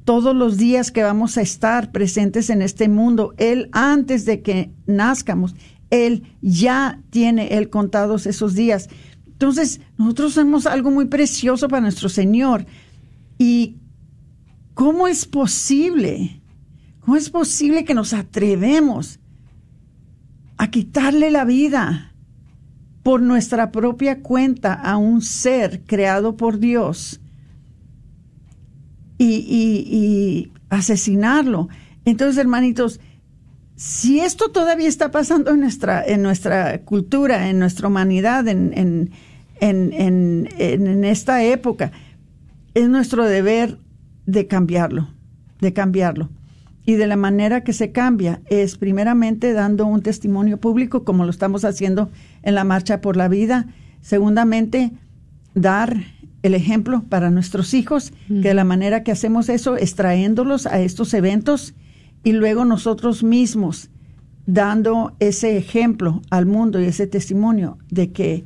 Todos 0.03 0.35
los 0.35 0.57
días 0.57 0.91
que 0.91 1.01
vamos 1.01 1.37
a 1.37 1.41
estar 1.41 1.91
presentes 1.91 2.51
en 2.51 2.61
este 2.61 2.89
mundo, 2.89 3.33
Él 3.37 3.69
antes 3.71 4.25
de 4.25 4.43
que 4.43 4.71
nazcamos, 4.85 5.55
Él 5.89 6.23
ya 6.41 7.01
tiene 7.09 7.57
Él 7.57 7.69
contados 7.69 8.25
esos 8.25 8.55
días. 8.55 8.89
Entonces, 9.27 9.81
nosotros 9.97 10.33
somos 10.33 10.65
algo 10.65 10.91
muy 10.91 11.05
precioso 11.05 11.67
para 11.67 11.81
nuestro 11.81 12.09
Señor. 12.09 12.65
¿Y 13.37 13.77
cómo 14.73 15.07
es 15.07 15.25
posible? 15.25 16.41
¿Cómo 16.99 17.15
es 17.15 17.29
posible 17.29 17.85
que 17.85 17.93
nos 17.93 18.13
atrevemos 18.13 19.19
a 20.57 20.69
quitarle 20.69 21.31
la 21.31 21.45
vida 21.45 22.13
por 23.01 23.21
nuestra 23.21 23.71
propia 23.71 24.21
cuenta 24.21 24.73
a 24.73 24.97
un 24.97 25.21
ser 25.21 25.83
creado 25.85 26.35
por 26.35 26.59
Dios 26.59 27.21
y, 29.17 29.25
y 29.25 30.51
asesinarlo? 30.69 31.69
Entonces, 32.05 32.37
hermanitos, 32.37 32.99
si 33.79 34.19
esto 34.19 34.49
todavía 34.49 34.89
está 34.89 35.09
pasando 35.09 35.51
en 35.51 35.61
nuestra, 35.61 36.03
en 36.05 36.21
nuestra 36.21 36.81
cultura, 36.81 37.47
en 37.47 37.59
nuestra 37.59 37.87
humanidad, 37.87 38.45
en, 38.49 38.73
en, 38.75 39.09
en, 39.61 40.49
en, 40.57 41.05
esta 41.05 41.45
época. 41.45 41.93
Es 42.73 42.89
nuestro 42.89 43.23
deber 43.23 43.77
de 44.25 44.47
cambiarlo, 44.47 45.07
de 45.61 45.71
cambiarlo. 45.71 46.27
Y 46.85 46.95
de 46.95 47.07
la 47.07 47.15
manera 47.15 47.63
que 47.63 47.71
se 47.71 47.93
cambia 47.93 48.41
es 48.49 48.75
primeramente 48.75 49.53
dando 49.53 49.85
un 49.85 50.01
testimonio 50.01 50.57
público 50.57 51.05
como 51.05 51.23
lo 51.23 51.31
estamos 51.31 51.63
haciendo 51.63 52.09
en 52.43 52.55
la 52.55 52.65
Marcha 52.65 52.99
por 52.99 53.15
la 53.15 53.29
Vida. 53.29 53.67
Segundamente, 54.01 54.91
dar 55.53 56.03
el 56.43 56.53
ejemplo 56.53 57.05
para 57.07 57.29
nuestros 57.29 57.73
hijos, 57.73 58.11
que 58.27 58.49
de 58.49 58.53
la 58.53 58.65
manera 58.65 59.03
que 59.03 59.13
hacemos 59.13 59.47
eso 59.47 59.77
es 59.77 59.95
trayéndolos 59.95 60.65
a 60.65 60.81
estos 60.81 61.13
eventos 61.13 61.75
y 62.23 62.33
luego 62.33 62.65
nosotros 62.65 63.23
mismos 63.23 63.89
dando 64.45 65.15
ese 65.19 65.57
ejemplo 65.57 66.21
al 66.29 66.45
mundo 66.45 66.81
y 66.81 66.85
ese 66.85 67.07
testimonio 67.07 67.77
de 67.89 68.11
que 68.11 68.45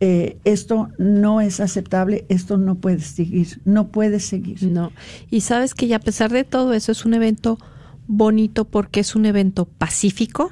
eh, 0.00 0.38
esto 0.44 0.88
no 0.98 1.40
es 1.40 1.60
aceptable, 1.60 2.24
esto 2.28 2.56
no 2.56 2.76
puede 2.76 3.00
seguir, 3.00 3.60
no 3.64 3.88
puede 3.88 4.20
seguir. 4.20 4.62
No. 4.62 4.90
Y 5.30 5.42
sabes 5.42 5.74
que 5.74 5.86
ya 5.86 5.96
a 5.96 6.00
pesar 6.00 6.32
de 6.32 6.44
todo 6.44 6.72
eso 6.72 6.92
es 6.92 7.04
un 7.04 7.14
evento 7.14 7.58
bonito 8.06 8.64
porque 8.64 9.00
es 9.00 9.14
un 9.14 9.26
evento 9.26 9.66
pacífico, 9.66 10.50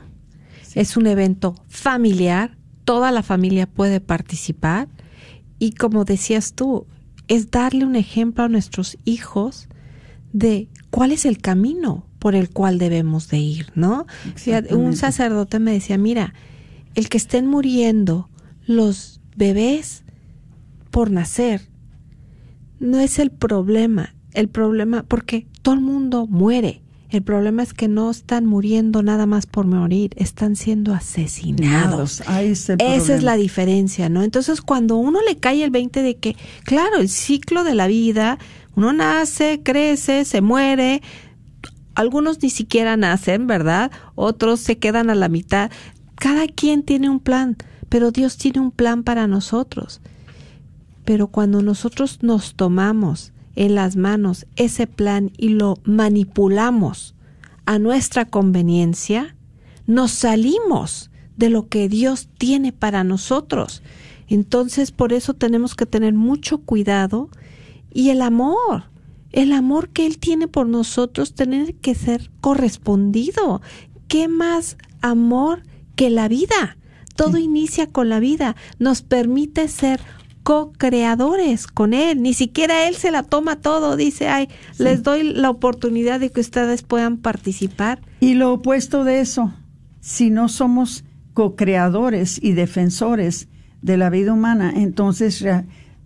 es 0.75 0.97
un 0.97 1.07
evento 1.07 1.55
familiar, 1.69 2.57
toda 2.85 3.11
la 3.13 3.23
familia 3.23 3.67
puede 3.67 4.01
participar 4.01 4.89
y 5.59 5.73
como 5.73 6.05
decías 6.05 6.55
tú, 6.55 6.87
es 7.29 7.51
darle 7.51 7.85
un 7.85 7.97
ejemplo 7.97 8.45
a 8.45 8.49
nuestros 8.49 8.99
hijos 9.05 9.69
de 10.33 10.69
cuál 10.91 11.13
es 11.13 11.25
el 11.25 11.39
camino 11.39 12.07
por 12.23 12.37
el 12.37 12.51
cual 12.51 12.79
debemos 12.79 13.27
de 13.27 13.39
ir, 13.39 13.73
¿no? 13.75 14.07
Un 14.70 14.95
sacerdote 14.95 15.59
me 15.59 15.73
decía, 15.73 15.99
mira, 15.99 16.35
el 16.95 17.09
que 17.09 17.16
estén 17.16 17.49
muriendo 17.49 18.29
los 18.64 19.20
bebés 19.35 20.05
por 20.93 21.11
nacer. 21.11 21.62
No 22.79 23.01
es 23.01 23.18
el 23.18 23.33
problema, 23.33 24.14
el 24.35 24.49
problema, 24.49 25.03
porque 25.03 25.49
todo 25.62 25.75
el 25.75 25.81
mundo 25.81 26.29
muere. 26.29 26.81
El 27.11 27.23
problema 27.23 27.64
es 27.64 27.75
que 27.75 27.89
no 27.89 28.09
están 28.09 28.47
muriendo 28.47 29.03
nada 29.03 29.27
más 29.27 29.47
por 29.47 29.66
morir, 29.66 30.12
están 30.14 30.55
siendo 30.55 30.95
asesinados. 30.95 32.23
Esa 32.79 33.16
es 33.16 33.25
la 33.25 33.35
diferencia, 33.35 34.09
¿no? 34.09 34.23
Entonces, 34.23 34.61
cuando 34.61 34.95
uno 34.95 35.18
le 35.29 35.39
cae 35.39 35.64
el 35.64 35.70
20 35.70 36.03
de 36.03 36.18
que, 36.18 36.37
claro, 36.62 36.99
el 36.99 37.09
ciclo 37.09 37.64
de 37.64 37.75
la 37.75 37.89
vida, 37.89 38.39
uno 38.77 38.93
nace, 38.93 39.61
crece, 39.64 40.25
se 40.25 40.41
muere, 40.41 41.03
algunos 41.95 42.43
ni 42.43 42.51
siquiera 42.51 42.97
nacen, 42.97 43.47
¿verdad? 43.47 43.90
Otros 44.14 44.61
se 44.61 44.78
quedan 44.78 45.11
a 45.11 45.14
la 45.14 45.28
mitad. 45.28 45.70
Cada 46.16 46.47
quien 46.47 46.82
tiene 46.82 47.09
un 47.09 47.20
plan 47.20 47.57
pero 47.93 48.11
Dios 48.11 48.38
tiene 48.38 48.59
un 48.59 48.70
plan 48.70 49.03
para 49.03 49.26
nosotros. 49.26 50.01
Pero 51.05 51.26
cuando 51.26 51.61
nosotros 51.61 52.20
nos 52.22 52.55
tomamos 52.55 53.34
en 53.55 53.74
las 53.74 53.97
manos 53.97 54.47
ese 54.57 54.86
plan 54.86 55.30
y 55.36 55.51
lo 55.51 55.76
manipulamos 55.84 57.14
a 57.66 57.78
nuestra 57.78 58.24
conveniencia, 58.24 59.36
nos 59.86 60.11
salimos 60.11 61.11
de 61.36 61.51
lo 61.51 61.68
que 61.68 61.90
Dios 61.90 62.30
tiene 62.38 62.72
para 62.72 63.05
nosotros. 63.05 63.82
Entonces, 64.26 64.90
por 64.90 65.12
eso 65.12 65.34
tenemos 65.34 65.74
que 65.74 65.84
tener 65.84 66.14
mucho 66.14 66.62
cuidado 66.62 67.28
y 67.93 68.09
el 68.09 68.22
amor, 68.22 68.84
el 69.33 69.53
amor 69.53 69.89
que 69.89 70.07
Él 70.07 70.18
tiene 70.18 70.49
por 70.49 70.66
nosotros, 70.66 71.35
tiene 71.35 71.74
que 71.74 71.95
ser 71.95 72.30
correspondido. 72.41 73.62
¿Qué 74.09 74.28
más 74.28 74.76
amor 75.01 75.62
que 75.97 76.11
la 76.11 76.28
vida? 76.28 76.76
Todo 77.16 77.39
inicia 77.39 77.87
con 77.87 78.09
la 78.09 78.20
vida, 78.20 78.57
nos 78.78 79.03
permite 79.03 79.68
ser 79.68 80.01
co-creadores 80.43 81.66
con 81.66 81.95
Él. 81.95 82.20
Ni 82.22 82.35
siquiera 82.35 82.89
Él 82.89 82.97
se 82.97 83.11
la 83.11 83.22
toma 83.22 83.57
todo, 83.57 83.97
dice, 83.97 84.28
ay, 84.28 84.49
les 84.78 85.03
doy 85.03 85.22
la 85.22 85.51
oportunidad 85.51 86.20
de 86.20 86.30
que 86.30 86.41
ustedes 86.41 86.83
puedan 86.83 87.18
participar. 87.18 88.01
Y 88.20 88.35
lo 88.35 88.53
opuesto 88.53 89.05
de 89.05 89.20
eso, 89.20 89.53
si 90.01 90.30
no 90.30 90.49
somos 90.49 91.05
co-creadores 91.35 92.39
y 92.43 92.53
defensores 92.53 93.49
de 93.80 93.97
la 93.97 94.11
vida 94.11 94.33
humana, 94.33 94.72
entonces, 94.76 95.45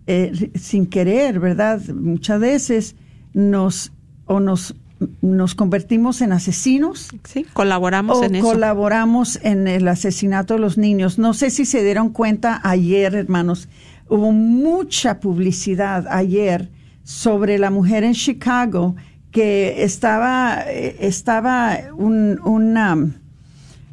eh, 0.07 0.51
sin 0.55 0.85
querer, 0.85 1.39
¿verdad? 1.39 1.81
Muchas 1.89 2.39
veces 2.39 2.95
nos 3.37 3.91
o 4.25 4.39
nos 4.39 4.75
nos 5.21 5.53
convertimos 5.53 6.21
en 6.21 6.31
asesinos. 6.31 7.09
Sí, 7.23 7.45
colaboramos 7.53 8.23
en 8.23 8.35
eso. 8.35 8.47
Colaboramos 8.47 9.39
en 9.43 9.67
el 9.67 9.87
asesinato 9.87 10.55
de 10.55 10.59
los 10.59 10.79
niños. 10.79 11.19
No 11.19 11.35
sé 11.35 11.51
si 11.51 11.65
se 11.65 11.83
dieron 11.83 12.09
cuenta 12.09 12.59
ayer, 12.63 13.13
hermanos, 13.13 13.69
hubo 14.09 14.31
mucha 14.31 15.19
publicidad 15.19 16.07
ayer 16.09 16.71
sobre 17.03 17.59
la 17.59 17.69
mujer 17.69 18.03
en 18.03 18.13
Chicago 18.13 18.95
que 19.29 19.83
estaba, 19.83 20.63
eh, 20.65 20.97
estaba 20.99 21.77
un, 21.95 23.13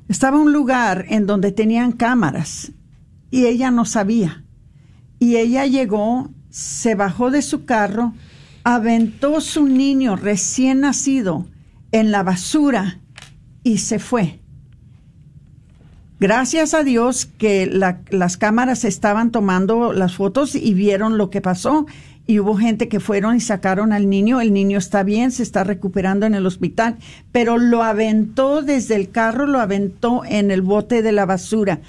estaba 0.08 0.38
un 0.38 0.54
lugar 0.54 1.04
en 1.10 1.26
donde 1.26 1.52
tenían 1.52 1.92
cámaras 1.92 2.72
y 3.30 3.44
ella 3.44 3.70
no 3.70 3.84
sabía. 3.84 4.42
Y 5.18 5.36
ella 5.36 5.66
llegó, 5.66 6.30
se 6.48 6.94
bajó 6.94 7.30
de 7.30 7.42
su 7.42 7.66
carro, 7.66 8.14
aventó 8.64 9.40
su 9.40 9.66
niño 9.66 10.16
recién 10.16 10.80
nacido 10.80 11.46
en 11.92 12.10
la 12.10 12.22
basura 12.22 12.98
y 13.62 13.78
se 13.78 13.98
fue. 13.98 14.40
Gracias 16.18 16.72
a 16.72 16.82
Dios 16.82 17.26
que 17.26 17.66
las 17.66 18.36
cámaras 18.36 18.84
estaban 18.84 19.30
tomando 19.30 19.92
las 19.92 20.16
fotos 20.16 20.54
y 20.54 20.72
vieron 20.72 21.18
lo 21.18 21.28
que 21.28 21.42
pasó 21.42 21.86
y 22.26 22.38
hubo 22.38 22.56
gente 22.56 22.88
que 22.88 23.00
fueron 23.00 23.36
y 23.36 23.40
sacaron 23.40 23.92
al 23.92 24.08
niño. 24.08 24.40
El 24.40 24.54
niño 24.54 24.78
está 24.78 25.02
bien, 25.02 25.30
se 25.30 25.42
está 25.42 25.64
recuperando 25.64 26.24
en 26.24 26.34
el 26.34 26.46
hospital, 26.46 26.96
pero 27.32 27.58
lo 27.58 27.82
aventó 27.82 28.62
desde 28.62 28.96
el 28.96 29.10
carro, 29.10 29.46
lo 29.46 29.60
aventó 29.60 30.22
en 30.24 30.50
el 30.50 30.62
bote 30.62 31.02
de 31.02 31.12
la 31.12 31.26
basura. 31.26 31.80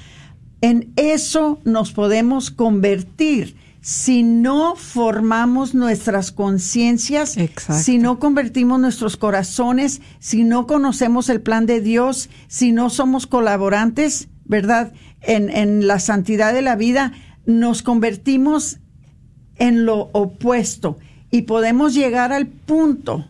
En 0.59 0.91
eso 0.97 1.59
nos 1.63 1.93
podemos 1.93 2.51
convertir 2.51 3.55
si 3.85 4.23
no 4.23 4.75
formamos 4.75 5.75
nuestras 5.75 6.31
conciencias, 6.31 7.35
si 7.69 7.99
no 7.99 8.17
convertimos 8.17 8.79
nuestros 8.79 9.15
corazones, 9.15 10.01
si 10.17 10.43
no 10.43 10.65
conocemos 10.65 11.29
el 11.29 11.39
plan 11.39 11.67
de 11.67 11.81
Dios, 11.81 12.31
si 12.47 12.71
no 12.71 12.89
somos 12.89 13.27
colaborantes, 13.27 14.27
¿verdad? 14.43 14.91
En, 15.21 15.51
en 15.51 15.85
la 15.85 15.99
santidad 15.99 16.51
de 16.51 16.63
la 16.63 16.75
vida, 16.75 17.13
nos 17.45 17.83
convertimos 17.83 18.79
en 19.57 19.85
lo 19.85 20.09
opuesto 20.13 20.97
y 21.29 21.43
podemos 21.43 21.93
llegar 21.93 22.33
al 22.33 22.47
punto, 22.47 23.27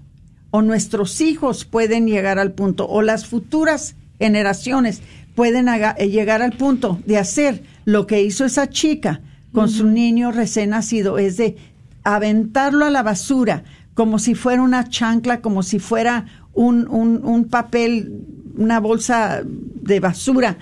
o 0.52 0.62
nuestros 0.62 1.20
hijos 1.20 1.66
pueden 1.66 2.08
llegar 2.08 2.40
al 2.40 2.54
punto, 2.54 2.88
o 2.88 3.02
las 3.02 3.26
futuras 3.26 3.98
generaciones 4.20 5.02
pueden 5.36 5.66
llegar 5.98 6.42
al 6.42 6.54
punto 6.54 6.98
de 7.06 7.18
hacer 7.18 7.62
lo 7.84 8.08
que 8.08 8.22
hizo 8.24 8.46
esa 8.46 8.70
chica 8.70 9.20
con 9.56 9.70
su 9.70 9.88
niño 9.88 10.32
recién 10.32 10.70
nacido, 10.70 11.18
es 11.18 11.38
de 11.38 11.56
aventarlo 12.04 12.86
a 12.86 12.92
la 12.92 13.02
basura 13.02 13.64
como 13.96 14.20
si 14.20 14.36
fuera 14.36 14.62
una 14.62 14.88
chancla, 14.88 15.42
como 15.42 15.64
si 15.64 15.80
fuera 15.80 16.26
un, 16.54 16.88
un, 16.90 17.46
papel, 17.46 18.26
una 18.58 18.80
bolsa 18.80 19.42
de 19.44 20.00
basura. 20.02 20.58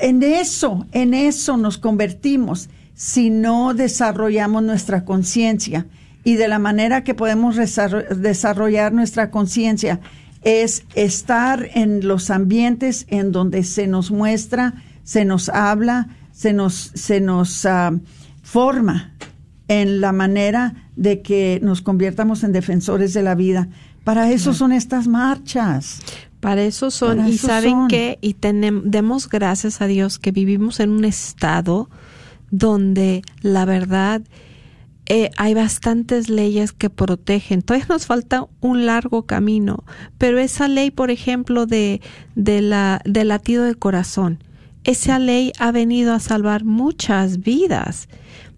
En 0.00 0.22
eso, 0.22 0.86
en 0.92 1.12
eso 1.12 1.58
nos 1.58 1.76
convertimos 1.76 2.70
si 2.94 3.30
no 3.30 3.74
desarrollamos 3.74 4.62
nuestra 4.62 5.04
conciencia. 5.04 5.86
Y 6.24 6.36
de 6.36 6.48
la 6.48 6.58
manera 6.58 7.04
que 7.04 7.14
podemos 7.14 7.56
desarrollar 7.56 8.92
nuestra 8.92 9.30
conciencia 9.30 10.00
es 10.42 10.84
estar 10.94 11.68
en 11.74 12.06
los 12.08 12.30
ambientes 12.30 13.06
en 13.08 13.30
donde 13.30 13.62
se 13.62 13.86
nos 13.86 14.10
muestra, 14.10 14.74
se 15.04 15.24
nos 15.26 15.48
habla, 15.50 16.08
se 16.38 16.52
nos, 16.52 16.92
se 16.94 17.20
nos 17.20 17.66
ah, 17.66 17.98
forma 18.42 19.12
en 19.66 20.00
la 20.00 20.12
manera 20.12 20.88
de 20.94 21.20
que 21.20 21.58
nos 21.64 21.82
conviertamos 21.82 22.44
en 22.44 22.52
defensores 22.52 23.12
de 23.12 23.24
la 23.24 23.34
vida. 23.34 23.68
Para 24.04 24.30
eso 24.30 24.54
son 24.54 24.70
estas 24.70 25.08
marchas. 25.08 25.98
Para 26.38 26.62
eso 26.62 26.92
son, 26.92 27.26
y 27.26 27.38
saben 27.38 27.88
que, 27.88 28.18
y 28.20 28.34
tenemos, 28.34 28.84
demos 28.86 29.28
gracias 29.28 29.82
a 29.82 29.88
Dios 29.88 30.20
que 30.20 30.30
vivimos 30.30 30.78
en 30.78 30.90
un 30.90 31.04
estado 31.04 31.90
donde 32.52 33.22
la 33.40 33.64
verdad 33.64 34.22
eh, 35.06 35.30
hay 35.38 35.54
bastantes 35.54 36.28
leyes 36.28 36.70
que 36.70 36.88
protegen. 36.88 37.62
Todavía 37.62 37.86
nos 37.88 38.06
falta 38.06 38.46
un 38.60 38.86
largo 38.86 39.26
camino, 39.26 39.82
pero 40.18 40.38
esa 40.38 40.68
ley, 40.68 40.92
por 40.92 41.10
ejemplo, 41.10 41.66
de, 41.66 42.00
de 42.36 42.62
la, 42.62 43.00
del 43.04 43.26
latido 43.28 43.64
de 43.64 43.74
corazón, 43.74 44.44
esa 44.88 45.18
ley 45.18 45.52
ha 45.58 45.70
venido 45.70 46.14
a 46.14 46.18
salvar 46.18 46.64
muchas 46.64 47.40
vidas 47.40 48.08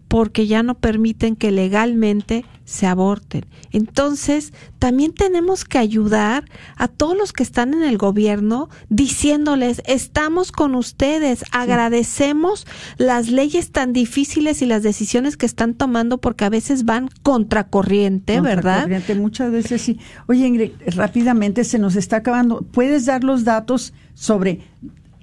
porque 0.06 0.46
ya 0.46 0.62
no 0.62 0.78
permiten 0.78 1.34
que 1.34 1.50
legalmente 1.50 2.44
se 2.64 2.86
aborten. 2.86 3.46
Entonces, 3.72 4.52
también 4.78 5.12
tenemos 5.12 5.64
que 5.64 5.78
ayudar 5.78 6.44
a 6.76 6.86
todos 6.86 7.16
los 7.16 7.32
que 7.32 7.42
están 7.42 7.74
en 7.74 7.82
el 7.82 7.98
gobierno 7.98 8.68
diciéndoles, 8.88 9.82
estamos 9.86 10.52
con 10.52 10.76
ustedes, 10.76 11.44
agradecemos 11.50 12.64
las 12.96 13.28
leyes 13.28 13.72
tan 13.72 13.92
difíciles 13.92 14.62
y 14.62 14.66
las 14.66 14.84
decisiones 14.84 15.36
que 15.36 15.46
están 15.46 15.74
tomando 15.74 16.18
porque 16.18 16.44
a 16.44 16.48
veces 16.48 16.84
van 16.84 17.08
contracorriente, 17.24 18.40
¿verdad? 18.40 18.88
Muchas 19.16 19.50
veces 19.50 19.82
sí. 19.82 19.98
Oye, 20.28 20.46
Ingrid, 20.46 20.72
rápidamente 20.94 21.64
se 21.64 21.80
nos 21.80 21.96
está 21.96 22.18
acabando. 22.18 22.62
¿Puedes 22.62 23.06
dar 23.06 23.24
los 23.24 23.42
datos 23.42 23.94
sobre 24.14 24.60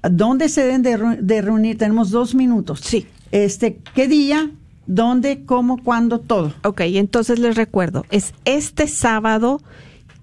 dónde 0.09 0.49
se 0.49 0.63
deben 0.63 0.81
de, 0.83 1.17
de 1.21 1.41
reunir? 1.41 1.77
Tenemos 1.77 2.11
dos 2.11 2.35
minutos. 2.35 2.81
Sí. 2.81 3.07
Este, 3.31 3.79
¿qué 3.93 4.07
día? 4.07 4.51
dónde, 4.87 5.45
cómo, 5.45 5.83
cuándo, 5.83 6.19
todo. 6.19 6.53
Ok, 6.63 6.81
entonces 6.81 7.39
les 7.39 7.55
recuerdo, 7.55 8.05
es 8.09 8.33
este 8.45 8.87
sábado 8.87 9.61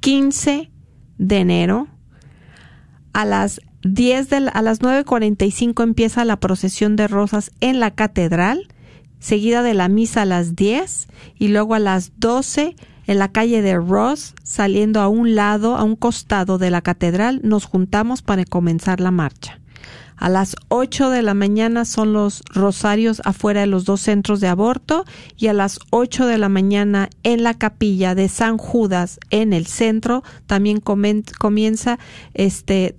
15 0.00 0.70
de 1.18 1.36
enero 1.36 1.86
a 3.12 3.24
las 3.24 3.60
10 3.84 4.30
de 4.30 4.36
a 4.52 4.62
las 4.62 4.80
9:45 4.80 5.82
empieza 5.84 6.24
la 6.24 6.40
procesión 6.40 6.96
de 6.96 7.06
rosas 7.06 7.52
en 7.60 7.78
la 7.78 7.92
catedral, 7.92 8.66
seguida 9.20 9.62
de 9.62 9.74
la 9.74 9.88
misa 9.88 10.22
a 10.22 10.26
las 10.26 10.56
10 10.56 11.08
y 11.38 11.48
luego 11.48 11.74
a 11.74 11.78
las 11.78 12.12
12 12.18 12.74
en 13.06 13.18
la 13.18 13.30
calle 13.30 13.60
de 13.60 13.76
Ross, 13.76 14.34
saliendo 14.42 15.00
a 15.02 15.08
un 15.08 15.34
lado, 15.34 15.76
a 15.76 15.84
un 15.84 15.94
costado 15.94 16.56
de 16.56 16.70
la 16.70 16.80
catedral, 16.80 17.40
nos 17.44 17.66
juntamos 17.66 18.22
para 18.22 18.46
comenzar 18.46 18.98
la 19.00 19.10
marcha. 19.10 19.60
A 20.16 20.28
las 20.28 20.56
8 20.68 21.10
de 21.10 21.22
la 21.22 21.34
mañana 21.34 21.84
son 21.84 22.12
los 22.12 22.42
rosarios 22.52 23.20
afuera 23.24 23.60
de 23.60 23.66
los 23.66 23.84
dos 23.84 24.00
centros 24.00 24.40
de 24.40 24.48
aborto 24.48 25.04
y 25.36 25.48
a 25.48 25.52
las 25.52 25.80
8 25.90 26.26
de 26.26 26.38
la 26.38 26.48
mañana 26.48 27.10
en 27.22 27.42
la 27.42 27.54
capilla 27.54 28.14
de 28.14 28.28
San 28.28 28.58
Judas 28.58 29.18
en 29.30 29.52
el 29.52 29.66
centro 29.66 30.22
también 30.46 30.80
comienza 30.80 31.98
este 32.34 32.96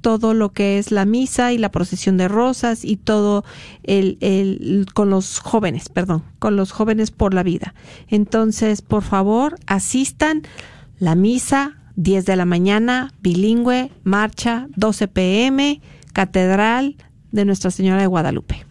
todo 0.00 0.34
lo 0.34 0.52
que 0.52 0.78
es 0.78 0.92
la 0.92 1.04
misa 1.04 1.52
y 1.52 1.58
la 1.58 1.70
procesión 1.70 2.16
de 2.16 2.28
rosas 2.28 2.84
y 2.84 2.96
todo 2.96 3.44
el, 3.82 4.18
el, 4.20 4.86
con 4.94 5.10
los 5.10 5.40
jóvenes, 5.40 5.88
perdón, 5.88 6.22
con 6.38 6.56
los 6.56 6.70
jóvenes 6.70 7.10
por 7.10 7.34
la 7.34 7.42
vida. 7.42 7.74
Entonces, 8.08 8.82
por 8.82 9.02
favor, 9.02 9.56
asistan 9.66 10.42
la 10.98 11.16
misa 11.16 11.76
10 11.96 12.24
de 12.24 12.36
la 12.36 12.44
mañana, 12.44 13.12
bilingüe, 13.20 13.90
marcha 14.04 14.68
12 14.76 15.08
pm 15.08 15.80
Catedral 16.16 16.96
de 17.30 17.44
Nuestra 17.44 17.70
Señora 17.70 18.00
de 18.00 18.06
Guadalupe. 18.06 18.64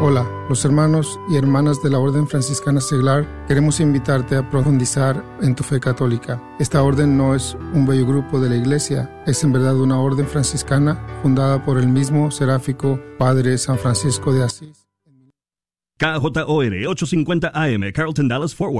Hola, 0.00 0.26
los 0.48 0.64
hermanos 0.64 1.18
y 1.28 1.36
hermanas 1.36 1.82
de 1.82 1.90
la 1.90 1.98
Orden 1.98 2.26
Franciscana 2.26 2.80
Seglar 2.80 3.26
queremos 3.46 3.80
invitarte 3.80 4.36
a 4.36 4.48
profundizar 4.48 5.22
en 5.42 5.54
tu 5.54 5.64
fe 5.64 5.80
católica. 5.80 6.42
Esta 6.58 6.82
orden 6.82 7.16
no 7.16 7.34
es 7.34 7.56
un 7.74 7.86
bello 7.86 8.06
grupo 8.06 8.40
de 8.40 8.48
la 8.48 8.56
Iglesia, 8.56 9.10
es 9.26 9.42
en 9.44 9.52
verdad 9.52 9.76
una 9.76 10.00
orden 10.00 10.26
franciscana 10.26 11.04
fundada 11.22 11.64
por 11.64 11.78
el 11.78 11.88
mismo 11.88 12.30
seráfico 12.30 13.00
Padre 13.18 13.58
San 13.58 13.78
Francisco 13.78 14.32
de 14.32 14.44
Asís. 14.44 14.86
KJOR 15.98 16.74
850 16.88 17.52
AM, 17.54 17.90
Carlton 17.92 18.28
Dallas 18.28 18.54
Forward. 18.54 18.74